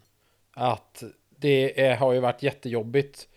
att 0.54 1.04
det 1.30 1.82
är, 1.82 1.96
har 1.96 2.14
ju 2.14 2.20
varit 2.20 2.44
jättejobbigt 2.44 3.28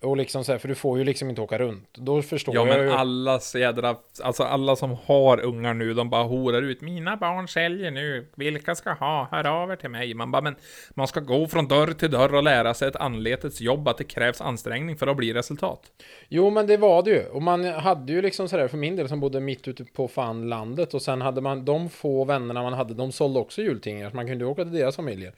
Och 0.00 0.16
liksom 0.16 0.44
så 0.44 0.52
här, 0.52 0.58
för 0.58 0.68
du 0.68 0.74
får 0.74 0.98
ju 0.98 1.04
liksom 1.04 1.30
inte 1.30 1.40
åka 1.40 1.58
runt. 1.58 1.88
Då 1.94 2.22
förstår 2.22 2.54
Ja, 2.54 2.66
jag 2.66 2.78
men 2.78 2.86
ju. 2.86 2.92
allas 2.92 3.54
jädra, 3.54 3.96
alltså 4.22 4.42
alla 4.42 4.76
som 4.76 4.96
har 5.04 5.40
ungar 5.40 5.74
nu, 5.74 5.94
de 5.94 6.10
bara 6.10 6.22
horar 6.22 6.62
ut. 6.62 6.80
Mina 6.80 7.16
barn 7.16 7.48
säljer 7.48 7.90
nu, 7.90 8.26
vilka 8.34 8.74
ska 8.74 8.92
ha? 8.92 9.28
Hör 9.30 9.46
av 9.46 9.70
er 9.70 9.76
till 9.76 9.90
mig. 9.90 10.14
Man 10.14 10.30
bara, 10.30 10.42
men 10.42 10.56
man 10.94 11.08
ska 11.08 11.20
gå 11.20 11.46
från 11.46 11.68
dörr 11.68 11.92
till 11.92 12.10
dörr 12.10 12.34
och 12.34 12.42
lära 12.42 12.74
sig 12.74 12.88
ett 12.88 12.96
anletets 12.96 13.60
jobb, 13.60 13.88
att 13.88 13.98
det 13.98 14.04
krävs 14.04 14.40
ansträngning 14.40 14.96
för 14.96 15.06
att 15.06 15.16
bli 15.16 15.32
resultat. 15.34 15.80
Jo, 16.28 16.50
men 16.50 16.66
det 16.66 16.76
var 16.76 17.02
det 17.02 17.10
ju. 17.10 17.24
Och 17.26 17.42
man 17.42 17.64
hade 17.64 18.12
ju 18.12 18.22
liksom 18.22 18.48
sådär, 18.48 18.68
för 18.68 18.76
min 18.76 18.96
del 18.96 19.08
som 19.08 19.20
bodde 19.20 19.40
mitt 19.40 19.68
ute 19.68 19.84
på 19.84 20.08
fan 20.08 20.48
landet. 20.48 20.94
Och 20.94 21.02
sen 21.02 21.20
hade 21.22 21.40
man, 21.40 21.64
de 21.64 21.90
få 21.90 22.24
vännerna 22.24 22.62
man 22.62 22.72
hade, 22.72 22.94
de 22.94 23.12
sålde 23.12 23.40
också 23.40 23.62
jultidningar. 23.62 24.10
Så 24.10 24.16
man 24.16 24.26
kunde 24.26 24.44
åka 24.44 24.62
till 24.64 24.72
deras 24.72 24.96
familjer. 24.96 25.32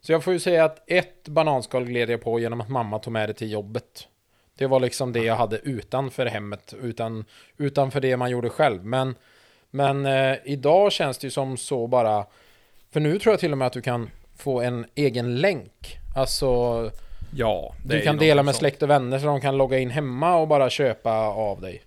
Så 0.00 0.12
jag 0.12 0.24
får 0.24 0.32
ju 0.32 0.38
säga 0.38 0.64
att 0.64 0.82
ett 0.86 1.28
bananskal 1.28 1.84
gled 1.84 2.10
jag 2.10 2.20
på 2.20 2.40
genom 2.40 2.60
att 2.60 2.68
mamma 2.68 2.98
tog 2.98 3.12
med 3.12 3.28
det 3.28 3.34
till 3.34 3.52
jobbet. 3.52 4.08
Det 4.58 4.66
var 4.66 4.80
liksom 4.80 5.12
det 5.12 5.24
jag 5.24 5.36
hade 5.36 5.58
utanför 5.58 6.26
hemmet, 6.26 6.74
utan, 6.82 7.24
utanför 7.56 8.00
det 8.00 8.16
man 8.16 8.30
gjorde 8.30 8.48
själv. 8.48 8.84
Men, 8.84 9.14
men 9.70 10.06
eh, 10.06 10.36
idag 10.44 10.92
känns 10.92 11.18
det 11.18 11.26
ju 11.26 11.30
som 11.30 11.56
så 11.56 11.86
bara, 11.86 12.26
för 12.92 13.00
nu 13.00 13.18
tror 13.18 13.32
jag 13.32 13.40
till 13.40 13.52
och 13.52 13.58
med 13.58 13.66
att 13.66 13.72
du 13.72 13.82
kan 13.82 14.10
få 14.36 14.60
en 14.60 14.86
egen 14.94 15.36
länk. 15.36 15.96
Alltså, 16.16 16.90
Ja, 17.34 17.74
du 17.84 18.00
kan 18.00 18.16
dela 18.18 18.42
med 18.42 18.54
sånt. 18.54 18.60
släkt 18.60 18.82
och 18.82 18.90
vänner 18.90 19.18
så 19.18 19.26
de 19.26 19.40
kan 19.40 19.56
logga 19.56 19.78
in 19.78 19.90
hemma 19.90 20.36
och 20.36 20.48
bara 20.48 20.70
köpa 20.70 21.12
av 21.28 21.60
dig. 21.60 21.82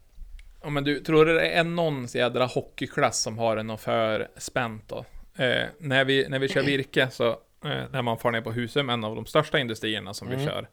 Ja, 0.63 0.69
men 0.69 0.83
du, 0.83 0.99
tror 0.99 1.25
du 1.25 1.33
det 1.33 1.49
är 1.49 1.63
någon 1.63 2.05
jädra 2.05 2.45
hockeyklass 2.45 3.21
som 3.21 3.37
har 3.37 3.63
något 3.63 3.81
för 3.81 4.27
spänt 4.37 4.83
då? 4.87 5.05
Eh, 5.43 5.63
när, 5.79 6.05
vi, 6.05 6.27
när 6.29 6.39
vi 6.39 6.47
kör 6.47 6.63
virke 6.63 7.07
så, 7.11 7.37
när 7.61 8.01
man 8.01 8.17
far 8.17 8.31
ner 8.31 8.41
på 8.41 8.51
Husum, 8.51 8.89
en 8.89 9.03
av 9.03 9.15
de 9.15 9.25
största 9.25 9.59
industrierna 9.59 10.13
som 10.13 10.29
vi 10.29 10.45
kör 10.45 10.67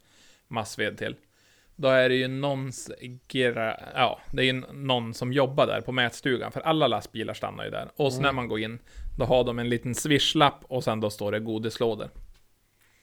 massved 0.48 0.98
till. 0.98 1.16
Då 1.76 1.88
är 1.88 2.08
det 2.08 2.14
ju 2.14 2.28
någons 2.28 2.90
ja, 3.94 4.20
det 4.32 4.42
är 4.42 4.46
ju 4.46 4.62
någon 4.72 5.14
som 5.14 5.32
jobbar 5.32 5.66
där 5.66 5.80
på 5.80 5.92
mätstugan, 5.92 6.52
för 6.52 6.60
alla 6.60 6.86
lastbilar 6.86 7.34
stannar 7.34 7.64
ju 7.64 7.70
där. 7.70 7.90
Och 7.96 8.12
så 8.12 8.20
när 8.20 8.32
man 8.32 8.48
går 8.48 8.60
in, 8.60 8.78
då 9.18 9.24
har 9.24 9.44
de 9.44 9.58
en 9.58 9.68
liten 9.68 9.94
swishlapp 9.94 10.64
och 10.68 10.84
sen 10.84 11.00
då 11.00 11.10
står 11.10 11.32
det 11.32 11.40
godislådor. 11.40 12.10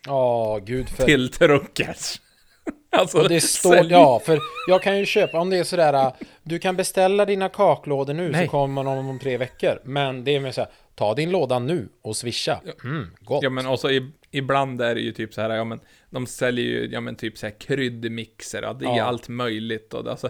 Ja, 0.05 0.59
gud 0.63 0.89
för... 0.89 1.05
Till 1.05 1.31
truckers. 1.31 2.21
alltså, 2.91 3.21
Och 3.21 3.29
det 3.29 3.41
står, 3.41 3.75
sälj- 3.75 3.91
ja, 3.91 4.19
för 4.19 4.39
jag 4.67 4.81
kan 4.81 4.99
ju 4.99 5.05
köpa, 5.05 5.39
om 5.39 5.49
det 5.49 5.57
är 5.57 5.63
sådär, 5.63 5.93
äh, 5.93 6.13
du 6.43 6.59
kan 6.59 6.75
beställa 6.75 7.25
dina 7.25 7.49
kaklådor 7.49 8.13
nu 8.13 8.29
Nej. 8.29 8.45
så 8.45 8.51
kommer 8.51 8.84
de 8.84 9.09
om 9.09 9.19
tre 9.19 9.38
veckor. 9.38 9.79
Men 9.84 10.23
det 10.23 10.36
är 10.36 10.39
mer 10.39 10.51
såhär, 10.51 10.69
ta 10.95 11.13
din 11.13 11.31
låda 11.31 11.59
nu 11.59 11.89
och 12.01 12.15
swisha. 12.15 12.61
Mm, 12.83 13.07
gott. 13.21 13.43
Ja 13.43 13.49
men 13.49 13.65
också 13.67 13.91
i, 13.91 14.11
ibland 14.31 14.81
är 14.81 14.95
det 14.95 15.01
ju 15.01 15.11
typ 15.11 15.33
så 15.33 15.41
här, 15.41 15.49
ja 15.49 15.63
men 15.63 15.79
de 16.09 16.27
säljer 16.27 16.65
ju, 16.65 16.89
ja 16.91 17.01
men 17.01 17.15
typ 17.15 17.37
så 17.37 17.45
här 17.45 17.53
kryddmixer, 17.59 18.61
ja, 18.61 18.73
det 18.73 18.85
är 18.85 18.97
Ja. 18.97 19.03
allt 19.03 19.29
möjligt 19.29 19.93
och 19.93 20.03
det, 20.03 20.11
alltså 20.11 20.29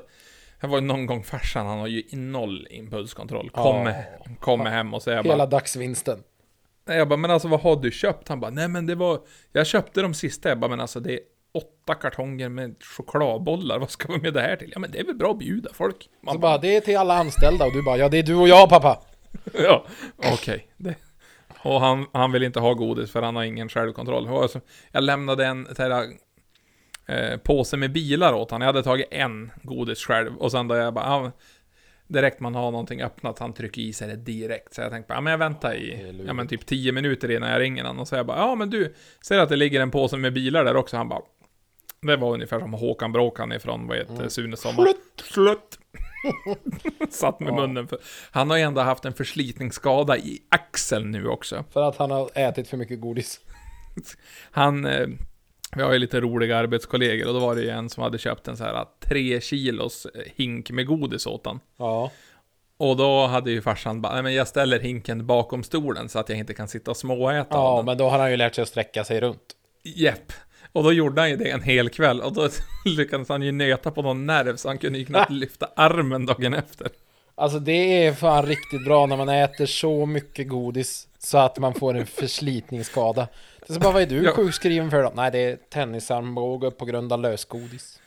det 0.61 0.67
var 0.67 0.77
ju 0.77 0.81
någon 0.85 1.05
gång 1.05 1.23
farsan, 1.23 1.65
han 1.67 1.79
har 1.79 1.87
ju 1.87 2.03
noll 2.11 2.67
impulskontroll. 2.71 3.49
Kommer 3.49 4.05
kommer 4.39 4.69
hem 4.69 4.93
och 4.93 5.01
säger 5.03 5.23
Hela 5.23 5.37
bara, 5.37 5.45
dagsvinsten. 5.45 6.23
jag 6.85 7.07
bara, 7.07 7.17
men 7.17 7.31
alltså 7.31 7.47
vad 7.47 7.59
har 7.61 7.75
du 7.75 7.91
köpt? 7.91 8.27
Han 8.29 8.39
bara, 8.39 8.51
nej 8.51 8.67
men 8.67 8.85
det 8.85 8.95
var, 8.95 9.21
jag 9.51 9.67
köpte 9.67 10.01
de 10.01 10.13
sista, 10.13 10.49
jag 10.49 10.59
bara, 10.59 10.69
men 10.69 10.79
alltså 10.79 10.99
det 10.99 11.13
är 11.13 11.19
åtta 11.53 11.93
kartonger 11.95 12.49
med 12.49 12.75
chokladbollar, 12.97 13.79
vad 13.79 13.89
ska 13.89 14.13
vi 14.13 14.19
med 14.19 14.33
det 14.33 14.41
här 14.41 14.55
till? 14.55 14.69
Ja 14.73 14.79
men 14.79 14.91
det 14.91 14.99
är 14.99 15.03
väl 15.05 15.15
bra 15.15 15.31
att 15.31 15.39
bjuda 15.39 15.69
folk. 15.73 16.09
Man 16.21 16.33
Så 16.33 16.39
bara, 16.39 16.57
det 16.57 16.75
är 16.75 16.81
till 16.81 16.97
alla 16.97 17.13
anställda 17.17 17.65
och 17.65 17.73
du 17.73 17.83
bara, 17.83 17.97
ja 17.97 18.09
det 18.09 18.17
är 18.19 18.23
du 18.23 18.35
och 18.35 18.47
jag 18.47 18.69
pappa. 18.69 19.03
Ja, 19.53 19.85
okej. 20.33 20.67
Det- 20.77 20.95
Och 21.63 21.79
han, 21.81 22.05
han 22.13 22.31
vill 22.31 22.43
inte 22.43 22.59
ha 22.59 22.73
godis 22.73 23.11
för 23.11 23.21
han 23.21 23.35
har 23.35 23.43
ingen 23.43 23.69
självkontroll. 23.69 24.27
Alltså, 24.27 24.61
jag 24.91 25.03
lämnade 25.03 25.45
en 25.45 25.67
så 25.75 25.81
här, 25.83 26.07
eh, 27.07 27.37
påse 27.37 27.77
med 27.77 27.91
bilar 27.91 28.33
åt 28.33 28.51
han. 28.51 28.61
Jag 28.61 28.67
hade 28.67 28.83
tagit 28.83 29.07
en 29.11 29.51
godis 29.63 29.99
själv 29.99 30.37
och 30.37 30.51
sen 30.51 30.67
då 30.67 30.75
jag 30.75 30.93
bara, 30.93 31.05
ja, 31.05 31.31
direkt 32.07 32.39
man 32.39 32.55
har 32.55 32.71
någonting 32.71 33.01
öppnat, 33.01 33.39
han 33.39 33.53
trycker 33.53 33.81
i 33.81 33.93
sig 33.93 34.07
det 34.07 34.15
direkt. 34.15 34.73
Så 34.73 34.81
jag 34.81 34.91
tänkte 34.91 35.07
bara, 35.07 35.15
ja 35.17 35.21
men 35.21 35.31
jag 35.31 35.37
väntar 35.37 35.75
i, 35.75 36.23
ja 36.27 36.33
men 36.33 36.47
typ 36.47 36.65
10 36.65 36.91
minuter 36.91 37.31
innan 37.31 37.49
jag 37.49 37.59
ringer 37.61 37.83
han 37.83 37.99
och 37.99 38.07
säger 38.07 38.23
bara, 38.23 38.37
ja 38.37 38.55
men 38.55 38.69
du, 38.69 38.93
ser 39.21 39.39
att 39.39 39.49
det 39.49 39.55
ligger 39.55 39.81
en 39.81 39.91
påse 39.91 40.17
med 40.17 40.33
bilar 40.33 40.65
där 40.65 40.75
också? 40.75 40.97
Han 40.97 41.09
bara, 41.09 41.21
det 42.01 42.15
var 42.17 42.33
ungefär 42.33 42.59
som 42.59 42.73
Håkan 42.73 43.11
Bråkan 43.11 43.51
ifrån, 43.51 43.87
vad 43.87 43.97
heter 43.97 44.15
mm. 44.15 44.29
Sune 44.29 44.57
Sommar. 44.57 44.75
Slutt! 45.23 45.79
Satt 47.09 47.39
med 47.39 47.49
Ja. 47.49 47.55
munnen 47.55 47.87
för. 47.87 47.99
Han 48.31 48.49
har 48.49 48.57
ju 48.57 48.63
ändå 48.63 48.81
haft 48.81 49.05
en 49.05 49.13
förslitningsskada 49.13 50.17
i 50.17 50.39
axeln 50.49 51.11
nu 51.11 51.27
också. 51.27 51.63
För 51.73 51.81
att 51.89 51.97
han 51.97 52.11
har 52.11 52.29
ätit 52.35 52.67
för 52.67 52.77
mycket 52.77 53.01
godis. 53.01 53.39
Han, 54.51 54.85
eh, 54.85 55.07
vi 55.75 55.81
har 55.81 55.93
ju 55.93 55.99
lite 55.99 56.19
roliga 56.21 56.57
arbetskollegor 56.57 57.27
och 57.27 57.33
då 57.33 57.39
var 57.39 57.55
det 57.55 57.61
ju 57.61 57.69
en 57.69 57.89
som 57.89 58.03
hade 58.03 58.17
köpt 58.17 58.47
en 58.47 58.57
så 58.57 58.63
här 58.63 58.85
tre 58.99 59.41
kilos 59.41 60.05
eh, 60.05 60.21
hink 60.35 60.71
med 60.71 60.85
godis 60.85 61.27
åt 61.27 61.45
han. 61.45 61.59
Ja. 61.77 62.11
Och 62.77 62.97
då 62.97 63.27
hade 63.27 63.51
ju 63.51 63.61
farsan 63.61 64.01
bara, 64.01 64.13
nej 64.13 64.23
men 64.23 64.33
jag 64.33 64.47
ställer 64.47 64.79
hinken 64.79 65.25
bakom 65.27 65.63
stolen 65.63 66.09
så 66.09 66.19
att 66.19 66.29
jag 66.29 66.37
inte 66.37 66.53
kan 66.53 66.67
sitta 66.67 66.91
och 66.91 66.97
småäta 66.97 67.47
Ja, 67.55 67.81
men 67.85 67.97
då 67.97 68.09
har 68.09 68.19
han 68.19 68.31
ju 68.31 68.37
lärt 68.37 68.55
sig 68.55 68.61
att 68.61 68.67
sträcka 68.67 69.03
sig 69.03 69.21
runt. 69.21 69.55
Jepp. 69.83 70.33
Och 70.73 70.83
då 70.83 70.93
gjorde 70.93 71.21
han 71.21 71.29
ju 71.29 71.35
det 71.35 71.49
en 71.49 71.61
hel 71.61 71.89
kväll 71.89 72.21
och 72.21 72.33
då 72.33 72.49
lyckades 72.85 73.29
han 73.29 73.41
ju 73.41 73.51
nöta 73.51 73.91
på 73.91 74.01
någon 74.01 74.25
nerv 74.25 74.55
så 74.55 74.67
han 74.67 74.77
kunde 74.77 74.99
ju 74.99 75.05
knappt 75.05 75.31
lyfta 75.31 75.69
armen 75.75 76.25
dagen 76.25 76.53
efter. 76.53 76.87
Alltså 77.35 77.59
det 77.59 78.05
är 78.05 78.13
fan 78.13 78.45
riktigt 78.45 78.85
bra 78.85 79.05
när 79.05 79.17
man 79.17 79.29
äter 79.29 79.65
så 79.65 80.05
mycket 80.05 80.47
godis 80.47 81.07
så 81.19 81.37
att 81.37 81.57
man 81.59 81.73
får 81.73 81.93
en 81.93 82.05
förslitningsskada. 82.05 83.27
Det 83.59 83.69
är 83.69 83.73
så 83.73 83.79
bara, 83.79 83.93
vad 83.93 84.01
är 84.01 84.05
du 84.05 84.27
sjukskriven 84.31 84.89
för 84.91 85.03
då? 85.03 85.11
Nej, 85.15 85.31
det 85.31 85.39
är 85.39 85.55
tennisarmbåge 85.55 86.71
på 86.71 86.85
grund 86.85 87.13
av 87.13 87.19
lösgodis. 87.19 87.99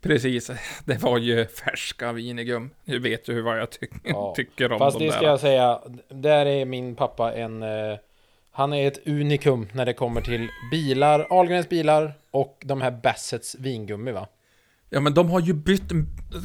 Precis, 0.00 0.50
det 0.84 1.02
var 1.02 1.18
ju 1.18 1.46
färska 1.46 2.12
vinigum. 2.12 2.70
Du 2.84 2.98
vet 2.98 3.28
hur 3.28 3.42
vad 3.42 3.58
jag 3.58 3.70
ty 3.70 3.86
Ja. 4.04 4.32
tycker 4.36 4.72
om 4.72 4.78
Fast 4.78 4.98
de 4.98 5.04
det 5.04 5.10
där. 5.10 5.16
ska 5.16 5.26
jag 5.26 5.40
säga, 5.40 5.80
där 6.08 6.46
är 6.46 6.64
min 6.64 6.94
pappa 6.94 7.32
en... 7.34 7.62
Eh, 7.62 7.98
han 8.52 8.72
är 8.72 8.88
ett 8.88 9.06
unikum 9.06 9.68
när 9.72 9.86
det 9.86 9.92
kommer 9.92 10.20
till 10.20 10.48
bilar, 10.70 11.26
Ahlgrens 11.30 11.68
bilar 11.68 12.14
och 12.30 12.58
de 12.64 12.80
här 12.80 12.90
Bassets 12.90 13.54
vingummi 13.58 14.12
va? 14.12 14.26
Ja 14.90 15.00
men 15.00 15.14
de 15.14 15.30
har 15.30 15.40
ju 15.40 15.52
bytt, 15.52 15.82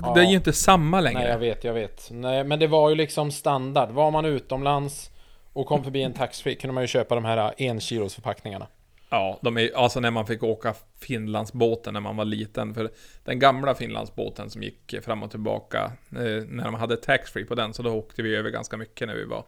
Ja. 0.01 0.13
det 0.13 0.21
är 0.21 0.25
ju 0.29 0.35
inte 0.35 0.53
samma 0.53 1.01
längre. 1.01 1.19
Nej, 1.19 1.29
jag 1.29 1.39
vet, 1.39 1.63
jag 1.63 1.73
vet. 1.73 2.07
Nej, 2.11 2.43
men 2.43 2.59
det 2.59 2.67
var 2.67 2.89
ju 2.89 2.95
liksom 2.95 3.31
standard. 3.31 3.89
Var 3.91 4.11
man 4.11 4.25
utomlands 4.25 5.11
och 5.53 5.67
kom 5.67 5.83
förbi 5.83 6.01
en 6.03 6.13
taxfree 6.13 6.55
kunde 6.55 6.73
man 6.73 6.83
ju 6.83 6.87
köpa 6.87 7.15
de 7.15 7.25
här 7.25 7.53
en 7.57 7.79
kilos 7.79 8.15
förpackningarna. 8.15 8.67
Ja, 9.09 9.39
de 9.41 9.57
är, 9.57 9.77
alltså 9.77 9.99
när 9.99 10.11
man 10.11 10.25
fick 10.27 10.43
åka 10.43 10.73
Finlandsbåten 10.99 11.93
när 11.93 11.99
man 12.01 12.17
var 12.17 12.25
liten. 12.25 12.73
För 12.73 12.89
den 13.23 13.39
gamla 13.39 13.75
Finlandsbåten 13.75 14.49
som 14.49 14.63
gick 14.63 14.95
fram 15.03 15.23
och 15.23 15.31
tillbaka. 15.31 15.91
Eh, 16.11 16.43
när 16.47 16.63
de 16.63 16.73
hade 16.73 16.97
taxfree 16.97 17.45
på 17.45 17.55
den, 17.55 17.73
så 17.73 17.83
då 17.83 17.91
åkte 17.91 18.21
vi 18.21 18.35
över 18.35 18.49
ganska 18.49 18.77
mycket 18.77 19.07
när 19.07 19.15
vi 19.15 19.25
var 19.25 19.43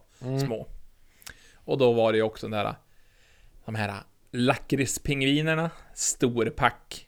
små. 0.46 0.66
Och 1.64 1.78
då 1.78 1.92
var 1.92 2.12
det 2.12 2.18
ju 2.18 2.24
också 2.24 2.48
den 2.48 2.64
där, 2.64 2.74
de 3.64 3.74
här 3.74 3.92
lakritspingvinerna, 4.32 5.70
storpack 5.94 7.06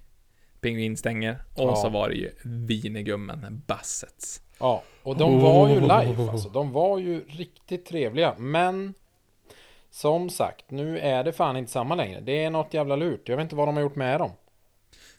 pingvinstänger. 0.61 1.43
Och 1.55 1.71
Ja. 1.71 1.77
så 1.77 1.89
var 1.89 2.09
det 2.09 2.15
ju 2.15 2.31
vinigummen, 2.45 3.63
Bassets. 3.67 4.43
Ja, 4.59 4.83
och 5.03 5.17
de 5.17 5.41
var 5.41 5.69
ju 5.69 5.81
live 5.81 6.31
alltså. 6.31 6.49
De 6.49 6.73
var 6.73 6.99
ju 6.99 7.25
riktigt 7.29 7.87
trevliga. 7.87 8.35
Men 8.39 8.95
som 9.91 10.31
sagt, 10.31 10.71
nu 10.71 10.99
är 10.99 11.25
det 11.25 11.33
fan 11.33 11.57
inte 11.57 11.73
samma 11.73 11.95
längre. 11.95 12.21
Det 12.21 12.45
är 12.45 12.51
något 12.51 12.75
jävla 12.75 12.97
lurt. 12.97 13.29
Jag 13.29 13.37
vet 13.37 13.43
inte 13.45 13.57
vad 13.57 13.69
de 13.69 13.75
har 13.77 13.83
gjort 13.83 13.97
med 13.97 14.21
dem. 14.21 14.31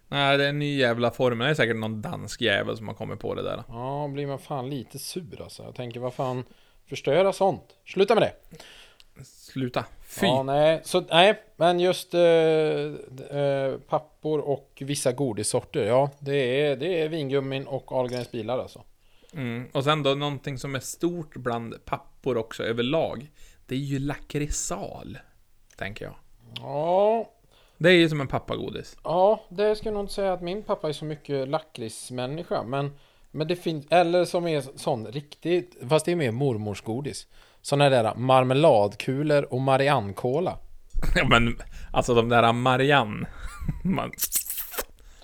Nej, 0.08 0.38
det 0.38 0.46
är 0.46 0.50
en 0.50 0.60
ny 0.60 0.78
jävla 0.78 1.12
formel. 1.12 1.46
Det 1.46 1.52
är 1.52 1.56
säkert 1.56 1.76
någon 1.76 2.02
dansk 2.02 2.42
jävel 2.42 2.78
som 2.78 2.88
har 2.88 2.96
kommit 2.96 3.20
på 3.20 3.36
det 3.36 3.44
där. 3.44 3.64
Ja, 3.68 4.10
blir 4.14 4.28
man 4.28 4.40
fan 4.40 4.70
lite 4.70 5.00
sur 5.00 5.42
alltså. 5.42 5.64
Jag 5.64 5.76
tänker, 5.76 6.00
vad 6.00 6.14
fan, 6.14 6.44
förstöra 6.86 7.34
sånt. 7.34 7.64
Sluta 7.86 8.16
med 8.16 8.24
det. 8.24 8.58
Sluta. 9.54 9.86
Fy. 10.06 10.26
Ja, 10.26 10.44
nej, 10.44 10.82
så 10.84 11.02
nej, 11.02 11.44
men 11.56 11.80
just 11.80 12.14
eh, 12.14 12.22
eh, 12.22 13.78
pappor 13.88 14.40
och 14.40 14.82
vissa 14.86 15.12
godissorter. 15.12 15.86
Ja, 15.86 16.12
det 16.20 16.62
är, 16.62 16.76
det 16.76 17.02
är 17.02 17.10
vingummin 17.10 17.68
och 17.68 17.92
Ahlgrens 17.92 18.32
bilar 18.32 18.60
alltså. 18.60 18.84
Mm. 19.34 19.68
Och 19.74 19.84
sen 19.84 20.04
då 20.04 20.16
någonting 20.16 20.58
som 20.58 20.76
är 20.76 20.80
stort 20.80 21.36
bland 21.36 21.86
pappor 21.86 22.38
också 22.38 22.64
överlag. 22.64 23.32
Det 23.68 23.76
är 23.76 23.80
ju 23.80 24.00
lakritsal. 24.00 25.18
Tänker 25.78 26.06
jag. 26.06 26.16
Ja, 26.56 27.30
Det 27.78 27.90
är 27.90 27.94
ju 27.94 28.10
som 28.10 28.22
en 28.22 28.28
pappagodis. 28.28 28.98
Ja, 29.04 29.44
det 29.50 29.76
ska 29.76 29.88
jag 29.88 29.94
nog 29.94 30.04
inte 30.04 30.14
säga 30.14 30.34
att 30.34 30.42
min 30.42 30.64
pappa 30.64 30.90
är 30.90 30.94
så 30.94 31.06
mycket 31.06 31.48
lakritsmänniska. 31.48 32.64
Men, 32.64 32.92
men 33.32 33.48
det 33.48 33.56
finns, 33.56 33.86
eller 33.90 34.26
som 34.26 34.48
är 34.48 34.64
sån 34.76 35.08
riktigt, 35.08 35.78
fast 35.90 36.06
det 36.06 36.12
är 36.12 36.16
mer 36.16 36.32
mormors 36.32 36.82
godis. 36.82 37.28
Såna 37.66 37.90
där 37.90 38.14
marmeladkulor 38.16 39.54
och 39.54 39.62
Marianne-cola. 39.62 40.58
Ja 41.16 41.26
men, 41.28 41.58
alltså 41.92 42.14
de 42.14 42.30
där 42.30 42.54
Marianne. 42.54 43.28
Man 43.84 44.12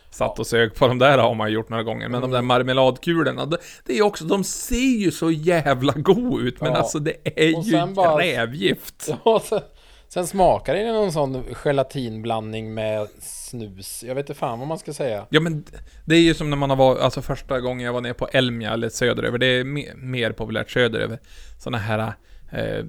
satt 0.10 0.40
och 0.40 0.48
sög 0.48 0.76
på 0.76 0.88
de 0.88 1.00
där 1.00 1.18
har 1.18 1.36
man 1.36 1.52
gjort 1.52 1.70
några 1.70 1.84
gånger. 1.84 2.10
Men 2.10 2.22
de 2.22 2.32
där 2.32 2.42
marmeladkulorna, 2.42 3.46
det, 3.86 3.98
är 3.98 4.02
också, 4.02 4.26
de 4.26 4.44
ser 4.44 4.98
ju 5.00 5.12
så 5.12 5.32
jävla 5.32 5.94
go 5.94 6.40
ut. 6.42 6.62
Men 6.62 6.72
Ja. 6.72 6.78
alltså 6.78 7.00
det 7.00 7.14
är 7.40 7.58
Och 7.58 7.64
ju 7.64 7.86
bara- 7.86 8.20
rävgift. 8.22 9.10
Ja, 9.26 9.42
sen, 9.46 9.60
Sen 10.08 10.28
smakar 10.28 10.74
det 10.76 10.92
någon 10.92 11.12
sån 11.12 11.44
gelatinblandning 11.54 12.74
med 12.74 13.08
snus. 13.22 14.04
Jag 14.08 14.16
vet 14.16 14.30
inte 14.30 14.40
fan 14.40 14.60
vad 14.60 14.68
man 14.68 14.80
ska 14.80 14.94
säga. 14.94 15.26
Ja 15.30 15.40
men 15.40 15.66
det 16.06 16.16
är 16.16 16.20
ju 16.20 16.34
som 16.34 16.50
när 16.50 16.58
man 16.58 16.70
har 16.70 16.78
varit, 16.78 17.02
alltså 17.02 17.22
första 17.22 17.60
gången 17.60 17.86
jag 17.86 17.94
var 17.94 18.02
nere 18.02 18.14
på 18.14 18.28
Elmia 18.28 18.74
eller 18.74 18.90
söderöver, 18.90 19.38
det 19.38 19.46
är 19.46 19.64
me, 19.64 19.84
mer 19.96 20.32
populärt 20.32 20.72
söderöver. 20.72 21.20
Såna 21.60 21.78
här 21.78 22.14
eh, 22.52 22.84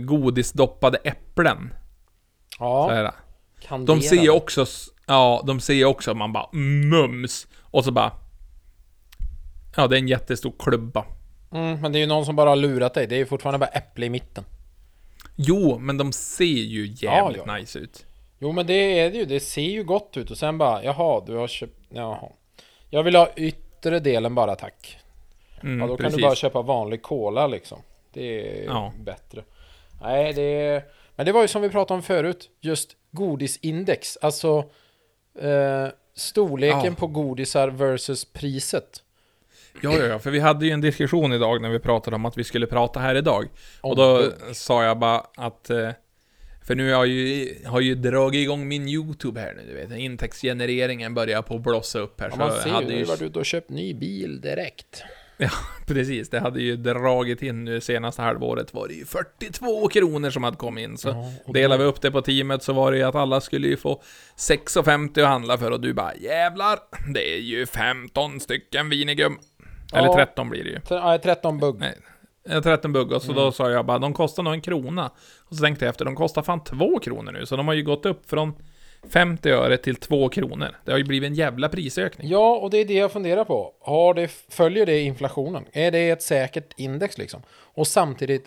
godisdoppade 0.00 0.98
äpplen. 1.04 1.74
Så 2.58 2.64
Ja, 2.64 2.88
här. 2.88 3.12
kanderade. 3.60 4.00
De 4.00 4.06
ser 4.08 4.22
ju 4.22 4.30
också, 4.30 4.66
ja, 5.06 5.42
de 5.46 5.60
ser 5.60 5.74
ju 5.74 5.84
också, 5.84 6.14
man 6.14 6.32
bara 6.32 6.48
mums. 6.52 7.46
Och 7.60 7.84
så 7.84 7.92
bara... 7.92 8.12
Ja, 9.76 9.86
det 9.86 9.96
är 9.96 9.98
en 9.98 10.08
jättestor 10.08 10.52
klubba. 10.58 11.04
Mm, 11.52 11.80
men 11.80 11.92
det 11.92 11.98
är 11.98 12.00
ju 12.00 12.06
någon 12.06 12.24
som 12.24 12.36
bara 12.36 12.48
har 12.48 12.56
lurat 12.56 12.94
dig. 12.94 13.06
Det 13.06 13.14
är 13.14 13.18
ju 13.18 13.26
fortfarande 13.26 13.58
bara 13.58 13.70
äpple 13.70 14.06
i 14.06 14.10
mitten. 14.10 14.44
Jo, 15.36 15.78
men 15.78 15.96
de 15.98 16.12
ser 16.12 16.44
ju 16.44 16.86
jävligt 16.86 17.42
Ja, 17.46 17.54
nice 17.56 17.78
ut. 17.78 18.06
Jo 18.38 18.52
men 18.52 18.66
det 18.66 19.00
är 19.00 19.10
det 19.10 19.16
ju. 19.18 19.24
Det 19.24 19.40
ser 19.40 19.62
ju 19.70 19.84
gott 19.84 20.16
ut 20.16 20.30
och 20.30 20.38
sen 20.38 20.58
bara 20.58 20.84
jaha, 20.84 21.22
du 21.26 21.34
har 21.36 21.48
köpt... 21.48 21.80
Jaha. 21.88 22.28
Jag 22.90 23.02
vill 23.02 23.16
ha 23.16 23.28
yttre 23.36 24.00
delen 24.00 24.34
bara 24.34 24.54
tack. 24.56 24.98
Mm, 25.62 25.80
Ja, 25.80 25.86
då 25.86 25.96
kan 25.96 26.04
precis. 26.04 26.16
du 26.16 26.22
bara 26.22 26.34
köpa 26.34 26.62
vanlig 26.62 27.02
cola 27.02 27.46
liksom. 27.46 27.78
Det 28.16 28.60
är 28.60 28.64
Ja. 28.64 28.92
bättre. 29.00 29.44
Nej, 30.02 30.32
det 30.32 30.42
är... 30.42 30.82
Men 31.16 31.26
det 31.26 31.32
var 31.32 31.42
ju 31.42 31.48
som 31.48 31.62
vi 31.62 31.68
pratade 31.68 31.96
om 31.96 32.02
förut. 32.02 32.50
Just 32.60 32.96
godisindex. 33.10 34.18
Alltså 34.20 34.64
eh, 35.40 35.86
storleken 36.14 36.80
Ja. 36.84 36.94
på 36.98 37.06
godisar 37.06 37.68
versus 37.68 38.24
priset. 38.24 39.02
Ja, 39.82 39.96
ja, 39.98 40.04
ja, 40.06 40.18
för 40.18 40.30
vi 40.30 40.38
hade 40.40 40.66
ju 40.66 40.72
en 40.72 40.80
diskussion 40.80 41.32
idag 41.32 41.62
när 41.62 41.70
vi 41.70 41.78
pratade 41.78 42.16
om 42.16 42.24
att 42.24 42.38
vi 42.38 42.44
skulle 42.44 42.66
prata 42.66 43.00
här 43.00 43.14
idag. 43.14 43.48
Om 43.80 43.90
och 43.90 43.96
då 43.96 44.16
bugg. 44.18 44.56
sa 44.56 44.84
jag 44.84 44.98
bara 44.98 45.26
att... 45.36 45.70
eh, 45.70 45.90
För 46.66 46.74
nu 46.74 46.84
har 46.84 46.90
jag 46.90 47.06
ju, 47.06 47.54
har 47.66 47.80
ju 47.80 47.94
dragit 47.94 48.38
igång 48.42 48.68
min 48.68 48.88
YouTube 48.88 49.40
här 49.40 49.54
nu, 49.54 49.62
du 49.68 49.74
vet. 49.74 49.98
Intäktsgenereringen 50.00 51.14
börjar 51.14 51.42
på 51.42 51.54
att 51.54 51.60
blossa 51.60 51.98
upp 51.98 52.20
här. 52.20 52.28
Ja, 52.30 52.36
man 52.36 52.52
ser 52.52 52.66
ju, 52.66 52.72
hade 52.74 52.86
nu 52.86 52.96
ju 52.98 53.04
varit 53.04 53.22
ute 53.22 53.38
och 53.38 53.46
köpt 53.46 53.70
ny 53.70 53.94
bil 53.94 54.40
direkt. 54.40 55.02
Precis, 55.86 56.30
det 56.30 56.40
hade 56.40 56.60
ju 56.62 56.76
dragit 56.76 57.42
in 57.42 57.64
nu 57.64 57.80
senaste 57.80 58.22
halvåret 58.22 58.74
var 58.74 58.88
det 58.88 58.94
ju 58.94 59.04
42 59.04 59.88
kronor 59.88 60.30
som 60.30 60.44
hade 60.44 60.56
kommit 60.56 60.84
in. 60.88 60.96
Så 60.98 61.08
Ja, 61.46 61.52
delade 61.52 61.82
vi 61.84 61.88
upp 61.90 62.00
det 62.00 62.10
på 62.10 62.22
teamet 62.22 62.62
så 62.62 62.72
var 62.72 62.92
det 62.92 62.98
ju 62.98 63.04
att 63.04 63.14
alla 63.14 63.40
skulle 63.40 63.68
ju 63.68 63.76
få 63.76 64.02
6,50 64.38 65.22
att 65.22 65.28
handla 65.28 65.58
för 65.58 65.70
och 65.70 65.80
du 65.80 65.94
bara 65.94 66.14
jävlar, 66.14 66.78
det 67.14 67.34
är 67.34 67.40
ju 67.40 67.66
15 67.66 68.40
stycken 68.40 68.88
vinigum. 68.88 69.38
Eller 69.92 70.08
Ja. 70.08 70.14
13 70.14 70.50
blir 70.50 70.64
det 70.64 70.70
ju. 70.70 70.78
Ja, 70.90 71.18
13 71.18 71.58
bugg. 71.60 71.78
Nej, 71.78 71.98
eh, 72.48 72.60
13 72.62 72.92
bugg 72.92 73.12
och 73.12 73.22
så 73.22 73.32
Mm. 73.32 73.44
då 73.44 73.52
sa 73.52 73.70
jag 73.70 73.86
bara, 73.86 73.98
de 73.98 74.12
kostar 74.14 74.42
nog 74.42 74.52
en 74.52 74.60
krona. 74.60 75.10
Och 75.40 75.56
så 75.56 75.62
tänkte 75.64 75.84
jag 75.84 75.90
efter, 75.90 76.04
de 76.04 76.16
kostar 76.16 76.42
fan 76.42 76.64
2 76.64 76.98
kronor 76.98 77.32
nu. 77.32 77.46
Så 77.46 77.56
de 77.56 77.66
har 77.68 77.74
ju 77.74 77.82
gått 77.82 78.06
upp 78.06 78.30
från 78.30 78.52
50 79.10 79.50
öre 79.50 79.76
till 79.76 79.96
2 79.96 80.28
kronor. 80.28 80.68
Det 80.84 80.90
har 80.90 80.98
ju 80.98 81.04
blivit 81.04 81.26
en 81.26 81.34
jävla 81.34 81.68
prisökning. 81.68 82.28
Ja, 82.28 82.56
och 82.56 82.70
det 82.70 82.78
är 82.78 82.84
det 82.84 82.94
jag 82.94 83.12
funderar 83.12 83.44
på. 83.44 83.72
Har 83.80 84.14
det, 84.14 84.28
följer 84.48 84.86
det 84.86 85.00
inflationen? 85.00 85.64
Är 85.72 85.90
det 85.90 86.10
ett 86.10 86.22
säkert 86.22 86.72
index 86.76 87.18
liksom? 87.18 87.42
Och 87.50 87.86
samtidigt 87.86 88.44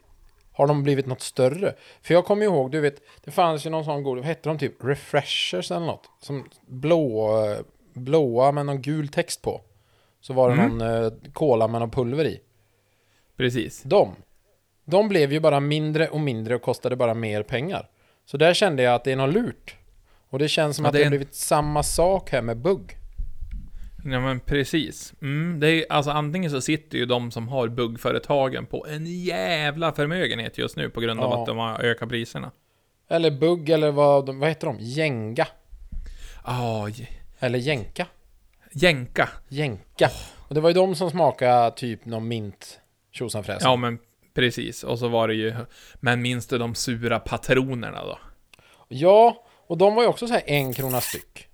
har 0.52 0.68
de 0.68 0.84
blivit 0.84 1.06
något 1.06 1.22
större? 1.22 1.74
För 2.02 2.14
jag 2.14 2.26
kommer 2.26 2.44
ihåg, 2.46 2.72
du 2.72 2.80
vet, 2.80 3.02
det 3.24 3.32
fanns 3.32 3.66
ju 3.66 3.70
någon 3.70 3.86
sån 3.86 4.04
god, 4.04 4.18
vad 4.18 4.26
hette 4.26 4.50
de 4.50 4.58
typ? 4.58 4.84
Refreshers 4.84 5.72
eller 5.72 5.86
något? 5.86 6.10
Som 6.22 6.46
blå, 6.68 7.36
blåa 7.94 8.52
med 8.52 8.66
någon 8.66 8.82
gul 8.82 9.08
text 9.08 9.42
på. 9.42 9.62
Så 10.22 10.34
var 10.34 10.50
det 10.50 10.56
Mm. 10.56 10.78
någon 10.78 11.04
eh, 11.04 11.12
cola 11.34 11.68
med 11.68 11.82
någon 11.82 11.92
pulver 11.92 12.26
i. 12.26 12.40
Precis. 13.38 13.82
De, 13.84 14.16
de 14.86 15.10
blev 15.10 15.34
ju 15.34 15.40
bara 15.40 15.60
mindre 15.60 16.08
och 16.08 16.20
mindre 16.20 16.56
och 16.56 16.62
kostade 16.62 16.96
bara 16.96 17.14
mer 17.14 17.44
pengar. 17.44 17.90
Så 18.26 18.38
där 18.38 18.54
kände 18.54 18.84
jag 18.84 18.96
att 18.96 19.04
det 19.04 19.12
är 19.12 19.16
något 19.16 19.34
lurt. 19.34 19.76
Och 20.30 20.40
det 20.40 20.48
känns 20.48 20.76
som 20.76 20.86
Ja, 20.86 20.90
att 20.90 20.94
det 20.94 21.00
har 21.00 21.06
en- 21.06 21.10
blivit 21.10 21.36
samma 21.36 21.84
sak 21.84 22.30
här 22.32 22.42
med 22.42 22.58
bugg. 22.58 22.96
Ja 24.06 24.20
men 24.20 24.40
precis. 24.40 25.14
Mm, 25.22 25.60
det 25.60 25.68
är, 25.70 25.86
alltså 25.90 26.12
antingen 26.12 26.52
så 26.52 26.62
sitter 26.62 26.98
ju 26.98 27.06
de 27.06 27.32
som 27.32 27.48
har 27.48 27.68
buggföretagen 27.68 28.66
på 28.66 28.86
en 28.88 29.06
jävla 29.24 29.92
förmögenhet 29.92 30.58
just 30.58 30.76
nu 30.78 30.90
på 30.90 31.02
grund 31.02 31.20
av 31.20 31.32
Ja. 31.32 31.40
att 31.42 31.46
de 31.48 31.58
har 31.58 31.80
ökat 31.82 32.10
priserna. 32.10 32.52
Eller 33.10 33.32
bugg 33.32 33.70
eller 33.70 33.92
vad, 33.92 34.26
de- 34.26 34.40
vad 34.40 34.50
heter 34.50 34.68
de? 34.68 34.78
Jenga? 34.80 35.48
Aj. 36.44 37.10
Eller 37.40 37.60
jänka? 37.60 38.08
Jänka. 38.72 39.30
Jänka. 39.48 40.10
Och 40.48 40.56
det 40.56 40.62
var 40.62 40.70
ju 40.70 40.74
de 40.74 40.96
som 40.96 41.10
smakade 41.12 41.72
typ 41.72 42.06
någon 42.06 42.28
mint 42.28 42.80
tjosan 43.12 43.44
fräsen. 43.44 43.70
Ja 43.70 43.76
men 43.76 44.00
precis. 44.34 44.84
Och 44.84 45.00
så 45.00 45.08
var 45.08 45.28
det 45.28 45.34
ju, 45.34 45.54
men 45.96 46.22
minns 46.22 46.48
du 46.48 46.58
de 46.58 46.76
sura 46.76 47.20
patronerna 47.20 48.06
då? 48.06 48.20
ja, 48.88 49.46
och 49.70 49.78
de 49.78 49.96
var 49.96 50.04
ju 50.04 50.10
också 50.10 50.28
så 50.28 50.34
här 50.34 50.44
en 50.46 50.74
krona 50.74 51.02
styck. 51.02 51.48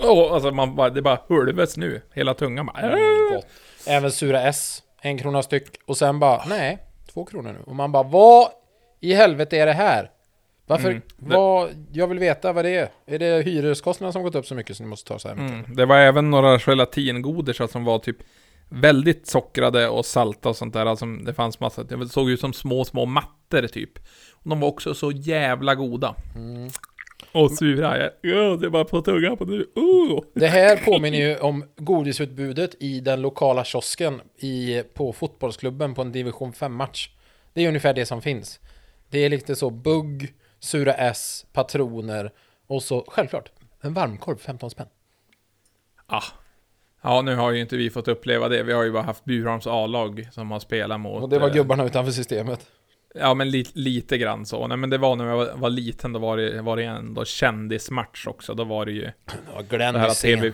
Åh, 0.00 0.32
alltså 0.32 0.50
man 0.50 0.76
bara, 0.76 0.90
det 0.90 1.02
bara 1.02 1.20
hulvets 1.28 1.76
nu. 1.76 2.02
Hela 2.14 2.34
tungan 2.34 2.66
bara... 2.66 2.78
Mm, 2.80 3.34
gott. 3.34 3.46
Även 3.86 4.12
sura 4.12 4.42
S, 4.42 4.82
en 5.02 5.18
krona 5.18 5.42
styck. 5.42 5.66
Och 5.86 5.96
sen 5.96 6.18
bara, 6.18 6.44
nej, 6.48 6.78
två 7.12 7.24
kronor 7.24 7.52
nu. 7.52 7.58
Och 7.66 7.74
man 7.76 7.92
bara, 7.92 8.02
vad 8.02 8.48
i 9.00 9.14
helvete 9.14 9.56
är 9.58 9.66
det 9.66 9.72
här? 9.72 10.10
Varför? 10.66 10.90
Mm, 10.90 11.02
det- 11.16 11.34
Vad, 11.36 11.86
jag 11.92 12.06
vill 12.06 12.18
veta 12.18 12.52
vad 12.52 12.64
det 12.64 12.76
är. 12.76 12.88
Är 13.06 13.18
det 13.18 13.42
hyreskostnaderna 13.44 14.12
som 14.12 14.22
gått 14.22 14.34
upp 14.34 14.46
så 14.46 14.54
mycket 14.54 14.76
så 14.76 14.82
ni 14.82 14.88
måste 14.88 15.08
ta 15.08 15.18
så 15.18 15.28
här 15.28 15.34
mycket? 15.34 15.52
Mm. 15.66 15.76
Det 15.76 15.86
var 15.86 15.96
även 15.96 16.30
några 16.30 16.58
gelatingodisar 16.58 17.66
som 17.66 17.84
var 17.84 17.98
typ 17.98 18.16
väldigt 18.68 19.26
sockrade 19.26 19.88
och 19.88 20.06
salta 20.06 20.48
och 20.48 20.56
sånt 20.56 20.74
där. 20.74 20.86
Alltså 20.86 21.06
det 21.06 21.34
fanns 21.34 21.60
massa, 21.60 21.82
det 21.84 22.08
såg 22.08 22.30
ut 22.30 22.40
som 22.40 22.52
små, 22.52 22.84
små 22.84 23.06
mattor 23.06 23.66
typ. 23.66 23.98
Och 24.32 24.48
de 24.50 24.60
var 24.60 24.68
också 24.68 24.94
så 24.94 25.10
jävla 25.12 25.74
goda. 25.74 26.14
Mm. 26.36 26.70
Och 27.38 27.50
sura. 27.50 28.10
Ja, 28.20 28.56
det 28.60 28.68
var 28.68 28.84
på 28.84 29.02
tungan 29.02 29.36
på 29.36 29.44
nu. 29.44 29.58
Uh. 29.58 30.20
Det 30.34 30.46
här 30.46 30.76
påminner 30.76 31.18
ju 31.18 31.36
om 31.36 31.64
godisutbudet 31.76 32.82
i 32.82 33.00
den 33.00 33.22
lokala 33.22 33.64
kiosken 33.64 34.20
i, 34.36 34.82
på 34.94 35.12
fotbollsklubben 35.12 35.94
på 35.94 36.02
en 36.02 36.12
division 36.12 36.52
5-match. 36.52 37.10
Det 37.54 37.64
är 37.64 37.68
ungefär 37.68 37.94
det 37.94 38.06
som 38.06 38.22
finns. 38.22 38.60
Det 39.10 39.18
är 39.18 39.28
lite 39.28 39.56
så 39.56 39.70
bugg, 39.70 40.34
sura 40.60 40.94
S, 40.94 41.46
patroner 41.52 42.32
och 42.66 42.82
så 42.82 43.04
självklart 43.08 43.50
en 43.80 43.94
varmkorv 43.94 44.36
15 44.36 44.70
spänn. 44.70 44.88
Ah. 46.06 46.22
Ja, 47.02 47.22
nu 47.22 47.34
har 47.34 47.50
ju 47.50 47.60
inte 47.60 47.76
vi 47.76 47.90
fått 47.90 48.08
uppleva 48.08 48.48
det. 48.48 48.62
Vi 48.62 48.72
har 48.72 48.84
ju 48.84 48.92
bara 48.92 49.02
haft 49.02 49.24
Bjurholms 49.24 49.66
A-lag 49.66 50.28
som 50.32 50.50
har 50.50 50.60
spelat 50.60 51.00
mot... 51.00 51.22
Och 51.22 51.28
det 51.28 51.38
var 51.38 51.48
eh, 51.48 51.54
gubbarna 51.54 51.84
utanför 51.84 52.12
systemet. 52.12 52.66
Ja, 53.14 53.34
men 53.34 53.50
li, 53.50 53.64
lite 53.72 54.18
grann 54.18 54.46
så. 54.46 54.66
Nej, 54.66 54.76
men 54.76 54.90
det 54.90 54.98
var 54.98 55.16
när 55.16 55.26
jag 55.26 55.36
var, 55.36 55.52
var 55.54 55.70
liten, 55.70 56.12
då 56.12 56.18
var 56.18 56.36
det, 56.36 56.62
var 56.62 56.76
det 56.76 56.84
ändå 56.84 57.24
kändismatch 57.24 58.26
också. 58.26 58.54
Då 58.54 58.64
var 58.64 58.86
det 58.86 58.92
ju 58.92 59.10
Ja, 59.54 59.62
Glenn 59.68 59.94
det 59.94 60.00
här. 60.00 60.22
TV... 60.22 60.52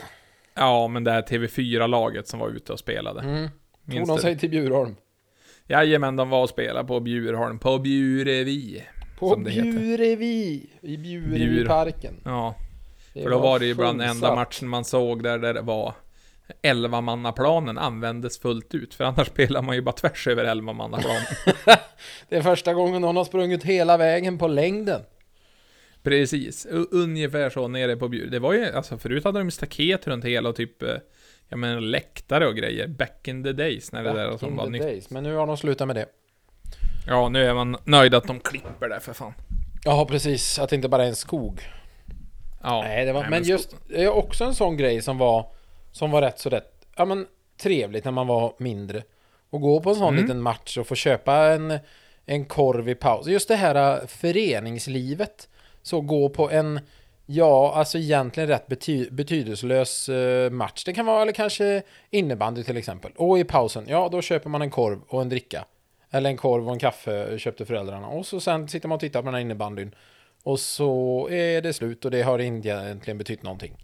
Ja, 0.54 0.88
men 0.88 1.04
det 1.04 1.10
här 1.10 1.22
TV4-laget 1.22 2.28
som 2.28 2.40
var 2.40 2.48
ute 2.48 2.72
och 2.72 2.78
spelade. 2.78 3.20
Mm. 3.20 3.48
Tog 3.90 4.06
de 4.06 4.18
sig 4.18 4.38
till 4.38 4.50
Bjurholm? 4.50 4.96
Jajamän, 5.68 6.16
de 6.16 6.30
var 6.30 6.42
och 6.42 6.48
spelade 6.48 6.88
på 6.88 7.00
Bjurholm. 7.00 7.58
På 7.58 7.78
Bjurevi. 7.78 8.84
På 9.18 9.36
det. 9.36 9.50
Bjurevi! 9.50 10.66
I 10.80 10.96
Bjurevi-parken. 10.96 12.14
Ja, 12.24 12.54
för 13.12 13.30
då 13.30 13.38
var 13.38 13.58
det 13.58 13.66
ju 13.66 13.74
bland 13.74 14.02
enda 14.02 14.34
matchen 14.34 14.68
man 14.68 14.84
såg 14.84 15.22
där, 15.22 15.38
där 15.38 15.54
det 15.54 15.60
var 15.60 15.94
11-mannaplanen 16.62 17.78
användes 17.78 18.38
fullt 18.38 18.74
ut. 18.74 18.94
För 18.94 19.04
annars 19.04 19.26
spelar 19.34 19.62
man 19.62 19.74
ju 19.74 19.82
bara 19.82 19.92
tvärs 19.92 20.26
över 20.26 20.44
11-mannaplanen. 20.44 21.36
Det 22.28 22.36
är 22.36 22.42
första 22.42 22.74
gången 22.74 23.02
någon 23.02 23.16
har 23.16 23.24
sprungit 23.24 23.64
hela 23.64 23.96
vägen 23.96 24.38
på 24.38 24.48
längden. 24.48 25.02
Precis, 26.02 26.66
ungefär 26.90 27.50
så 27.50 27.68
nere 27.68 27.96
på 27.96 28.08
Bjur. 28.08 28.30
Det 28.30 28.38
var 28.38 28.52
ju, 28.52 28.72
alltså 28.72 28.98
förut 28.98 29.24
hade 29.24 29.38
de 29.38 29.50
staket 29.50 30.06
runt 30.06 30.24
hela 30.24 30.48
och 30.48 30.56
typ, 30.56 30.82
eh, 30.82 30.94
jag 31.48 31.58
menar 31.58 31.80
läktare 31.80 32.46
och 32.46 32.56
grejer. 32.56 32.86
Back 32.88 33.28
in 33.28 33.44
the 33.44 33.52
days 33.52 33.92
när 33.92 34.04
det 34.04 34.12
där 34.12 34.30
Back 34.30 34.40
som 34.40 34.48
in 34.48 34.56
var 34.56 34.68
nytt. 34.68 34.82
days. 34.82 35.10
Men 35.10 35.22
nu 35.22 35.34
har 35.34 35.46
de 35.46 35.56
slutat 35.56 35.86
med 35.86 35.96
det. 35.96 36.06
Ja, 37.06 37.28
nu 37.28 37.44
är 37.44 37.54
man 37.54 37.76
nöjd 37.84 38.14
att 38.14 38.26
de 38.26 38.40
klipper 38.40 38.88
det 38.88 39.00
för 39.00 39.12
fan. 39.12 39.32
Ja, 39.84 40.06
precis. 40.06 40.58
Att 40.58 40.70
det 40.70 40.76
inte 40.76 40.88
bara 40.88 41.04
är 41.04 41.08
en 41.08 41.16
skog. 41.16 41.60
Ja, 42.62 42.82
Nej, 42.82 43.06
det 43.06 43.12
var, 43.12 43.20
men, 43.20 43.30
men 43.30 43.42
just 43.42 43.76
det 43.88 44.04
är 44.04 44.08
också 44.08 44.44
en 44.44 44.54
sån 44.54 44.76
grej 44.76 45.02
som 45.02 45.18
var 45.18 45.46
som 45.94 46.10
var 46.10 46.22
rätt 46.22 46.38
så 46.38 46.48
rätt. 46.50 46.86
Ja, 46.96 47.04
men 47.04 47.26
trevligt 47.62 48.04
när 48.04 48.12
man 48.12 48.26
var 48.26 48.54
mindre. 48.58 49.02
Och 49.50 49.60
gå 49.60 49.80
på 49.80 49.90
en 49.90 49.96
sån 49.96 50.08
Mm. 50.14 50.22
liten 50.22 50.42
match 50.42 50.78
och 50.78 50.86
få 50.86 50.94
köpa 50.94 51.34
en, 51.36 51.78
en 52.26 52.44
korv 52.44 52.88
i 52.88 52.94
paus. 52.94 53.26
Just 53.26 53.48
det 53.48 53.56
här 53.56 54.00
äh, 54.00 54.06
föreningslivet. 54.06 55.48
Så 55.82 56.00
gå 56.00 56.28
på 56.28 56.50
en, 56.50 56.80
ja, 57.26 57.72
alltså 57.74 57.98
egentligen 57.98 58.48
rätt 58.48 58.66
bety 58.66 59.10
betydelselös 59.10 60.08
eh, 60.08 60.50
match. 60.50 60.84
Det 60.84 60.92
kan 60.92 61.06
vara, 61.06 61.22
eller 61.22 61.32
kanske 61.32 61.82
innebandy 62.10 62.62
till 62.62 62.76
exempel. 62.76 63.12
Och 63.16 63.38
i 63.38 63.44
pausen, 63.44 63.84
ja, 63.88 64.08
då 64.12 64.22
köper 64.22 64.50
man 64.50 64.62
en 64.62 64.70
korv 64.70 65.00
och 65.08 65.22
en 65.22 65.28
dricka. 65.28 65.64
Eller 66.10 66.30
en 66.30 66.36
korv 66.36 66.66
och 66.66 66.72
en 66.72 66.78
kaffe 66.78 67.38
köpte 67.38 67.64
föräldrarna. 67.66 68.08
Och 68.08 68.26
så 68.26 68.40
sen 68.40 68.68
sitter 68.68 68.88
man 68.88 68.96
och 68.96 69.00
tittar 69.00 69.20
på 69.20 69.24
den 69.26 69.34
här 69.34 69.40
innebandyn. 69.40 69.94
Och 70.42 70.60
så 70.60 71.28
är 71.30 71.62
det 71.62 71.72
slut 71.72 72.04
och 72.04 72.10
det 72.10 72.22
har 72.22 72.38
inte 72.38 72.68
egentligen 72.68 73.18
betytt 73.18 73.42
någonting. 73.42 73.76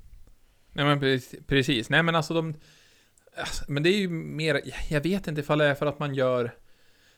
Nej 0.72 0.84
men 0.84 1.00
pre- 1.00 1.42
precis, 1.46 1.90
nej 1.90 2.02
men 2.02 2.14
alltså 2.14 2.34
de... 2.34 2.54
Alltså, 3.36 3.64
men 3.68 3.82
det 3.82 3.88
är 3.90 3.96
ju 3.98 4.08
mer, 4.10 4.60
jag 4.88 5.00
vet 5.00 5.26
inte 5.26 5.40
ifall 5.40 5.58
det 5.58 5.64
är 5.66 5.74
för 5.74 5.86
att 5.86 5.98
man 5.98 6.14
gör... 6.14 6.50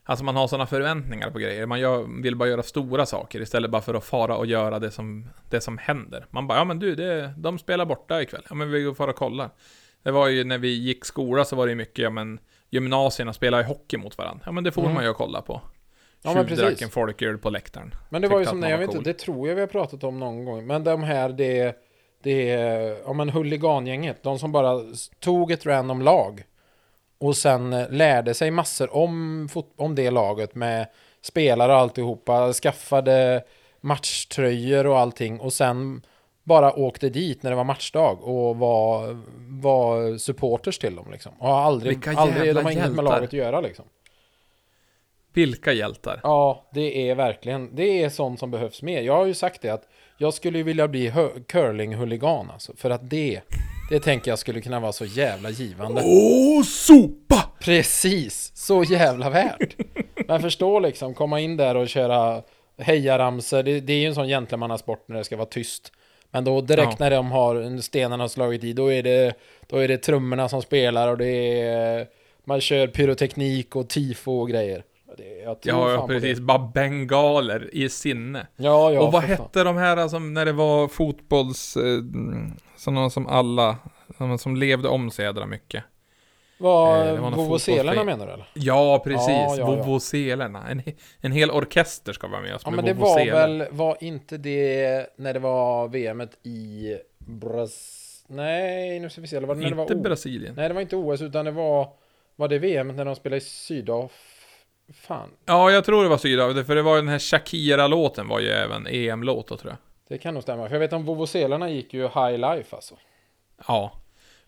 Alltså 0.04 0.24
man 0.24 0.36
har 0.36 0.48
sådana 0.48 0.66
förväntningar 0.66 1.30
på 1.30 1.38
grejer. 1.38 1.66
Man 1.66 1.80
gör, 1.80 2.22
vill 2.22 2.36
bara 2.36 2.48
göra 2.48 2.62
stora 2.62 3.06
saker 3.06 3.40
istället 3.40 3.70
bara 3.70 3.82
för 3.82 3.94
att 3.94 4.04
fara 4.04 4.36
och 4.36 4.46
göra 4.46 4.78
det 4.78 4.90
som, 4.90 5.28
det 5.50 5.60
som 5.60 5.78
händer. 5.78 6.26
Man 6.30 6.46
bara, 6.46 6.58
ja 6.58 6.64
men 6.64 6.78
du, 6.78 6.94
det, 6.94 7.34
de 7.36 7.58
spelar 7.58 7.84
borta 7.84 8.22
ikväll. 8.22 8.42
Ja 8.48 8.54
men 8.54 8.70
vi 8.70 8.82
går 8.82 8.94
fara 8.94 9.10
och 9.10 9.16
kollar. 9.16 9.50
Det 10.02 10.10
var 10.10 10.28
ju 10.28 10.44
när 10.44 10.58
vi 10.58 10.68
gick 10.68 11.04
skola 11.04 11.44
så 11.44 11.56
var 11.56 11.66
det 11.66 11.74
mycket, 11.74 11.98
ja 11.98 12.10
men 12.10 12.38
gymnasierna 12.70 13.32
spelar 13.32 13.58
ju 13.58 13.64
hockey 13.64 13.96
mot 13.96 14.18
varandra. 14.18 14.42
Ja 14.46 14.52
men 14.52 14.64
det 14.64 14.72
får 14.72 14.82
Mm. 14.82 14.94
man 14.94 15.04
ju 15.04 15.12
kolla 15.14 15.42
på. 15.42 15.60
Ja, 16.22 16.34
men 16.34 16.46
precis. 16.46 16.82
en 16.82 16.88
folköl 16.90 17.38
på 17.38 17.50
läktaren. 17.50 17.94
Men 18.08 18.22
det 18.22 18.28
var 18.28 18.38
ju 18.38 18.44
Tyckte 18.44 18.50
som 18.50 18.60
man 18.60 18.70
jag 18.70 18.78
vet 18.78 18.84
inte, 18.84 18.96
cool. 18.96 19.04
det 19.04 19.14
tror 19.14 19.48
jag 19.48 19.54
vi 19.54 19.60
har 19.60 19.68
pratat 19.68 20.04
om 20.04 20.18
någon 20.20 20.44
gång. 20.44 20.66
Men 20.66 20.84
de 20.84 21.02
här, 21.02 21.28
det, 21.28 21.76
det 22.22 22.44
ja 23.06 23.12
men 23.12 23.28
huligangänget, 23.28 24.22
de 24.22 24.38
som 24.38 24.52
bara 24.52 24.80
tog 25.20 25.52
ett 25.52 25.66
random 25.66 26.02
lag 26.02 26.44
och 27.22 27.36
sen 27.36 27.72
eh, 27.72 27.90
lärde 27.90 28.34
sig 28.34 28.50
massor 28.50 28.96
om, 28.96 29.48
om 29.76 29.94
det 29.94 30.10
laget 30.10 30.54
med 30.54 30.86
spelare 31.20 31.72
och 31.72 31.78
alltihopa, 31.78 32.52
skaffade 32.52 33.44
matchtröjor 33.80 34.86
och 34.86 34.98
allting 34.98 35.40
och 35.40 35.52
sen 35.52 36.02
bara 36.42 36.72
åkte 36.72 37.08
dit 37.08 37.42
när 37.42 37.50
det 37.50 37.56
var 37.56 37.64
matchdag 37.64 38.22
och 38.22 38.56
var, 38.56 39.18
var 39.60 40.18
supporters 40.18 40.78
till 40.78 40.96
dem 40.96 41.10
liksom. 41.12 41.32
Och 41.38 41.48
har 41.48 41.60
aldrig, 41.60 41.92
Vilka 41.92 42.20
aldrig 42.20 42.54
de 42.54 42.64
har 42.64 42.72
inget 42.72 42.92
med 42.92 43.04
laget 43.04 43.28
att 43.28 43.32
göra 43.32 43.60
liksom. 43.60 43.84
Vilka 45.32 45.72
hjältar. 45.72 46.20
Ja, 46.22 46.68
det 46.72 47.10
är 47.10 47.14
verkligen, 47.14 47.74
det 47.76 48.02
är 48.02 48.08
sånt 48.08 48.40
som 48.40 48.50
behövs 48.50 48.82
mer. 48.82 49.02
Jag 49.02 49.16
har 49.16 49.26
ju 49.26 49.34
sagt 49.34 49.62
det 49.62 49.70
att 49.70 49.88
jag 50.22 50.34
skulle 50.34 50.58
ju 50.58 50.64
vilja 50.64 50.88
bli 50.88 51.12
curling-huligan 51.48 52.50
alltså. 52.52 52.72
För 52.76 52.90
att 52.90 53.10
det, 53.10 53.40
det 53.90 54.00
tänker 54.00 54.30
jag 54.30 54.38
skulle 54.38 54.60
kunna 54.60 54.80
vara 54.80 54.92
så 54.92 55.04
jävla 55.04 55.50
givande. 55.50 56.02
Åh, 56.04 56.62
sopa! 56.62 57.48
Precis, 57.60 58.52
så 58.54 58.84
jävla 58.84 59.30
värt. 59.30 59.76
Men 60.28 60.42
förstå 60.42 60.80
liksom, 60.80 61.14
komma 61.14 61.40
in 61.40 61.56
där 61.56 61.74
och 61.76 61.88
köra 61.88 62.42
hejaramsor. 62.78 63.62
Det, 63.62 63.80
det 63.80 63.92
är 63.92 63.98
ju 64.00 64.06
en 64.06 64.14
sån 64.14 64.28
gentlemannasport 64.28 65.08
när 65.08 65.16
det 65.16 65.24
ska 65.24 65.36
vara 65.36 65.46
tyst. 65.46 65.92
Men 66.30 66.44
då 66.44 66.60
direkt 66.60 66.92
Ja. 66.92 66.96
när 66.98 67.10
de 67.10 67.30
har 67.30 67.80
stenarna 67.80 68.24
har 68.24 68.28
slagit 68.28 68.64
i, 68.64 68.72
då 68.72 68.92
är 68.92 69.02
det, 69.02 69.34
då 69.66 69.76
är 69.76 69.88
det 69.88 69.98
trummorna 69.98 70.48
som 70.48 70.62
spelar 70.62 71.08
och 71.08 71.18
det 71.18 71.60
är, 71.60 72.06
man 72.44 72.60
kör 72.60 72.86
pyroteknik 72.86 73.76
och 73.76 73.88
tifo 73.88 74.40
och 74.40 74.48
grejer. 74.48 74.84
Det, 75.18 75.38
jag 75.44 75.60
tror 75.60 75.74
Ja, 75.76 75.84
fan 75.84 75.94
ja 75.94 76.00
på 76.00 76.06
precis. 76.06 76.40
Bara 76.40 76.58
bengaler 76.58 77.70
i 77.72 77.88
sinne. 77.88 78.46
Ja, 78.56 78.92
ja, 78.92 79.00
och 79.00 79.12
vad 79.12 79.22
för 79.22 79.36
fan. 79.36 79.44
hette 79.46 79.64
de 79.64 79.76
här 79.76 79.96
alltså, 79.96 80.18
när 80.18 80.44
det 80.44 80.52
var 80.52 80.88
fotbolls... 80.88 81.76
Eh, 81.76 81.82
sådana 82.76 83.10
som 83.10 83.26
alla, 83.26 83.76
sådana 84.18 84.38
som 84.38 84.56
levde 84.56 84.88
om 84.88 85.10
så 85.10 85.22
jädra 85.22 85.46
mycket. 85.46 85.84
Eh, 86.58 86.64
var 86.64 87.16
någon 87.16 87.32
Vovoselerna 87.32 88.04
menar 88.04 88.26
du 88.26 88.32
eller? 88.32 88.48
Ja, 88.54 88.98
precis. 89.04 89.28
Ja, 89.28 89.56
ja, 89.56 89.58
ja. 89.58 89.66
Vovoselerna. 89.66 90.68
En, 90.70 90.82
en 91.20 91.32
hel 91.32 91.50
orkester 91.50 92.12
ska 92.12 92.26
vara 92.28 92.40
med 92.40 92.50
och 92.50 92.54
Ja 92.54 92.58
spela 92.58 92.76
men 92.76 92.84
det 92.84 92.94
var 92.94 93.24
väl, 93.26 93.64
var 93.70 93.96
inte 94.00 94.36
det 94.36 95.06
när 95.16 95.32
det 95.34 95.38
var 95.40 95.88
VMet 95.88 96.46
i 96.46 96.94
Bras... 97.18 97.98
Nej, 98.28 99.00
nu 99.00 99.10
ska 99.10 99.20
vi 99.20 99.26
se, 99.26 99.36
eller 99.36 99.46
var 99.46 99.54
det 99.54 99.60
när 99.60 99.70
det 99.70 99.76
var 99.76 99.82
Inte 99.82 99.94
O- 99.94 100.00
Brasilien. 100.02 100.54
Nej, 100.54 100.68
det 100.68 100.74
var 100.74 100.80
inte 100.80 100.96
OS 100.96 101.22
utan 101.22 101.44
det 101.44 101.50
var... 101.50 101.88
Var 102.36 102.48
det 102.48 102.58
VM 102.58 102.88
när 102.96 103.04
de 103.04 103.16
spelade 103.16 103.38
i 103.38 103.40
Sydaf... 103.40 104.12
Fan, 104.94 105.28
Ja, 105.46 105.70
jag 105.70 105.84
tror 105.84 106.02
det 106.02 106.08
var 106.08 106.18
Sydafrika, 106.18 106.64
för 106.64 106.74
det 106.74 106.82
var 106.82 106.94
ju 106.94 107.00
den 107.00 107.08
här 107.08 107.18
Shakira-låten 107.18 108.28
var 108.28 108.40
ju 108.40 108.48
även 108.48 108.86
EM-låt 108.86 109.48
då, 109.48 109.56
tror 109.56 109.72
jag. 109.72 109.78
det 110.08 110.18
kan 110.18 110.34
nog 110.34 110.42
stämma. 110.42 110.68
För 110.68 110.74
jag 110.74 110.80
vet 110.80 110.92
om 110.92 111.04
Vovoselarna 111.04 111.70
gick 111.70 111.94
ju 111.94 112.02
high 112.02 112.32
life 112.38 112.76
alltså. 112.76 112.94
Ja. 113.68 113.92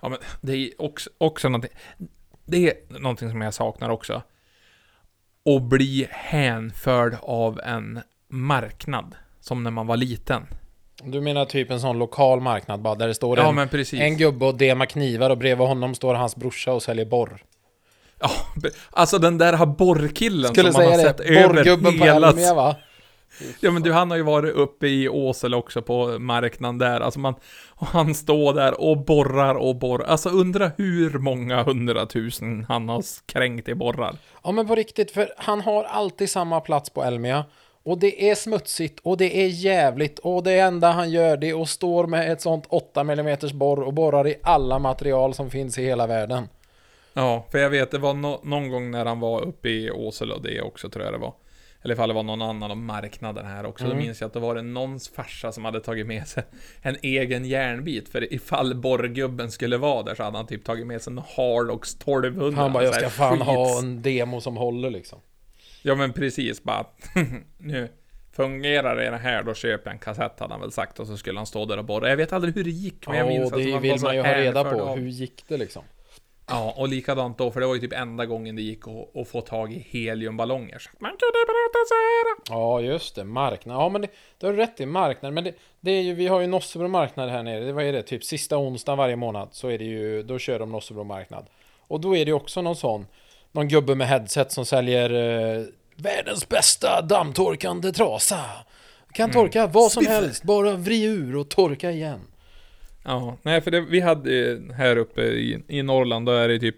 Ja, 0.01 0.09
men 0.09 0.19
det 0.41 0.53
är 0.57 0.71
också, 0.79 1.11
också 1.19 1.49
någonting. 1.49 1.71
Det 2.45 2.69
är 2.69 2.99
någonting 3.01 3.31
som 3.31 3.41
jag 3.41 3.55
saknar 3.55 3.91
också. 3.91 4.23
Att 5.57 5.63
bli 5.63 6.07
hänförd 6.11 7.17
av 7.23 7.61
en 7.61 8.01
marknad. 8.29 9.15
Som 9.41 9.63
när 9.63 9.71
man 9.71 9.87
var 9.87 9.97
liten. 9.97 10.47
Du 11.03 11.21
menar 11.21 11.45
typ 11.45 11.71
en 11.71 11.81
sån 11.81 11.99
lokal 11.99 12.41
marknad 12.41 12.81
bara 12.81 12.95
där 12.95 13.09
det 13.09 13.15
står 13.15 13.39
Ja, 13.39 13.69
en, 13.93 14.01
en 14.01 14.17
gubbe 14.17 14.45
och 14.47 14.55
demar 14.55 14.87
knivar 14.87 15.31
och 15.31 15.39
bredvid 15.39 15.67
honom 15.67 15.95
står 15.95 16.15
hans 16.15 16.37
brorsa 16.37 16.73
och 16.73 16.83
säljer 16.83 17.05
borr. 17.05 17.43
Ja, 18.25 18.71
alltså 18.91 19.19
den 19.19 19.39
där 19.39 19.53
har 19.53 19.67
borrkillen 19.67 20.53
Skulle 20.53 20.73
som 20.73 20.83
man 20.83 20.93
har 20.93 20.99
sett 20.99 21.21
över 21.21 21.77
på 21.77 21.91
hela... 21.91 22.29
Elmia 22.29 22.55
va? 22.55 22.77
Ja 23.61 23.71
men 23.71 23.83
du, 23.83 23.93
han 23.93 24.11
har 24.11 24.17
ju 24.17 24.23
varit 24.23 24.55
uppe 24.55 24.87
i 24.87 25.09
Åsele 25.09 25.57
också 25.57 25.83
på 25.83 26.19
marknaden 26.19 26.79
där. 26.79 27.01
Alltså 27.01 27.21
man... 27.21 27.35
Och 27.69 27.87
han 27.87 28.15
står 28.15 28.55
där 28.55 28.81
och 28.81 29.05
borrar 29.05 29.55
och 29.55 29.77
borrar. 29.77 30.05
Alltså 30.05 30.29
undra 30.29 30.71
hur 30.77 31.19
många 31.19 31.63
hundratusen 31.63 32.67
han 32.69 32.89
har 32.89 33.03
kränkt 33.27 33.69
i 33.69 33.75
borrar. 33.75 34.17
Ja 34.45 34.53
men 34.53 34.67
på 34.67 34.75
riktigt, 34.75 35.11
för 35.11 35.35
han 35.37 35.61
har 35.61 35.85
alltid 35.85 36.31
samma 36.31 36.61
plats 36.61 36.91
på 36.91 37.05
Elmia. 37.05 37.45
Och 37.85 37.99
det 37.99 38.31
är 38.31 38.35
smutsigt 38.35 39.01
och 39.03 39.17
det 39.17 39.43
är 39.45 39.49
jävligt 39.49 40.19
och 40.19 40.43
det 40.43 40.59
enda 40.59 40.91
han 40.91 41.11
gör 41.11 41.37
det 41.37 41.51
är 41.51 41.63
att 41.63 41.69
stå 41.69 42.07
med 42.07 42.33
ett 42.33 42.41
sånt 42.41 42.65
8 42.69 43.01
mm 43.01 43.39
borr 43.55 43.83
och 43.83 43.95
borrar 43.95 44.29
i 44.29 44.35
alla 44.43 44.79
material 44.79 45.35
som 45.35 45.51
finns 45.51 45.79
i 45.79 45.85
hela 45.85 46.07
världen. 46.07 46.49
Ja, 47.15 47.47
för 47.51 47.59
jag 47.59 47.71
vet, 47.71 47.91
det 47.91 47.99
var 47.99 48.15
nå- 48.15 48.41
någon 48.45 48.69
gång 48.69 48.91
när 48.91 49.05
han 49.05 49.21
var 49.21 49.43
uppe 49.45 49.69
i 49.69 49.91
Åsele 49.91 50.35
och 50.35 50.43
det 50.43 50.61
också 50.61 50.91
tror 50.91 51.05
jag 51.05 51.15
det 51.15 51.19
var. 51.19 51.35
Eller 51.83 51.95
ifall 51.95 52.09
det 52.09 52.15
var 52.15 52.23
någon 52.23 52.43
annan 52.43 52.71
av 52.71 52.77
marknaden 52.77 53.47
här 53.47 53.67
också. 53.67 53.85
Mm. 53.85 53.97
Då 53.97 54.03
minns 54.05 54.21
jag 54.21 54.27
att 54.29 54.33
det 54.35 54.41
var 54.41 54.55
det 54.55 54.63
någons 54.63 55.09
farsa 55.09 55.53
som 55.53 55.65
hade 55.65 55.81
tagit 55.81 56.07
med 56.07 56.29
sig 56.29 56.43
en 56.83 56.97
egen 57.03 57.45
järnbit. 57.45 58.09
För 58.09 58.33
ifall 58.35 58.75
borrgubben 58.75 59.51
skulle 59.51 59.77
vara 59.77 60.03
där 60.03 60.15
så 60.15 60.23
hade 60.23 60.37
han 60.37 60.47
typ 60.47 60.65
tagit 60.65 60.87
med 60.87 61.03
sig 61.03 61.11
en 61.11 61.19
Hardox 61.37 61.95
1200. 61.95 62.63
Han 62.63 62.73
bara, 62.73 62.85
jag 62.85 62.95
ska 62.95 63.09
fan 63.11 63.39
skits. 63.39 63.47
ha 63.47 63.79
en 63.79 64.03
demo 64.03 64.41
som 64.41 64.57
håller 64.57 64.91
liksom. 64.91 65.19
Ja 65.83 65.95
men 65.95 66.13
precis, 66.13 66.63
bara 66.63 66.87
nu 67.59 67.89
fungerar 68.33 68.97
det 69.11 69.17
här, 69.17 69.43
då 69.43 69.55
köper 69.55 69.87
jag 69.91 69.93
en 69.93 69.99
kassett 69.99 70.41
hade 70.41 70.53
han 70.55 70.61
väl 70.61 70.73
sagt 70.73 71.01
och 71.01 71.07
så 71.07 71.17
skulle 71.17 71.39
han 71.39 71.47
stå 71.47 71.65
där 71.67 71.79
och 71.79 71.85
borra. 71.85 72.09
Jag 72.09 72.17
vet 72.17 72.33
aldrig 72.33 72.55
hur 72.55 72.65
det 72.65 72.71
gick, 72.71 73.07
men 73.07 73.17
jag 73.17 73.27
Ja, 73.27 73.29
minns 73.31 73.51
det 73.51 73.57
att 73.67 73.73
var 73.73 73.81
vill 73.81 74.01
man 74.03 74.15
ju 74.17 74.23
ha 74.23 74.35
reda 74.35 74.65
på. 74.65 74.81
av- 74.83 74.99
Hur 74.99 75.09
gick 75.09 75.45
det 75.49 75.57
liksom? 75.57 75.83
Ja, 76.47 76.75
och 76.77 76.89
likadant 76.89 77.39
då, 77.39 77.51
för 77.51 77.61
det 77.61 77.67
var 77.67 77.75
ju 77.75 77.81
typ 77.81 77.93
enda 77.93 78.27
gången 78.27 78.57
det 78.57 78.63
gick 78.63 78.89
att, 78.89 79.17
att 79.17 79.29
få 79.29 79.41
tag 79.41 79.73
i 79.73 79.87
heliumballonger. 79.91 80.79
Så 80.79 80.91
man 80.99 81.11
kunde 81.11 81.45
prata 81.47 81.79
så 81.89 81.95
här. 81.95 82.57
Ja, 82.57 82.81
just 82.81 83.15
det. 83.15 83.25
Marknad. 83.25 83.77
Ja, 83.77 83.89
men 83.89 84.01
det, 84.01 84.09
det 84.39 84.47
har 84.47 84.53
du 84.53 84.59
rätt 84.59 84.81
i. 84.81 84.87
Marknad. 84.87 85.33
Men 85.33 85.45
det, 85.45 85.55
det 85.81 85.91
är 85.91 86.03
ju, 86.03 86.15
vi 86.15 86.27
har 86.27 86.41
ju 86.41 86.47
Nossebro 86.47 86.89
marknad 86.89 87.31
här 87.31 87.43
nere. 87.43 87.65
Det, 87.65 87.73
vad 87.73 87.85
är 87.85 87.93
det? 87.93 88.03
Typ 88.03 88.25
sista 88.25 88.59
onsdagen 88.59 88.99
varje 88.99 89.17
månad 89.17 89.49
så 89.53 89.69
är 89.69 89.79
det 89.79 89.85
ju, 89.85 90.23
då 90.23 90.39
kör 90.39 90.59
de 90.59 90.73
Nossebro 90.73 91.05
marknad. 91.05 91.47
Och 91.79 92.01
då 92.01 92.17
är 92.17 92.25
det 92.25 92.29
ju 92.29 92.35
också 92.35 92.63
någon 92.63 92.77
sån, 92.77 93.07
någon 93.53 93.69
gubbe 93.69 93.95
med 93.95 94.09
headset 94.09 94.53
som 94.53 94.67
säljer 94.67 95.11
eh, 95.11 95.65
världens 95.97 96.49
bästa 96.49 97.03
dammtorkande 97.03 97.93
trasa. 97.93 98.41
Kan 99.13 99.31
torka 99.31 99.67
vad 99.67 99.93
som 99.93 100.03
Spiffer. 100.03 100.21
helst, 100.21 100.43
bara 100.43 100.73
vri 100.73 101.05
ur 101.05 101.37
och 101.37 101.49
torka 101.49 101.91
igen. 101.91 102.21
Ja, 103.05 103.37
nej 103.43 103.61
för 103.61 103.71
det, 103.71 103.81
vi 103.81 104.01
hade 104.01 104.61
här 104.75 104.97
uppe 104.97 105.23
i, 105.23 105.63
i 105.69 105.83
Norrland, 105.83 106.27
då 106.27 106.33
är 106.33 106.49
det 106.49 106.59
typ 106.59 106.77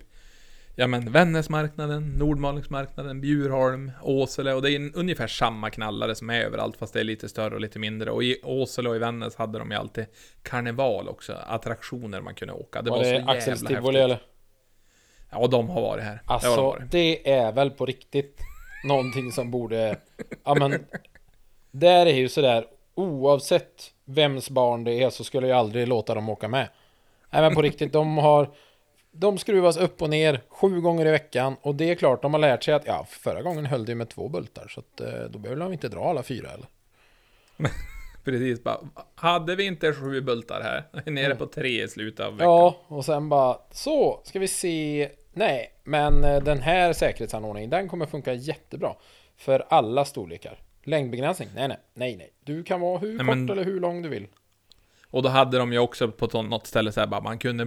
Ja 0.78 0.86
men 0.86 1.12
Vännäsmarknaden, 1.12 2.14
Nordmalingsmarknaden, 2.18 3.20
Bjurholm, 3.20 3.92
Åsele 4.02 4.52
och 4.52 4.62
det 4.62 4.70
är 4.70 4.90
ungefär 4.94 5.26
samma 5.26 5.70
knallare 5.70 6.14
som 6.14 6.30
är 6.30 6.40
överallt 6.40 6.76
fast 6.76 6.92
det 6.92 7.00
är 7.00 7.04
lite 7.04 7.28
större 7.28 7.54
och 7.54 7.60
lite 7.60 7.78
mindre. 7.78 8.10
Och 8.10 8.24
i 8.24 8.40
Åsele 8.42 8.88
och 8.88 8.96
i 8.96 8.98
Vännäs 8.98 9.36
hade 9.36 9.58
de 9.58 9.70
ju 9.70 9.76
alltid 9.76 10.06
karneval 10.42 11.08
också, 11.08 11.32
attraktioner 11.32 12.20
man 12.20 12.34
kunde 12.34 12.54
åka. 12.54 12.82
Det 12.82 12.90
var, 12.90 12.96
var 12.96 13.04
så 13.04 13.10
det 13.10 13.16
jävla 13.16 13.32
Axels 13.32 13.64
tivoli 13.64 14.00
eller? 14.00 14.22
Ja, 15.30 15.46
de 15.46 15.68
har 15.68 15.82
varit 15.82 16.04
här. 16.04 16.14
det 16.14 16.20
Alltså, 16.24 16.62
varit. 16.62 16.90
det 16.90 17.30
är 17.32 17.52
väl 17.52 17.70
på 17.70 17.86
riktigt 17.86 18.40
någonting 18.84 19.32
som 19.32 19.50
borde... 19.50 19.96
Ja, 20.44 20.54
men... 20.54 20.86
Där 21.70 22.06
är 22.06 22.14
ju 22.14 22.28
sådär, 22.28 22.66
oavsett 22.94 23.92
vems 24.06 24.50
barn 24.50 24.84
det 24.84 25.02
är 25.02 25.10
så 25.10 25.24
skulle 25.24 25.48
jag 25.48 25.58
aldrig 25.58 25.88
låta 25.88 26.14
dem 26.14 26.28
åka 26.28 26.48
med. 26.48 26.68
Nej 27.30 27.42
men 27.42 27.54
på 27.54 27.62
riktigt, 27.62 27.92
de 27.92 28.18
har... 28.18 28.50
De 29.18 29.38
skruvas 29.38 29.76
upp 29.76 30.02
och 30.02 30.10
ner 30.10 30.40
sju 30.48 30.80
gånger 30.80 31.06
i 31.06 31.10
veckan 31.10 31.56
och 31.62 31.74
det 31.74 31.90
är 31.90 31.94
klart, 31.94 32.22
de 32.22 32.34
har 32.34 32.40
lärt 32.40 32.64
sig 32.64 32.74
att 32.74 32.86
ja, 32.86 33.06
förra 33.08 33.42
gången 33.42 33.66
höll 33.66 33.84
det 33.84 33.92
ju 33.92 33.96
med 33.96 34.08
två 34.08 34.28
bultar 34.28 34.68
så 34.68 34.80
att 34.80 35.00
eh, 35.00 35.24
då 35.30 35.38
behöver 35.38 35.62
de 35.62 35.72
inte 35.72 35.88
dra 35.88 36.04
alla 36.10 36.22
fyra 36.22 36.48
eller? 36.50 36.66
Precis, 38.24 38.64
bara, 38.64 38.78
hade 39.14 39.56
vi 39.56 39.64
inte 39.64 39.92
sju 39.92 40.20
bultar 40.20 40.60
här? 40.60 41.10
Nere 41.10 41.34
på 41.34 41.46
tre 41.46 41.82
i 41.84 41.88
slutet 41.88 42.26
av 42.26 42.32
veckan. 42.32 42.48
Ja, 42.48 42.76
och 42.86 43.04
sen 43.04 43.28
bara 43.28 43.58
så, 43.70 44.20
ska 44.24 44.38
vi 44.38 44.48
se. 44.48 45.10
Nej, 45.32 45.72
men 45.84 46.24
eh, 46.24 46.42
den 46.42 46.62
här 46.62 46.92
säkerhetsanordningen, 46.92 47.70
den 47.70 47.88
kommer 47.88 48.06
funka 48.06 48.32
jättebra 48.34 48.94
för 49.36 49.64
alla 49.68 50.04
storlekar. 50.04 50.58
Längdbegränsning? 50.86 51.48
Nej, 51.54 51.68
nej, 51.68 51.78
nej, 51.94 52.16
nej. 52.16 52.32
Du 52.44 52.62
kan 52.62 52.80
vara 52.80 52.98
hur 52.98 53.08
Nej, 53.08 53.18
kort 53.18 53.26
men- 53.26 53.50
eller 53.50 53.64
hur 53.64 53.80
lång 53.80 54.02
du 54.02 54.08
vill. 54.08 54.26
Och 55.10 55.22
då 55.22 55.28
hade 55.28 55.58
de 55.58 55.72
ju 55.72 55.78
också 55.78 56.10
på 56.10 56.42
något 56.42 56.66
ställe 56.66 56.92
så 56.92 57.00
här, 57.00 57.06
bara, 57.06 57.20
man 57.20 57.38
kunde 57.38 57.66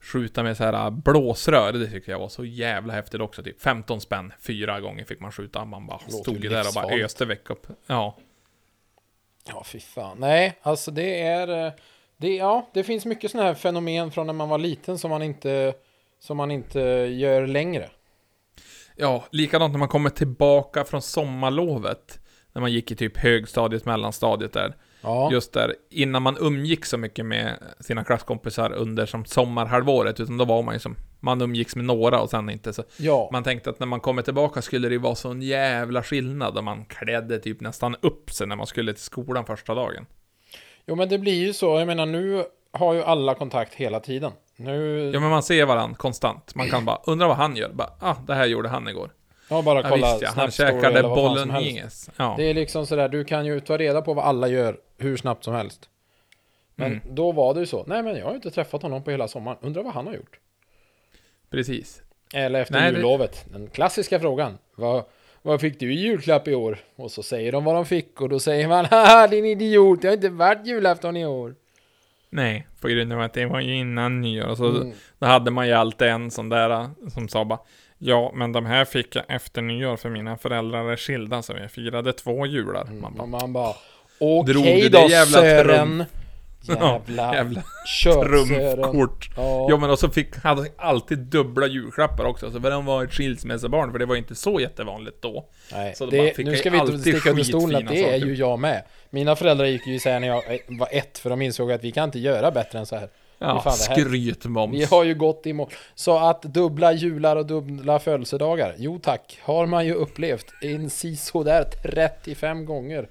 skjuta 0.00 0.42
med 0.42 0.56
så 0.56 0.64
här 0.64 0.72
äh, 0.72 0.90
blåsrör. 0.90 1.72
Det 1.72 1.86
tyckte 1.86 2.10
jag 2.10 2.18
var 2.18 2.28
så 2.28 2.44
jävla 2.44 2.92
häftigt 2.92 3.20
också. 3.20 3.42
Typ 3.42 3.62
15 3.62 4.00
spänn, 4.00 4.32
fyra 4.40 4.80
gånger 4.80 5.04
fick 5.04 5.20
man 5.20 5.32
skjuta. 5.32 5.64
Man 5.64 5.86
bara 5.86 5.98
stod 5.98 6.44
ju 6.44 6.48
där 6.48 6.60
och 6.68 6.74
bara 6.74 7.04
öste 7.04 7.24
väck 7.24 7.50
upp. 7.50 7.66
Ja. 7.86 8.16
Ja, 9.48 9.64
fy 9.64 9.80
fan. 9.80 10.16
Nej, 10.20 10.58
alltså 10.62 10.90
det 10.90 11.20
är... 11.22 11.66
eh, 11.66 11.72
Det, 12.16 12.36
ja, 12.36 12.70
det 12.74 12.84
finns 12.84 13.04
mycket 13.06 13.30
sådana 13.30 13.46
här 13.48 13.54
fenomen 13.54 14.10
från 14.10 14.26
när 14.26 14.34
man 14.34 14.48
var 14.48 14.58
liten 14.58 14.98
som 14.98 15.10
man 15.10 15.22
inte, 15.22 15.74
som 16.18 16.36
man 16.36 16.50
inte 16.50 16.80
gör 16.80 17.46
längre. 17.46 17.90
Ja, 18.96 19.24
likadant 19.30 19.72
när 19.72 19.78
man 19.78 19.88
kommer 19.88 20.10
tillbaka 20.10 20.84
från 20.84 21.02
sommarlovet. 21.02 22.20
När 22.52 22.60
man 22.60 22.72
gick 22.72 22.90
i 22.90 22.96
typ 22.96 23.16
högstadiet, 23.16 23.84
mellanstadiet 23.84 24.52
där. 24.52 24.74
Ja, 25.02 25.32
Just 25.32 25.52
där, 25.52 25.74
innan 25.90 26.22
man 26.22 26.36
umgick 26.40 26.84
så 26.84 26.98
mycket 26.98 27.26
med 27.26 27.58
sina 27.80 28.04
klasskompisar 28.04 28.72
under 28.72 29.06
som 29.06 29.24
sommarhalvåret, 29.24 30.20
utan 30.20 30.36
då 30.36 30.44
var 30.44 30.62
man 30.62 30.74
ju 30.74 30.78
som, 30.78 30.96
man 31.20 31.42
umgicks 31.42 31.76
med 31.76 31.84
några 31.84 32.20
och 32.20 32.30
sen 32.30 32.50
inte 32.50 32.72
så. 32.72 32.82
ja. 32.96 33.28
Man 33.32 33.44
tänkte 33.44 33.70
att 33.70 33.80
när 33.80 33.86
man 33.86 34.00
kommer 34.00 34.22
tillbaka 34.22 34.62
skulle 34.62 34.88
det 34.88 34.98
vara 34.98 35.14
sån 35.14 35.42
jävla 35.42 36.02
skillnad 36.02 36.58
och 36.58 36.64
man 36.64 36.84
klädde 36.84 37.38
typ 37.38 37.60
nästan 37.60 37.96
upp 38.00 38.30
sig 38.30 38.46
när 38.46 38.56
man 38.56 38.66
skulle 38.66 38.92
till 38.92 39.02
skolan 39.02 39.44
första 39.46 39.74
dagen. 39.74 40.06
Jo 40.86 40.94
men 40.94 41.08
det 41.08 41.18
blir 41.18 41.46
ju 41.46 41.52
så, 41.52 41.78
jag 41.78 41.86
menar 41.86 42.06
nu 42.06 42.44
har 42.72 42.94
ju 42.94 43.02
alla 43.02 43.34
kontakt 43.34 43.74
hela 43.74 44.00
tiden. 44.00 44.32
Nu, 44.56 45.10
Ja 45.14 45.20
men 45.20 45.30
man 45.30 45.42
ser 45.42 45.66
varandra 45.66 45.96
konstant. 45.96 46.54
Man 46.54 46.68
kan 46.68 46.84
bara, 46.84 47.00
undra 47.06 47.28
vad 47.28 47.36
han 47.36 47.56
gör. 47.56 47.72
Bara, 47.72 47.90
ah, 48.00 48.16
det 48.26 48.34
här 48.34 48.46
gjorde 48.46 48.68
han 48.68 48.88
igår. 48.88 49.10
Ja, 49.50 49.62
bara 49.62 49.80
Ja, 49.82 49.88
kolla 49.88 50.10
visst 50.12 50.22
ja, 50.22 50.28
han 50.36 50.50
käkade 50.50 51.02
bolognese. 51.02 52.10
Ja. 52.16 52.34
Det 52.38 52.50
är 52.50 52.54
liksom 52.54 52.86
sådär, 52.86 53.08
du 53.08 53.24
kan 53.24 53.46
ju 53.46 53.60
ta 53.60 53.76
reda 53.78 54.02
på 54.02 54.14
vad 54.14 54.24
alla 54.24 54.48
gör 54.48 54.76
hur 54.98 55.16
snabbt 55.16 55.44
som 55.44 55.54
helst. 55.54 55.88
Men 56.74 56.86
Mm. 56.92 57.00
då 57.14 57.32
var 57.32 57.54
det 57.54 57.60
ju 57.60 57.66
så, 57.66 57.84
nej 57.86 58.02
men 58.02 58.16
jag 58.16 58.26
har 58.26 58.34
inte 58.34 58.50
träffat 58.50 58.82
honom 58.82 59.02
på 59.04 59.10
hela 59.10 59.28
sommaren, 59.28 59.58
undrar 59.60 59.82
vad 59.82 59.92
han 59.94 60.06
har 60.06 60.14
gjort? 60.14 60.38
Precis. 61.50 62.02
Eller 62.34 62.60
efter 62.60 62.74
Nej, 62.74 62.90
det- 62.92 62.96
jullovet, 62.96 63.46
den 63.52 63.66
klassiska 63.66 64.20
frågan. 64.20 64.58
Vad, 64.76 65.04
vad 65.42 65.60
fick 65.60 65.80
du 65.80 65.92
i 65.92 65.96
julklapp 65.96 66.48
i 66.48 66.54
år? 66.54 66.78
Och 66.96 67.10
så 67.10 67.22
säger 67.22 67.52
de 67.52 67.64
vad 67.64 67.74
de 67.74 67.86
fick 67.86 68.20
och 68.20 68.28
då 68.28 68.38
säger 68.40 68.68
man 68.68 68.84
Haha 68.90 69.26
din 69.26 69.44
idiot, 69.44 70.02
det 70.02 70.08
har 70.08 70.14
inte 70.14 70.28
varit 70.28 70.66
julafton 70.66 71.16
i 71.16 71.26
år. 71.26 71.54
Nej, 72.32 72.66
på 72.80 72.88
grund 72.88 73.12
av 73.12 73.20
att 73.20 73.32
det 73.32 73.46
var 73.46 73.60
ju 73.60 73.76
innan 73.76 74.20
nyår. 74.20 74.54
Så, 74.54 74.66
Mm. 74.68 74.92
Då 75.18 75.26
hade 75.26 75.50
man 75.50 75.66
ju 75.66 75.72
alltid 75.72 76.08
en 76.08 76.30
sån 76.30 76.48
där 76.48 76.88
som 77.14 77.28
sa 77.28 77.44
bara 77.44 77.58
Ja, 78.02 78.32
men 78.34 78.52
de 78.52 78.66
här 78.66 78.84
fick 78.84 79.16
jag 79.16 79.24
efter 79.28 79.62
nyår 79.62 79.96
för 79.96 80.08
mina 80.10 80.36
föräldrar 80.36 80.92
är 80.92 80.96
skilda 80.96 81.42
så 81.42 81.54
vi 81.54 81.68
firade 81.68 82.12
två 82.12 82.46
jular. 82.46 82.84
Man 82.84 83.14
bara, 83.14 83.22
Och 83.22 83.28
man 83.28 83.52
bara 83.52 83.74
Okej 84.18 84.80
det 84.82 84.88
då 84.88 84.98
jävla 85.08 85.38
Sören. 85.38 86.04
Ja, 86.68 87.00
Jävla, 87.06 87.34
jävla 87.34 87.62
trumfkort. 88.02 89.30
Ja. 89.36 89.66
Ja 89.70 89.76
men 89.76 89.90
och 89.90 89.98
så 89.98 90.08
fick, 90.08 90.36
hade 90.36 90.66
alltid 90.76 91.18
dubbla 91.18 91.66
julklappar 91.66 92.24
också, 92.24 92.50
så 92.50 92.60
för 92.60 92.70
de 92.70 92.84
var 92.86 93.04
ett 93.04 93.12
skilsmässobarn, 93.12 93.92
för 93.92 93.98
det 93.98 94.06
var 94.06 94.16
inte 94.16 94.34
så 94.34 94.60
jättevanligt 94.60 95.22
då. 95.22 95.46
Nej, 95.72 95.94
Så 95.94 96.06
det, 96.06 96.38
nu 96.38 96.56
ska 96.56 96.70
vi 96.70 96.78
inte 96.78 96.98
sticka 96.98 97.30
under 97.30 97.44
stolen 97.44 97.82
att 97.82 97.88
det 97.88 98.00
är 98.04 98.18
saker. 98.18 98.26
ju 98.26 98.34
jag 98.34 98.58
med. 98.58 98.82
Mina 99.10 99.36
föräldrar 99.36 99.66
gick 99.66 99.86
ju 99.86 99.94
isär 99.94 100.20
när 100.20 100.28
jag 100.28 100.54
eh, 100.54 100.60
var 100.68 100.88
ett 100.90 101.18
för 101.18 101.30
de 101.30 101.42
insåg 101.42 101.72
att 101.72 101.84
vi 101.84 101.92
kan 101.92 102.04
inte 102.04 102.18
göra 102.18 102.50
bättre 102.50 102.78
än 102.78 102.86
så 102.86 102.96
här. 102.96 103.08
Ja, 103.42 103.70
skrytmoms. 103.70 104.74
Vi 104.74 104.84
har 104.84 105.04
ju 105.04 105.14
gått 105.14 105.46
i 105.46 105.52
mål. 105.52 105.70
Så 105.94 106.18
att 106.18 106.42
dubbla 106.42 106.92
jular 106.92 107.36
och 107.36 107.46
dubbla 107.46 107.98
födelsedagar, 107.98 108.74
jo 108.78 108.98
tack, 108.98 109.38
har 109.42 109.66
man 109.66 109.86
ju 109.86 109.94
upplevt 109.94 110.46
en 110.62 110.90
sisådär 110.90 111.64
35 111.82 112.64
gånger. 112.64 113.08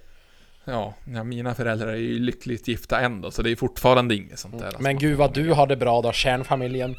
Ja, 0.65 0.93
mina 1.25 1.55
föräldrar 1.55 1.87
är 1.87 1.95
ju 1.95 2.19
lyckligt 2.19 2.67
gifta 2.67 2.99
ändå, 2.99 3.31
så 3.31 3.41
det 3.41 3.51
är 3.51 3.55
fortfarande 3.55 4.15
inget 4.15 4.39
sånt 4.39 4.57
där. 4.59 4.65
alltså. 4.65 4.81
Men 4.81 4.97
gud 4.97 5.17
vad 5.17 5.33
du 5.33 5.51
har 5.51 5.67
det 5.67 5.75
bra 5.75 6.01
då, 6.01 6.11
kärnfamiljen. 6.11 6.95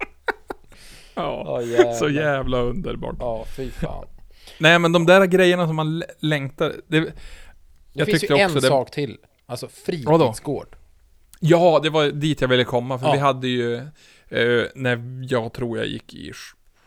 ja, 1.14 1.62
jävlar. 1.62 1.92
så 1.92 2.08
jävla 2.08 2.58
underbart. 2.58 3.16
Ja, 3.18 3.44
fy 3.56 3.70
fan. 3.70 4.06
Nej, 4.58 4.78
men 4.78 4.92
de 4.92 5.06
där 5.06 5.26
grejerna 5.26 5.66
som 5.66 5.76
man 5.76 6.02
längtar... 6.18 6.72
Det, 6.86 7.00
Det 7.00 7.12
Jag 7.92 8.06
finns 8.06 8.24
ju 8.24 8.36
en 8.36 8.54
det- 8.54 8.62
sak 8.62 8.90
till. 8.90 9.18
Alltså 9.46 9.68
fritidsgård. 9.68 10.76
Ja, 11.40 11.80
det 11.82 11.90
var 11.90 12.06
dit 12.06 12.40
jag 12.40 12.48
ville 12.48 12.64
komma, 12.64 12.98
för 12.98 13.06
Ja. 13.06 13.12
vi 13.12 13.18
hade 13.18 13.48
ju... 13.48 13.74
Eh, 14.28 14.64
när 14.74 15.24
jag 15.28 15.52
tror 15.52 15.78
jag 15.78 15.86
gick 15.86 16.14
i 16.14 16.32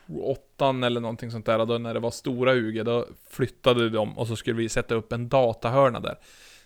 åttan 0.07 0.83
eller 0.83 1.01
någonting 1.01 1.31
sånt 1.31 1.45
där, 1.45 1.65
då 1.65 1.77
när 1.77 1.93
det 1.93 1.99
var 1.99 2.11
stora 2.11 2.53
UG, 2.53 2.85
då 2.85 3.05
flyttade 3.29 3.89
de 3.89 4.17
och 4.17 4.27
så 4.27 4.35
skulle 4.35 4.57
vi 4.57 4.69
sätta 4.69 4.95
upp 4.95 5.13
en 5.13 5.29
datahörna 5.29 5.99
där. 5.99 6.15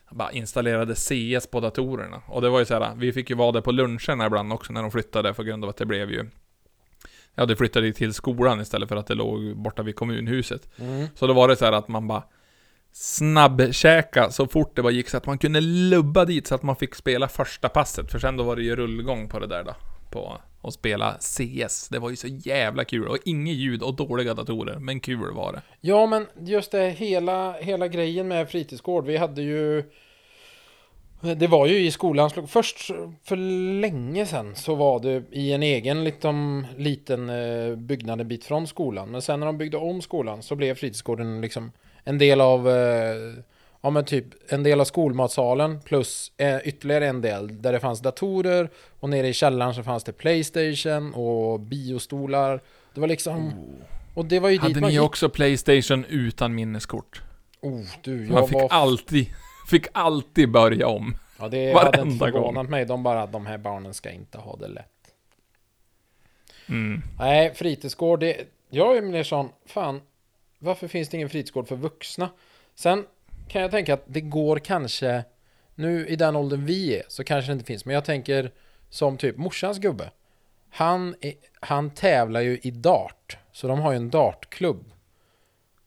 Jag 0.10 0.18
bara 0.18 0.32
installerade 0.32 0.96
CS 0.96 1.48
på 1.48 1.60
datorerna. 1.60 2.22
Och 2.28 2.42
det 2.42 2.50
var 2.50 2.60
ju 2.60 2.66
så 2.66 2.74
här, 2.74 2.96
vi 2.96 3.14
fick 3.14 3.30
ju 3.30 3.36
vara 3.36 3.52
där 3.52 3.62
på 3.62 3.72
luncherna 3.72 4.26
ibland 4.26 4.54
också 4.54 4.74
när 4.74 4.82
de 4.82 4.92
flyttade, 4.92 5.34
för 5.34 5.44
grund 5.44 5.64
av 5.64 5.70
att 5.70 5.78
det 5.78 5.86
blev 5.86 6.12
ju... 6.12 6.30
Ja, 7.36 7.46
det 7.46 7.56
flyttade 7.56 7.88
ju 7.88 7.94
till 7.94 8.14
skolan 8.14 8.62
istället 8.62 8.90
för 8.90 8.96
att 8.96 9.08
det 9.08 9.14
låg 9.16 9.58
borta 9.58 9.84
vid 9.84 9.96
kommunhuset. 9.96 10.70
Mm. 10.80 11.08
Så 11.16 11.28
då 11.28 11.34
var 11.34 11.48
det 11.48 11.56
så 11.56 11.66
här 11.66 11.72
att 11.72 11.88
man 11.88 12.08
bara 12.08 12.24
snabbkäka 13.00 14.30
så 14.32 14.48
fort 14.48 14.76
det 14.76 14.82
bara 14.82 14.92
gick 14.92 15.10
så 15.10 15.18
att 15.18 15.26
man 15.26 15.38
kunde 15.38 15.62
lubba 15.62 16.26
dit 16.26 16.48
så 16.48 16.56
att 16.56 16.64
man 16.64 16.76
fick 16.76 16.96
spela 16.96 17.28
första 17.28 17.70
passet. 17.70 18.12
För 18.12 18.20
sen 18.20 18.38
då 18.38 18.44
var 18.44 18.56
det 18.56 18.64
ju 18.64 18.76
rullgång 18.76 19.30
på 19.30 19.40
det 19.40 19.48
där 19.48 19.64
då. 19.64 19.76
På 20.12 20.42
att 20.62 20.74
spela 20.74 21.18
CS. 21.20 21.90
Det 21.90 22.00
var 22.00 22.10
ju 22.10 22.16
så 22.16 22.28
jävla 22.28 22.86
kul. 22.86 23.08
Och 23.08 23.18
inget 23.26 23.56
ljud 23.56 23.82
och 23.82 23.96
dåliga 23.96 24.34
datorer. 24.34 24.80
Men 24.80 25.00
kul 25.00 25.34
var 25.34 25.54
det. 25.54 25.62
Ja, 25.82 26.06
men 26.06 26.26
just 26.40 26.72
det, 26.72 26.90
hela, 26.90 27.52
hela 27.52 27.88
grejen 27.88 28.28
med 28.28 28.50
fritidsgård. 28.50 29.06
Vi 29.06 29.18
hade 29.18 29.42
ju... 29.42 29.84
Det 31.22 31.48
var 31.48 31.68
ju 31.68 31.80
i 31.80 31.92
skolans... 31.92 32.34
Först 32.48 32.92
för 33.24 33.36
länge 33.82 34.26
sedan 34.26 34.56
så 34.56 34.76
var 34.76 35.00
det 35.00 35.24
i 35.32 35.54
en 35.54 35.64
egen 35.64 36.04
liksom 36.04 36.66
liten, 36.78 37.28
liten 37.28 37.88
byggnad 37.88 38.22
en 38.22 38.28
bit 38.28 38.46
från 38.46 38.68
skolan. 38.68 39.12
Men 39.12 39.22
sen 39.22 39.40
när 39.40 39.48
de 39.48 39.58
byggde 39.58 39.78
om 39.78 40.02
skolan 40.02 40.44
så 40.44 40.56
blev 40.56 40.76
fritidsgården 40.76 41.42
liksom 41.42 41.72
en 42.08 42.18
del 42.18 42.42
av... 42.42 42.70
Eh, 42.70 43.34
ja 43.82 43.90
men 43.90 44.06
typ 44.06 44.26
en 44.52 44.64
del 44.64 44.82
av 44.82 44.86
skolmatsalen 44.86 45.82
plus 45.82 46.32
eh, 46.38 46.58
ytterligare 46.64 47.08
en 47.08 47.22
del 47.22 47.62
där 47.62 47.74
det 47.74 47.80
fanns 47.80 48.00
datorer 48.02 48.70
och 49.00 49.10
nere 49.10 49.28
i 49.28 49.34
källaren 49.34 49.74
så 49.74 49.84
fanns 49.84 50.04
det 50.04 50.14
Playstation 50.14 51.14
och 51.14 51.60
biostolar. 51.60 52.62
Det 52.94 53.02
var 53.02 53.08
liksom... 53.08 53.54
Och 54.14 54.26
det 54.26 54.40
var 54.40 54.50
ju 54.50 54.56
dit 54.56 54.62
Hade 54.64 54.80
man 54.82 54.88
ni 54.90 54.94
gick. 54.94 55.04
också 55.04 55.30
Playstation 55.30 56.06
utan 56.06 56.56
minneskort? 56.56 57.22
Oh, 57.62 57.82
du, 58.02 58.24
jag 58.24 58.32
Man 58.32 58.48
fick 58.48 58.56
var... 58.58 58.68
alltid, 58.70 59.28
fick 59.70 59.88
alltid 59.92 60.52
börja 60.52 60.88
om. 60.88 61.16
Ja, 61.40 61.48
det 61.48 61.74
varenda 61.74 61.98
hade 61.98 62.12
inte 62.12 62.26
förvånat 62.26 62.64
gång. 62.64 62.72
mig. 62.72 62.86
De 62.86 63.04
bara, 63.04 63.26
de 63.26 63.46
här 63.46 63.58
barnen 63.58 63.94
ska 63.94 64.12
inte 64.12 64.38
ha 64.38 64.56
det 64.56 64.68
lätt. 64.68 64.86
Mm. 66.70 67.02
Nej, 67.20 67.54
fritidsgård, 67.56 68.20
det... 68.20 68.38
Jag 68.70 68.98
är 68.98 69.02
mer 69.02 69.24
sån, 69.24 69.50
fan, 69.66 70.02
varför 70.68 70.88
finns 70.88 71.10
det 71.10 71.18
ingen 71.18 71.30
fritidsgård 71.30 71.68
för 71.68 71.76
vuxna? 71.76 72.30
Sen 72.76 73.06
kan 73.48 73.62
jag 73.62 73.72
tänka 73.72 73.94
att 73.94 74.04
det 74.06 74.22
går 74.22 74.60
kanske, 74.60 75.24
nu 75.76 76.08
i 76.08 76.16
den 76.16 76.36
åldern 76.36 76.66
vi 76.66 76.98
är, 76.98 77.04
så 77.08 77.24
kanske 77.24 77.52
det 77.52 77.54
inte 77.54 77.66
finns. 77.66 77.86
Men 77.86 77.94
jag 77.96 78.06
tänker 78.06 78.52
som 78.90 79.18
typ 79.18 79.38
morsans 79.38 79.78
gubbe. 79.78 80.12
Han, 80.70 81.16
är, 81.22 81.34
han 81.60 81.90
tävlar 81.90 82.42
ju 82.42 82.60
i 82.62 82.72
dart, 82.72 83.38
så 83.52 83.68
de 83.68 83.80
har 83.80 83.92
ju 83.92 83.98
en 83.98 84.10
dartklubb. 84.10 84.92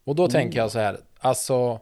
Och 0.05 0.16
då 0.16 0.28
tänker 0.28 0.59
jag 0.59 0.70
så 0.70 0.78
här, 0.78 1.01
alltså, 1.18 1.81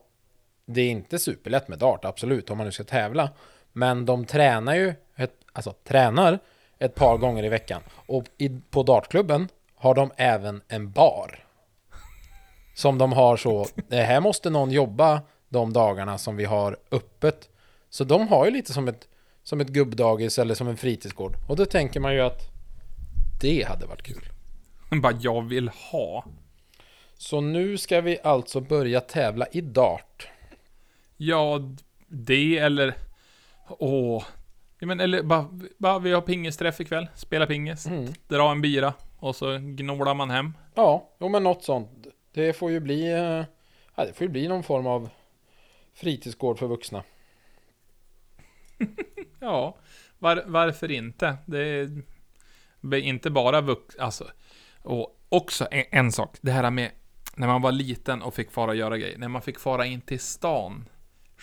det 0.66 0.80
är 0.80 0.90
inte 0.90 1.18
superlätt 1.18 1.68
med 1.68 1.78
dart, 1.78 2.05
absolut, 2.05 2.51
om 2.51 2.59
man 2.59 2.66
nu 2.66 2.72
ska 2.72 2.84
tävla. 2.84 3.30
Men 3.72 4.07
de 4.07 4.24
tränar 4.24 4.74
ju, 4.74 4.94
ett, 5.16 5.34
alltså 5.53 5.72
tränar 5.84 6.38
ett 6.78 6.94
par 6.94 7.16
gånger 7.16 7.44
i 7.44 7.49
veckan. 7.49 7.82
Och 8.07 8.24
i, 8.38 8.61
på 8.70 8.82
dartklubben 8.82 9.49
har 9.74 9.94
de 9.94 10.11
även 10.16 10.62
en 10.68 10.90
bar. 10.90 11.47
Som 12.79 12.99
de 12.99 13.12
har 13.12 13.37
så, 13.37 13.66
här 13.91 14.20
måste 14.20 14.51
någon 14.51 14.70
jobba 14.70 15.22
de 15.49 15.72
dagarna 15.72 16.18
som 16.18 16.37
vi 16.37 16.45
har 16.45 16.76
öppet. 16.91 17.49
Så 17.91 18.05
de 18.05 18.29
har 18.29 18.45
ju 18.45 18.51
lite 18.51 18.72
som 18.72 18.89
ett, 18.89 19.09
som 19.43 19.61
ett 19.61 19.68
gubbdagis 19.68 20.39
eller 20.39 20.55
som 20.55 20.68
en 20.68 20.76
fritidsgård. 20.76 21.37
Och 21.49 21.57
då 21.57 21.64
tänker 21.64 22.01
man 22.01 22.14
ju 22.14 22.20
att 22.20 22.43
det 23.41 23.68
hade 23.68 23.87
varit 23.87 24.03
kul. 24.03 24.29
Bara, 25.03 25.12
jag 25.20 25.43
vill 25.43 25.68
ha. 25.68 26.24
Så 27.14 27.41
nu 27.41 27.79
ska 27.79 28.01
vi 28.01 28.18
alltså 28.24 28.61
börja 28.61 29.01
tävla 29.01 29.47
i 29.53 29.61
dart. 29.61 30.29
Ja, 31.16 31.61
det 32.09 32.59
eller... 32.59 32.95
Åh. 33.68 34.24
Ja, 34.79 34.87
men 34.87 35.01
eller 35.01 35.22
bara, 35.22 35.47
bara 35.79 35.99
vi 35.99 36.12
har 36.12 36.20
pingisträff 36.20 36.81
ikväll. 36.81 37.09
Spela 37.14 37.47
pingis. 37.47 37.87
Mm. 37.87 38.12
Dra 38.29 38.51
en 38.51 38.61
bira. 38.61 38.95
Och 39.18 39.37
så 39.37 39.59
gnålar 39.59 40.14
man 40.14 40.31
hem. 40.31 40.53
Ja, 40.74 41.09
jo 41.20 41.29
men 41.29 41.43
något 41.43 41.64
sånt. 41.64 42.07
Det 42.33 42.53
får 42.53 42.70
ju 42.70 42.81
bli, 42.81 43.12
eh, 43.12 43.45
ja, 43.95 44.05
det 44.05 44.12
får 44.12 44.26
ju 44.26 44.29
bli 44.29 44.49
någon 44.49 44.62
form 44.62 44.87
av 44.87 45.09
fritidsgård 45.95 46.59
för 46.59 46.66
vuxna. 46.66 47.05
Ja, 49.41 49.76
var, 50.18 50.45
varför 50.47 50.91
inte? 50.91 51.37
Det 51.47 51.59
är 52.83 52.95
inte 52.95 53.31
bara 53.31 53.61
vuxna... 53.61 54.05
Alltså, 54.05 54.31
och 54.83 55.18
också 55.29 55.68
en, 55.70 55.85
en 55.91 56.12
sak. 56.12 56.37
Det 56.41 56.53
här 56.53 56.70
med 56.70 56.91
när 57.37 57.47
man 57.47 57.62
var 57.62 57.72
liten 57.72 58.22
och 58.22 58.35
fick 58.35 58.51
fara 58.51 58.70
och 58.70 58.76
göra 58.76 58.99
grejer. 58.99 59.18
När 59.18 59.29
man 59.29 59.43
fick 59.43 59.59
fara 59.59 59.87
in 59.87 60.01
till 60.01 60.20
stan. 60.20 60.89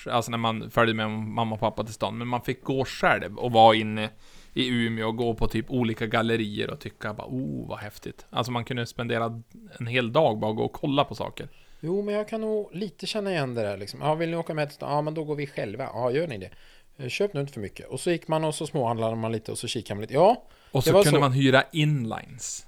Alltså 0.09 0.31
när 0.31 0.37
man 0.37 0.71
följde 0.71 0.93
med 0.93 1.09
mamma 1.09 1.55
och 1.55 1.59
pappa 1.59 1.83
till 1.83 1.93
stan. 1.93 2.17
Men 2.17 2.27
man 2.27 2.41
fick 2.41 2.63
gå 2.63 2.85
själv 2.85 3.37
och 3.37 3.51
vara 3.51 3.75
inne 3.75 4.09
i 4.57 4.67
Umeå 4.67 5.07
och 5.07 5.15
gå 5.17 5.33
på 5.33 5.47
typ 5.47 5.65
olika 5.71 6.05
gallerier 6.07 6.69
och 6.69 6.79
tycka 6.79 7.13
bara 7.13 7.27
oh 7.27 7.67
vad 7.69 7.79
häftigt. 7.79 8.25
Alltså 8.29 8.51
man 8.51 8.65
kunde 8.65 8.85
spendera 8.85 9.41
en 9.79 9.87
hel 9.87 10.11
dag 10.13 10.39
bara 10.39 10.49
och 10.51 10.55
gå 10.55 10.63
och 10.65 10.73
kolla 10.73 11.03
på 11.03 11.15
saker. 11.15 11.47
Jo, 11.79 12.01
men 12.01 12.15
jag 12.15 12.27
kan 12.27 12.41
nog 12.41 12.69
lite 12.75 13.05
känna 13.07 13.31
igen 13.31 13.53
det 13.55 13.61
där 13.61 13.77
liksom. 13.77 14.01
Ja, 14.01 14.15
vill 14.15 14.29
ni 14.29 14.35
åka 14.37 14.53
med 14.53 14.67
till 14.67 14.75
stan? 14.75 14.91
Ja, 14.91 15.01
men 15.01 15.13
då 15.13 15.23
går 15.23 15.35
vi 15.35 15.47
själva. 15.47 15.83
Ja, 15.93 16.11
gör 16.11 16.27
ni 16.27 16.37
det? 16.37 16.49
Eh, 16.97 17.09
Köp 17.09 17.33
nu 17.33 17.41
inte 17.41 17.53
för 17.53 17.61
mycket. 17.61 17.87
Och 17.87 17.99
så 17.99 18.11
gick 18.11 18.27
man 18.27 18.43
och 18.43 18.55
så 18.55 18.67
småhandlade 18.67 19.15
man 19.15 19.31
lite 19.31 19.51
och 19.51 19.57
så 19.57 19.67
kikade 19.67 19.95
man 19.95 20.01
lite. 20.01 20.13
Ja, 20.13 20.43
Och 20.71 20.83
så 20.83 20.91
kunde 20.91 21.09
så. 21.09 21.19
man 21.19 21.31
hyra 21.31 21.63
inlines. 21.71 22.65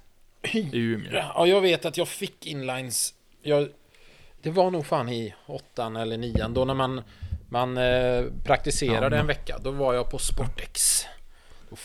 i 0.52 0.68
Umeå. 0.78 1.12
Ja, 1.12 1.46
jag 1.46 1.60
vet 1.60 1.84
att 1.84 1.96
jag 1.96 2.08
fick 2.08 2.46
inlines. 2.46 3.14
Jag, 3.42 3.68
det 4.42 4.50
var 4.50 4.70
nog 4.70 4.86
fan 4.86 5.08
i 5.08 5.34
åttan 5.46 5.96
eller 5.96 6.16
nian 6.18 6.54
då 6.54 6.64
när 6.64 6.74
man, 6.74 7.02
man 7.48 7.76
eh, 7.78 8.24
praktiserade 8.44 9.04
Ja, 9.06 9.10
men- 9.10 9.18
en 9.18 9.26
vecka. 9.26 9.58
Då 9.64 9.70
var 9.70 9.94
jag 9.94 10.10
på 10.10 10.18
Sportex. 10.18 11.04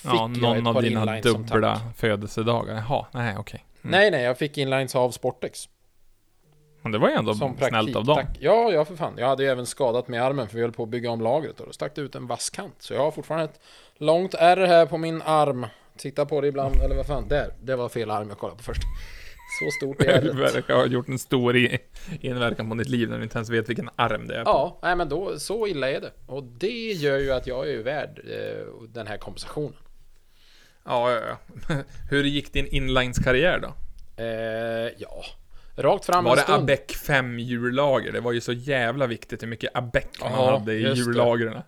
Ja, 0.03 0.27
någon 0.27 0.67
av 0.67 0.81
dina 0.81 1.19
dubbla 1.21 1.75
tack. 1.75 1.97
födelsedagar. 1.97 2.75
Jaha, 2.75 3.05
nej 3.11 3.35
okej. 3.37 3.65
Mm. 3.83 3.91
Nej, 3.91 4.11
nej, 4.11 4.23
jag 4.23 4.37
fick 4.37 4.57
inlines 4.57 4.95
av 4.95 5.11
Sportex. 5.11 5.69
Men 6.81 6.91
det 6.91 6.97
var 6.97 7.09
ju 7.09 7.15
ändå 7.15 7.33
Som 7.33 7.57
snällt 7.57 7.95
av 7.95 8.05
dem. 8.05 8.15
praktik. 8.15 8.37
Ja, 8.43 8.71
ja 8.71 8.85
för 8.85 8.95
fan. 8.95 9.13
Jag 9.17 9.27
hade 9.27 9.43
ju 9.43 9.49
även 9.49 9.65
skadat 9.65 10.07
med 10.07 10.23
armen 10.23 10.47
för 10.47 10.55
vi 10.55 10.61
höll 10.61 10.71
på 10.71 10.83
att 10.83 10.89
bygga 10.89 11.11
om 11.11 11.21
lagret 11.21 11.59
och 11.59 11.65
då 11.65 11.73
stack 11.73 11.95
det 11.95 12.01
ut 12.01 12.15
en 12.15 12.27
vass 12.27 12.49
kant. 12.49 12.75
Så 12.79 12.93
jag 12.93 13.01
har 13.01 13.11
fortfarande 13.11 13.45
ett 13.45 13.59
långt 13.97 14.33
ärr 14.33 14.67
här 14.67 14.85
på 14.85 14.97
min 14.97 15.21
arm. 15.21 15.65
Titta 15.97 16.25
på 16.25 16.41
det 16.41 16.47
ibland, 16.47 16.75
eller 16.75 16.95
vad 16.95 17.05
fan. 17.05 17.27
Där, 17.27 17.53
det 17.61 17.75
var 17.75 17.89
fel 17.89 18.11
arm 18.11 18.29
jag 18.29 18.37
kollade 18.37 18.57
på 18.57 18.63
först. 18.63 18.81
Så 19.65 19.71
stort 19.71 20.01
är 20.05 20.07
ärret. 20.07 20.35
verkar 20.35 20.75
ha 20.75 20.85
gjort 20.85 21.07
en 21.09 21.19
stor 21.19 21.55
inverkan 22.21 22.69
på 22.69 22.75
ditt 22.75 22.89
liv 22.89 23.09
när 23.09 23.17
du 23.17 23.23
inte 23.23 23.37
ens 23.37 23.49
vet 23.49 23.69
vilken 23.69 23.89
arm 23.95 24.27
det 24.27 24.35
är 24.35 24.43
på. 24.43 24.49
Ja, 24.49 24.79
nej 24.83 24.95
men 24.95 25.09
då, 25.09 25.39
så 25.39 25.67
illa 25.67 25.91
är 25.91 26.01
det. 26.01 26.11
Och 26.25 26.43
det 26.43 26.91
gör 26.91 27.17
ju 27.19 27.31
att 27.31 27.47
jag 27.47 27.69
är 27.69 27.83
värd 27.83 28.19
eh, 28.29 28.65
den 28.87 29.07
här 29.07 29.17
kompensationen. 29.17 29.77
Ja, 30.85 31.11
ja, 31.11 31.19
ja. 31.69 31.75
Hur 32.09 32.23
gick 32.23 32.53
din 32.53 32.67
inlines-karriär 32.67 33.59
då? 33.59 33.73
Eh, 34.23 34.91
ja, 34.97 35.23
rakt 35.75 36.05
fram 36.05 36.23
Var 36.23 36.35
det 36.35 36.41
stund. 36.41 36.63
Abec 36.63 36.79
5 37.07 37.39
hjullager? 37.39 38.11
Det 38.11 38.19
var 38.19 38.31
ju 38.31 38.41
så 38.41 38.53
jävla 38.53 39.07
viktigt 39.07 39.43
hur 39.43 39.47
mycket 39.47 39.71
Abec 39.77 40.05
man 40.21 40.31
Ja, 40.31 40.51
hade 40.59 40.73
i 40.73 40.83
det. 40.83 40.93
hjullagren. 40.93 41.61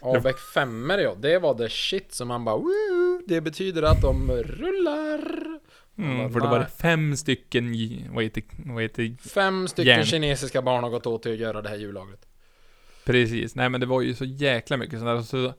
Abec 0.00 0.36
5 0.54 0.90
ja. 0.98 1.14
Det 1.18 1.38
var 1.38 1.54
det 1.54 1.68
shit 1.70 2.14
som 2.14 2.28
man 2.28 2.44
bara 2.44 2.56
Woo! 2.56 3.22
Det 3.26 3.40
betyder 3.40 3.82
att 3.82 4.02
de 4.02 4.30
rullar. 4.30 5.51
Mm, 5.98 6.32
för 6.32 6.40
då 6.40 6.46
var 6.46 6.58
det 6.58 6.66
fem 6.66 7.16
stycken, 7.16 7.74
vad 8.14 8.24
heter, 8.24 8.42
vad 8.56 8.82
heter 8.82 9.16
Fem 9.28 9.68
stycken 9.68 9.88
Järn. 9.94 10.04
kinesiska 10.04 10.62
barn 10.62 10.82
har 10.82 10.90
gått 10.90 11.06
åt 11.06 11.22
till 11.22 11.32
att 11.32 11.38
göra 11.38 11.62
det 11.62 11.68
här 11.68 11.76
hjullagret. 11.76 12.26
Precis, 13.04 13.54
nej 13.54 13.68
men 13.68 13.80
det 13.80 13.86
var 13.86 14.00
ju 14.00 14.14
så 14.14 14.24
jäkla 14.24 14.76
mycket 14.76 14.98
sånt 14.98 15.08
där. 15.08 15.22
Så 15.22 15.52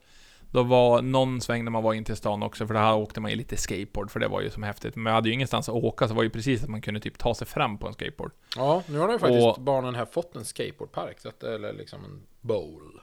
då 0.51 0.63
var 0.63 1.01
någon 1.01 1.41
sväng 1.41 1.63
när 1.63 1.71
man 1.71 1.84
var 1.84 1.93
in 1.93 2.03
till 2.03 2.15
stan 2.15 2.43
också, 2.43 2.67
för 2.67 2.73
där 2.73 2.95
åkte 2.95 3.21
man 3.21 3.31
ju 3.31 3.38
lite 3.38 3.57
skateboard, 3.57 4.11
för 4.11 4.19
det 4.19 4.27
var 4.27 4.41
ju 4.41 4.49
som 4.49 4.63
häftigt. 4.63 4.95
Men 4.95 5.05
jag 5.05 5.13
hade 5.13 5.29
ju 5.29 5.34
ingenstans 5.34 5.69
att 5.69 5.75
åka, 5.75 6.07
så 6.07 6.13
det 6.13 6.15
var 6.17 6.23
ju 6.23 6.29
precis 6.29 6.63
att 6.63 6.69
man 6.69 6.81
kunde 6.81 6.99
typ 6.99 7.17
ta 7.17 7.36
sig 7.36 7.47
fram 7.47 7.77
på 7.77 7.88
en 7.88 7.93
skateboard. 7.93 8.31
Ja, 8.55 8.84
nu 8.88 8.97
har 8.99 9.11
ju 9.11 9.19
faktiskt 9.19 9.45
Och- 9.47 9.61
barnen 9.61 9.95
här 9.95 10.05
fått 10.05 10.36
en 10.36 10.45
skateboardpark, 10.45 11.19
så 11.19 11.29
att, 11.29 11.43
eller 11.43 11.73
liksom 11.73 12.05
en 12.05 12.21
bowl. 12.41 12.99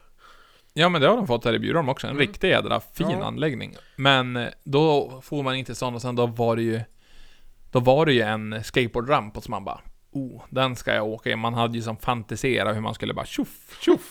Ja 0.73 0.89
men 0.89 1.01
det 1.01 1.09
har 1.09 1.17
de 1.17 1.27
fått 1.27 1.45
här 1.45 1.55
i 1.55 1.59
Bjurholm 1.59 1.89
också, 1.89 2.07
en 2.07 2.11
Mm. 2.11 2.21
riktig 2.21 2.49
jädra 2.49 2.81
fin 2.81 3.11
Ja. 3.11 3.25
anläggning. 3.25 3.77
Men 3.97 4.49
då 4.65 5.13
får 5.23 5.43
man 5.43 5.57
in 5.57 5.65
till 5.65 5.75
stan 5.77 5.95
och 5.95 6.03
sen 6.03 6.17
då 6.17 6.27
var 6.27 6.57
det 6.57 6.63
ju 6.63 6.81
Då 7.73 7.81
var 7.81 8.07
det 8.07 8.13
ju 8.13 8.21
en 8.21 8.65
skateboardramp 8.65 9.37
och 9.37 9.45
så 9.45 9.51
man 9.51 9.65
bara 9.65 9.81
Oh, 10.13 10.43
den 10.51 10.77
ska 10.77 10.95
jag 10.95 11.07
åka 11.07 11.31
i. 11.31 11.37
Man 11.37 11.55
hade 11.55 11.77
ju 11.77 11.83
som 11.83 11.97
fantiserat 11.97 12.77
hur 12.77 12.81
man 12.81 12.95
skulle 12.95 13.15
bara 13.15 13.27
tjoff, 13.27 13.79
tjoff. 13.81 14.09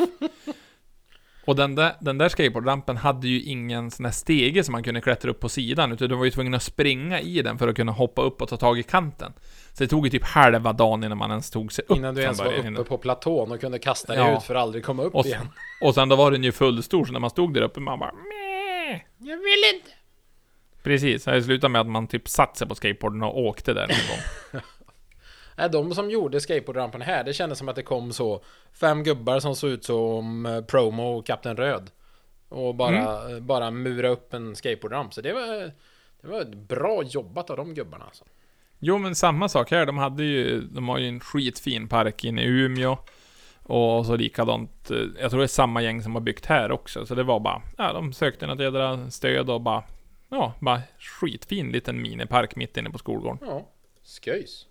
och 1.45 1.55
den 1.55 1.75
där, 1.75 1.95
den 1.99 2.17
där 2.17 2.29
skateboardrampen 2.29 2.97
hade 2.97 3.27
ju 3.27 3.41
ingen 3.41 3.91
sån 3.91 4.05
här 4.05 4.11
stege 4.11 4.63
som 4.63 4.71
man 4.71 4.83
kunde 4.83 5.01
klättra 5.01 5.31
upp 5.31 5.39
på 5.39 5.49
sidan, 5.49 5.91
utan 5.91 6.09
du 6.09 6.15
var 6.15 6.25
ju 6.25 6.31
tvungen 6.31 6.53
att 6.53 6.63
springa 6.63 7.19
i 7.19 7.41
den 7.41 7.57
för 7.57 7.67
att 7.67 7.75
kunna 7.75 7.91
hoppa 7.91 8.21
upp 8.21 8.41
och 8.41 8.49
ta 8.49 8.57
tag 8.57 8.79
i 8.79 8.83
kanten. 8.83 9.33
Så 9.73 9.83
det 9.83 9.87
tog 9.87 10.05
ju 10.05 10.09
typ 10.09 10.23
halva 10.23 10.73
dagen 10.73 11.03
innan 11.03 11.17
man 11.17 11.29
ens 11.29 11.51
tog 11.51 11.73
sig 11.73 11.85
upp 11.87 11.97
Innan 11.97 12.15
du 12.15 12.21
ens 12.21 12.39
var 12.39 12.53
uppe 12.53 12.83
på 12.83 12.97
platån 12.97 13.51
och 13.51 13.61
kunde 13.61 13.79
kasta 13.79 14.13
dig 14.15 14.21
Ja. 14.23 14.37
ut 14.37 14.43
för 14.43 14.55
att 14.55 14.61
aldrig 14.61 14.83
komma 14.85 15.03
upp 15.03 15.15
Och, 15.15 15.25
igen. 15.25 15.47
och 15.81 15.93
sen 15.95 16.09
då 16.09 16.15
var 16.15 16.31
den 16.31 16.43
ju 16.43 16.51
fullstor, 16.51 17.05
så 17.05 17.13
när 17.13 17.19
man 17.19 17.29
stod 17.29 17.53
där 17.53 17.61
uppe, 17.61 17.79
man 17.79 17.99
bara 17.99 18.11
Meh. 18.11 18.99
Jag 19.17 19.37
vill 19.37 19.63
inte! 19.75 19.91
Precis, 20.83 21.23
det 21.23 21.43
slutade 21.43 21.71
med 21.71 21.81
att 21.81 21.87
man 21.87 22.07
typ 22.07 22.27
satt 22.27 22.57
sig 22.57 22.67
på 22.67 22.75
skateboarden 22.75 23.23
och 23.23 23.39
åkte 23.39 23.73
där 23.73 23.81
en 23.83 23.87
gång. 24.09 24.61
De 25.71 25.95
som 25.95 26.09
gjorde 26.11 26.41
skateboardrampen 26.41 27.01
här, 27.01 27.23
det 27.23 27.33
kändes 27.33 27.59
som 27.59 27.69
att 27.69 27.75
det 27.75 27.83
kom 27.83 28.13
så 28.13 28.43
fem 28.73 29.03
gubbar 29.03 29.39
som 29.39 29.55
såg 29.55 29.69
ut 29.69 29.83
som 29.85 30.45
eh, 30.45 30.61
Promo 30.61 31.03
och 31.03 31.25
Kapten 31.25 31.57
Röd. 31.57 31.91
Och 32.49 32.75
bara, 32.75 33.19
Mm. 33.27 33.45
bara 33.47 33.71
mura 33.71 34.09
upp 34.09 34.33
en 34.33 34.55
skateboardramp. 34.55 35.13
Så 35.13 35.21
det 35.21 35.33
var, 35.33 35.71
det 36.21 36.27
var 36.27 36.45
bra 36.55 37.03
jobbat 37.03 37.49
av 37.49 37.57
de 37.57 37.73
gubbarna 37.73 38.05
alltså. 38.05 38.23
Jo 38.79 38.97
men 38.97 39.15
samma 39.15 39.49
sak 39.49 39.71
här, 39.71 39.85
de 39.85 39.97
hade 39.97 40.23
ju, 40.23 40.61
de 40.61 40.89
har 40.89 40.97
ju 40.97 41.07
en 41.07 41.19
skitfin 41.19 41.87
park 41.87 42.23
inne 42.23 42.41
i 42.43 42.45
Umeå. 42.47 42.97
Och 43.63 44.05
så 44.05 44.15
likadant, 44.15 44.91
eh, 44.91 44.97
jag 45.21 45.29
tror 45.31 45.39
det 45.39 45.45
är 45.45 45.47
samma 45.47 45.81
gäng 45.81 46.03
som 46.03 46.13
har 46.15 46.21
byggt 46.21 46.45
här 46.45 46.71
också. 46.71 47.05
Så 47.05 47.15
det 47.15 47.23
var 47.23 47.39
bara, 47.39 47.61
ja 47.77 47.93
de 47.93 48.13
sökte 48.13 48.47
något 48.47 48.59
jädra 48.59 49.09
stöd 49.11 49.49
och 49.49 49.61
bara, 49.61 49.83
ja, 50.29 50.53
bara 50.59 50.81
skitfin 50.99 51.71
liten 51.71 52.01
minipark 52.01 52.55
mitt 52.55 52.77
inne 52.77 52.89
på 52.89 52.97
skolgården. 52.97 53.37
Ja, 53.41 53.65
sköjs. 54.25 54.65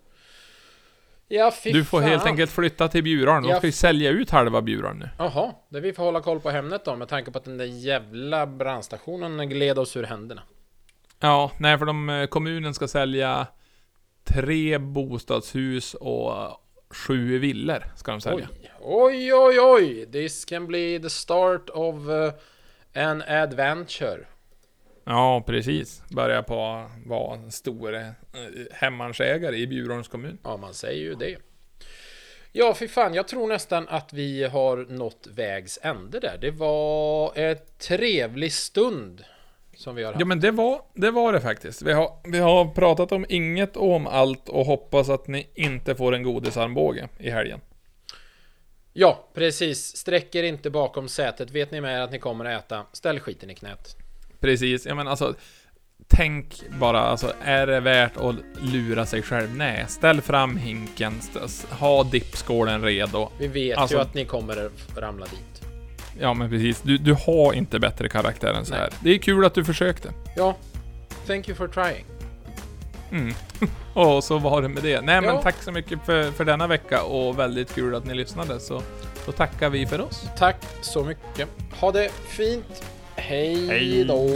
Ja, 1.30 1.52
fy 1.64 1.72
Du 1.72 1.84
får 1.84 2.00
fan. 2.00 2.08
helt 2.10 2.26
enkelt 2.26 2.50
flytta 2.50 2.88
till 2.88 3.02
Bjurholm, 3.02 3.42
de 3.42 3.50
Ja. 3.50 3.56
ska 3.56 3.66
ju 3.66 3.72
sälja 3.72 4.10
ut 4.10 4.30
halva 4.30 4.62
Bjurholm 4.62 4.98
nu. 4.98 5.08
Jaha, 5.18 5.54
det 5.68 5.80
vi 5.80 5.92
får 5.92 6.02
hålla 6.02 6.20
koll 6.20 6.40
på 6.40 6.50
Hemnet 6.50 6.84
då 6.84 6.96
med 6.96 7.08
tanke 7.08 7.30
på 7.30 7.38
att 7.38 7.44
den 7.44 7.58
där 7.58 7.64
jävla 7.64 8.46
brandstationen 8.46 9.48
gled 9.48 9.78
oss 9.78 9.96
ur 9.96 10.02
händerna. 10.04 10.42
Ja, 11.20 11.50
nej 11.60 11.78
för 11.78 11.86
de, 11.86 12.08
eh, 12.10 12.26
kommunen 12.26 12.74
ska 12.74 12.88
sälja 12.88 13.46
tre 14.24 14.78
bostadshus 14.78 15.94
och 15.94 16.32
sju 16.90 17.38
villor 17.38 17.84
ska 17.96 18.10
de 18.10 18.20
sälja. 18.20 18.48
Oj, 18.80 19.34
oj, 19.34 19.34
oj, 19.34 19.60
oj! 19.60 20.06
This 20.12 20.44
can 20.44 20.66
be 20.66 20.98
the 21.02 21.10
start 21.10 21.70
of 21.70 21.94
uh, 22.08 22.32
an 22.94 23.22
adventure. 23.22 24.18
Ja, 25.08 25.42
precis. 25.46 26.02
Börjar 26.08 26.42
på 26.42 26.86
vara 27.06 27.34
en 27.34 27.52
stor 27.52 27.94
eh, 27.94 28.06
hemmansägare 28.72 29.56
i 29.56 29.66
Bjurholms 29.66 30.08
kommun. 30.08 30.38
Ja, 30.44 30.56
man 30.56 30.74
säger 30.74 31.02
ju 31.02 31.14
det. 31.14 31.36
Ja, 32.52 32.74
för 32.74 32.86
fan, 32.86 33.14
jag 33.14 33.28
tror 33.28 33.46
nästan 33.46 33.88
att 33.88 34.12
vi 34.12 34.44
har 34.44 34.76
nått 34.76 35.28
vägs 35.34 35.78
ände 35.82 36.20
där. 36.20 36.38
Det 36.40 36.50
var 36.50 37.32
ett 37.38 37.78
trevlig 37.78 38.52
stund 38.52 39.24
som 39.76 39.94
vi 39.94 40.02
har 40.02 40.12
haft. 40.12 40.20
Ja, 40.20 40.26
men 40.26 40.40
det 40.40 40.50
var 40.50 40.80
det, 40.94 41.10
var 41.10 41.32
det 41.32 41.40
faktiskt. 41.40 41.82
Vi 41.82 41.92
har, 41.92 42.12
vi 42.24 42.38
har 42.38 42.74
pratat 42.74 43.12
om 43.12 43.26
inget 43.28 43.76
och 43.76 43.94
om 43.94 44.06
allt 44.06 44.48
och 44.48 44.66
hoppas 44.66 45.08
att 45.08 45.26
ni 45.26 45.48
inte 45.54 45.94
får 45.94 46.14
en 46.14 46.22
godisarmbåge 46.22 47.08
i 47.18 47.30
helgen. 47.30 47.60
Ja, 48.92 49.28
precis. 49.34 49.96
Sträck 49.96 50.34
er 50.34 50.42
inte 50.42 50.70
bakom 50.70 51.08
sätet. 51.08 51.50
Vet 51.50 51.70
ni 51.70 51.80
med 51.80 51.96
er 51.96 52.00
att 52.00 52.12
ni 52.12 52.18
kommer 52.18 52.44
att 52.44 52.64
äta, 52.64 52.86
ställ 52.92 53.20
skiten 53.20 53.50
i 53.50 53.54
knät. 53.54 53.96
Precis, 54.40 54.86
ja 54.86 54.94
men 54.94 55.08
alltså 55.08 55.34
Tänk 56.10 56.62
bara, 56.78 57.00
alltså 57.00 57.32
är 57.42 57.66
det 57.66 57.80
värt 57.80 58.16
att 58.16 58.34
lura 58.60 59.06
sig 59.06 59.22
själv? 59.22 59.56
Nej, 59.56 59.84
ställ 59.88 60.20
fram 60.20 60.56
hinken, 60.56 61.20
ha 61.70 62.04
dippskålen 62.04 62.82
redo. 62.82 63.28
Vi 63.38 63.46
vet 63.48 63.78
Alltså- 63.78 63.96
ju 63.96 64.02
att 64.02 64.14
ni 64.14 64.24
kommer 64.24 64.70
ramla 64.96 65.26
dit. 65.26 65.62
Ja 66.20 66.34
men 66.34 66.50
precis, 66.50 66.80
du, 66.82 66.98
du 66.98 67.14
har 67.26 67.52
inte 67.52 67.78
bättre 67.78 68.08
karaktär 68.08 68.52
än 68.52 68.64
så 68.64 68.72
Nej. 68.72 68.80
här. 68.80 68.90
Det 69.02 69.10
är 69.10 69.18
kul 69.18 69.44
att 69.44 69.54
du 69.54 69.64
försökte. 69.64 70.12
Ja, 70.36 70.56
thank 71.26 71.48
you 71.48 71.56
for 71.56 71.68
trying. 71.68 72.04
Mm. 73.10 73.34
och 73.94 74.24
så 74.24 74.38
var 74.38 74.62
det 74.62 74.68
med 74.68 74.82
det. 74.82 75.00
Nej 75.00 75.20
men 75.20 75.34
Ja. 75.34 75.42
tack 75.42 75.62
så 75.62 75.72
mycket 75.72 75.98
för, 76.06 76.30
för 76.30 76.44
denna 76.44 76.66
vecka 76.66 77.02
och 77.02 77.38
väldigt 77.38 77.74
kul 77.74 77.94
att 77.94 78.06
ni 78.06 78.14
lyssnade. 78.14 78.60
Så 78.60 78.82
då 79.26 79.32
tackar 79.32 79.70
vi 79.70 79.86
för 79.86 80.00
oss. 80.00 80.28
Tack 80.38 80.56
så 80.80 81.04
mycket. 81.04 81.48
Ha 81.80 81.92
det 81.92 82.10
fint. 82.28 82.84
Hej 83.20 83.66
Hej. 83.66 84.04
då. 84.04 84.28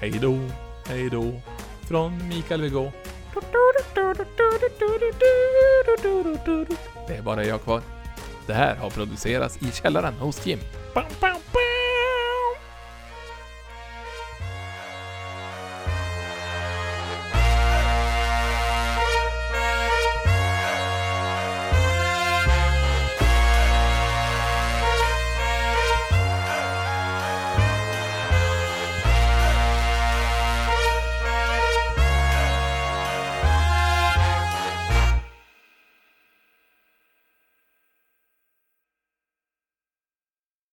Hej 0.00 0.10
då, 0.20 0.38
hej 0.86 1.10
då. 1.10 1.40
Från 1.88 2.28
Mikael 2.28 2.62
Vigå. 2.62 2.92
Det 7.08 7.14
är 7.16 7.22
bara 7.22 7.44
jag 7.44 7.62
kvar. 7.62 7.82
Det 8.46 8.54
här 8.54 8.74
har 8.76 8.90
producerats 8.90 9.62
i 9.62 9.72
källaren 9.72 10.14
hos 10.14 10.46
Jim. 10.46 10.58